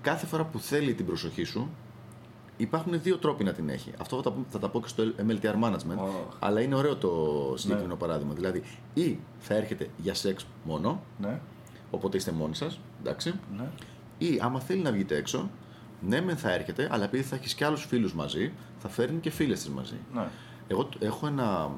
κάθε 0.00 0.26
φορά 0.26 0.44
που 0.44 0.58
θέλει 0.58 0.94
την 0.94 1.06
προσοχή 1.06 1.44
σου, 1.44 1.70
υπάρχουν 2.56 3.02
δύο 3.02 3.18
τρόποι 3.18 3.44
να 3.44 3.52
την 3.52 3.68
έχει. 3.68 3.92
Αυτό 4.00 4.16
θα 4.16 4.22
τα, 4.22 4.30
πω- 4.30 4.44
θα 4.48 4.58
τα 4.58 4.68
πω 4.68 4.80
και 4.80 4.88
στο 4.88 5.04
MLTR 5.28 5.54
Management, 5.64 5.98
Ω. 5.98 6.28
αλλά 6.38 6.60
είναι 6.60 6.74
ωραίο 6.74 6.96
το 6.96 7.10
συγκεκριμένο 7.56 7.96
παράδειγμα. 7.96 8.34
Δηλαδή, 8.34 8.62
ή 8.94 9.18
θα 9.38 9.54
έρχεται 9.54 9.88
για 9.96 10.14
σεξ 10.14 10.46
μόνο, 10.64 11.02
Ναι. 11.20 11.40
οπότε 11.90 12.16
είστε 12.16 12.32
μόνοι 12.32 12.54
σας, 12.54 12.80
εντάξει. 13.00 13.34
Ναι. 13.56 13.68
Ή 14.18 14.38
άμα 14.42 14.60
θέλει 14.60 14.82
να 14.82 14.92
βγείτε 14.92 15.16
έξω, 15.16 15.50
ναι, 16.00 16.20
μεν 16.20 16.36
θα 16.36 16.52
έρχεται, 16.52 16.88
αλλά 16.90 17.04
επειδή 17.04 17.22
θα 17.22 17.36
έχεις 17.36 17.54
και 17.54 17.64
άλλους 17.64 17.84
φίλους 17.84 18.14
μαζί, 18.14 18.52
θα 18.78 18.88
φέρνει 18.88 19.20
και 19.20 19.30
φίλες 19.30 19.58
της 19.58 19.68
μαζί. 19.68 19.96
Ναι. 20.14 20.28
Εγώ 20.68 20.84
τ- 20.84 21.02
έχω 21.02 21.26
ένα, 21.26 21.70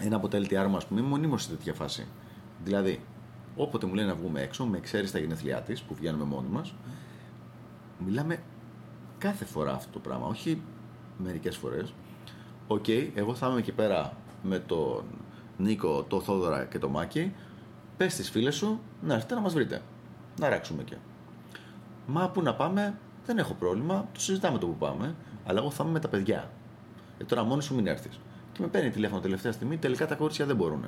ένα 0.00 0.16
από 0.16 0.28
τα 0.28 0.38
LTR 0.38 0.66
μου, 0.68 0.76
ας 0.76 0.86
πούμε, 0.86 1.00
είμαι 1.00 1.08
μονίμως 1.08 1.42
σε 1.42 1.48
τέτοια 1.50 1.74
φάση. 1.74 2.06
Δηλαδή, 2.64 3.00
όποτε 3.56 3.86
μου 3.86 3.94
λέει 3.94 4.04
να 4.06 4.14
βγούμε 4.14 4.40
έξω, 4.40 4.64
με 4.64 4.76
εξαίρεση 4.76 5.12
τα 5.12 5.18
γενέθλιά 5.18 5.60
της 5.62 5.82
που 5.82 5.94
βγαίνουμε 5.94 6.24
μόνοι 6.24 6.48
μας, 6.48 6.74
μιλάμε 8.06 8.42
κάθε 9.24 9.44
φορά 9.44 9.72
αυτό 9.72 9.92
το 9.92 9.98
πράγμα, 9.98 10.26
όχι 10.26 10.62
μερικές 11.18 11.56
φορές. 11.56 11.94
Οκ, 12.66 12.88
εγώ 13.14 13.34
θα 13.34 13.48
είμαι 13.48 13.58
εκεί 13.58 13.72
πέρα 13.72 14.16
με 14.42 14.58
τον 14.58 15.04
Νίκο, 15.56 16.02
τον 16.02 16.20
Θόδωρα 16.20 16.64
και 16.64 16.78
τον 16.78 16.90
Μάκη. 16.90 17.32
Πες 17.96 18.12
στις 18.12 18.22
φίλες 18.22 18.54
σου 18.54 18.80
να 19.02 19.14
έρθετε 19.14 19.34
να 19.34 19.40
μας 19.40 19.54
βρείτε. 19.54 19.82
Να 20.40 20.48
αράξουμε 20.48 20.82
και. 20.82 20.96
Μα 22.06 22.28
πού 22.28 22.42
να 22.42 22.54
πάμε, 22.54 22.98
δεν 23.26 23.38
έχω 23.38 23.54
πρόβλημα, 23.54 24.08
το 24.12 24.20
συζητάμε 24.20 24.58
το 24.58 24.66
που 24.66 24.76
πάμε, 24.76 25.14
αλλά 25.46 25.58
εγώ 25.58 25.70
θα 25.70 25.82
είμαι 25.82 25.92
με 25.92 26.00
τα 26.00 26.08
παιδιά. 26.08 26.50
Ε, 27.18 27.24
τώρα 27.24 27.42
μόνη 27.42 27.62
σου 27.62 27.74
μην 27.74 27.86
έρθεις. 27.86 28.20
Και 28.52 28.60
με 28.62 28.66
παίρνει 28.66 28.90
τηλέφωνο 28.90 29.20
τελευταία 29.20 29.52
στιγμή, 29.52 29.76
τελικά 29.76 30.06
τα 30.06 30.14
κορίτσια 30.14 30.46
δεν 30.46 30.56
μπορούν. 30.56 30.84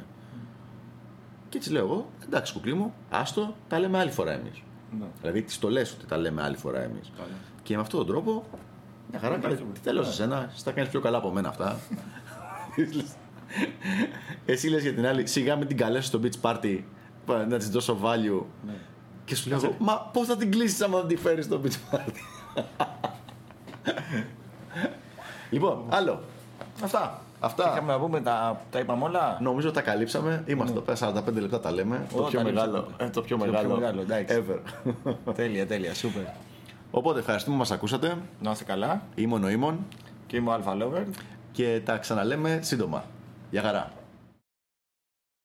Και 1.48 1.58
τη 1.58 1.70
λέω 1.70 1.84
εγώ, 1.84 2.10
εντάξει 2.24 2.52
κουκλί 2.52 2.74
μου, 2.74 2.94
άστο, 3.10 3.54
τα 3.68 3.78
λέμε 3.78 3.98
άλλη 3.98 4.10
φορά 4.10 4.32
εμείς. 4.32 4.62
Ναι. 4.98 5.06
Δηλαδή 5.20 5.42
τη 5.42 5.58
το 5.58 5.70
λες 5.70 5.92
ότι 5.92 6.06
τα 6.06 6.16
λέμε 6.16 6.42
άλλη 6.42 6.56
φορά 6.56 6.82
εμείς. 6.82 7.12
Καλά. 7.16 7.28
Και 7.62 7.74
με 7.74 7.80
αυτόν 7.80 7.98
τον 7.98 8.08
τρόπο, 8.08 8.44
μια 9.10 9.20
χαρά, 9.20 9.34
Εντάξει, 9.34 9.56
τι 9.56 9.64
ναι. 9.64 9.78
τέλος 9.82 10.08
εσένα, 10.08 10.50
εσύ 10.54 10.64
τα 10.64 10.72
κάνεις 10.72 10.90
πιο 10.90 11.00
καλά 11.00 11.16
από 11.16 11.30
μένα 11.30 11.48
αυτά. 11.48 11.80
Εσύ 14.46 14.68
λες 14.68 14.82
για 14.82 14.94
την 14.94 15.06
άλλη, 15.06 15.26
σιγά 15.26 15.56
με 15.56 15.64
την 15.64 15.76
καλέσω 15.76 16.06
στο 16.06 16.20
beach 16.22 16.50
party 16.50 16.80
να 17.48 17.58
της 17.58 17.70
δώσω 17.70 17.98
value. 18.02 18.42
Ναι. 18.66 18.74
Και 19.24 19.34
σου 19.34 19.48
λέω, 19.48 19.60
εγώ, 19.62 19.76
μα 19.78 20.10
πώς 20.12 20.26
θα 20.26 20.36
την 20.36 20.50
κλείσεις 20.50 20.80
άμα 20.80 20.98
δεν 20.98 21.08
τη 21.08 21.16
φέρεις 21.16 21.44
στο 21.44 21.60
beach 21.64 21.94
party; 21.94 22.12
λοιπόν, 25.50 25.84
άλλο. 25.88 26.22
Αυτά. 26.82 27.20
Αυτά. 27.40 27.70
Είχαμε 27.72 27.92
να 27.92 27.98
πούμε, 27.98 28.20
τα, 28.20 28.60
τα 28.70 28.78
είπαμε 28.78 29.04
όλα. 29.04 29.38
Νομίζω 29.40 29.70
τα 29.70 29.80
καλύψαμε. 29.80 30.42
Είμαστε 30.46 30.72
εδώ 30.78 30.80
πέρα 30.84 31.22
45 31.28 31.40
λεπτά 31.40 31.60
τα 31.60 31.72
λέμε. 31.72 32.06
Ω, 32.14 32.16
το 32.16 32.22
πιο 32.22 32.38
τα 32.38 32.44
μεγάλο. 32.44 32.72
λείψαμε. 32.76 32.94
ε, 32.98 33.10
το 33.10 33.22
πιο 33.22 33.36
Το 33.36 33.42
πιο 33.44 33.52
μεγάλο. 33.52 33.74
μεγάλο, 33.74 34.00
εντάξει. 34.00 34.42
Ever. 34.48 34.58
τέλεια, 35.34 35.66
τέλεια, 35.66 35.94
σούπερ. 35.94 36.22
Οπότε 36.90 37.18
ευχαριστούμε 37.18 37.54
που 37.54 37.60
μας 37.60 37.70
ακούσατε. 37.70 38.14
Να 38.40 38.50
είστε 38.50 38.64
καλά. 38.64 39.02
Είμαι 39.14 39.34
ο 39.34 39.38
Νοήμων 39.38 39.78
Και 40.26 40.36
είμαι 40.36 40.50
ο 40.50 40.52
Αλφα 40.52 40.76
Lover. 40.80 41.04
και 41.52 41.80
τα 41.84 41.96
ξαναλέμε 41.96 42.58
σύντομα. 42.62 43.04
Γεια 43.50 43.62
χαρά. 43.62 43.90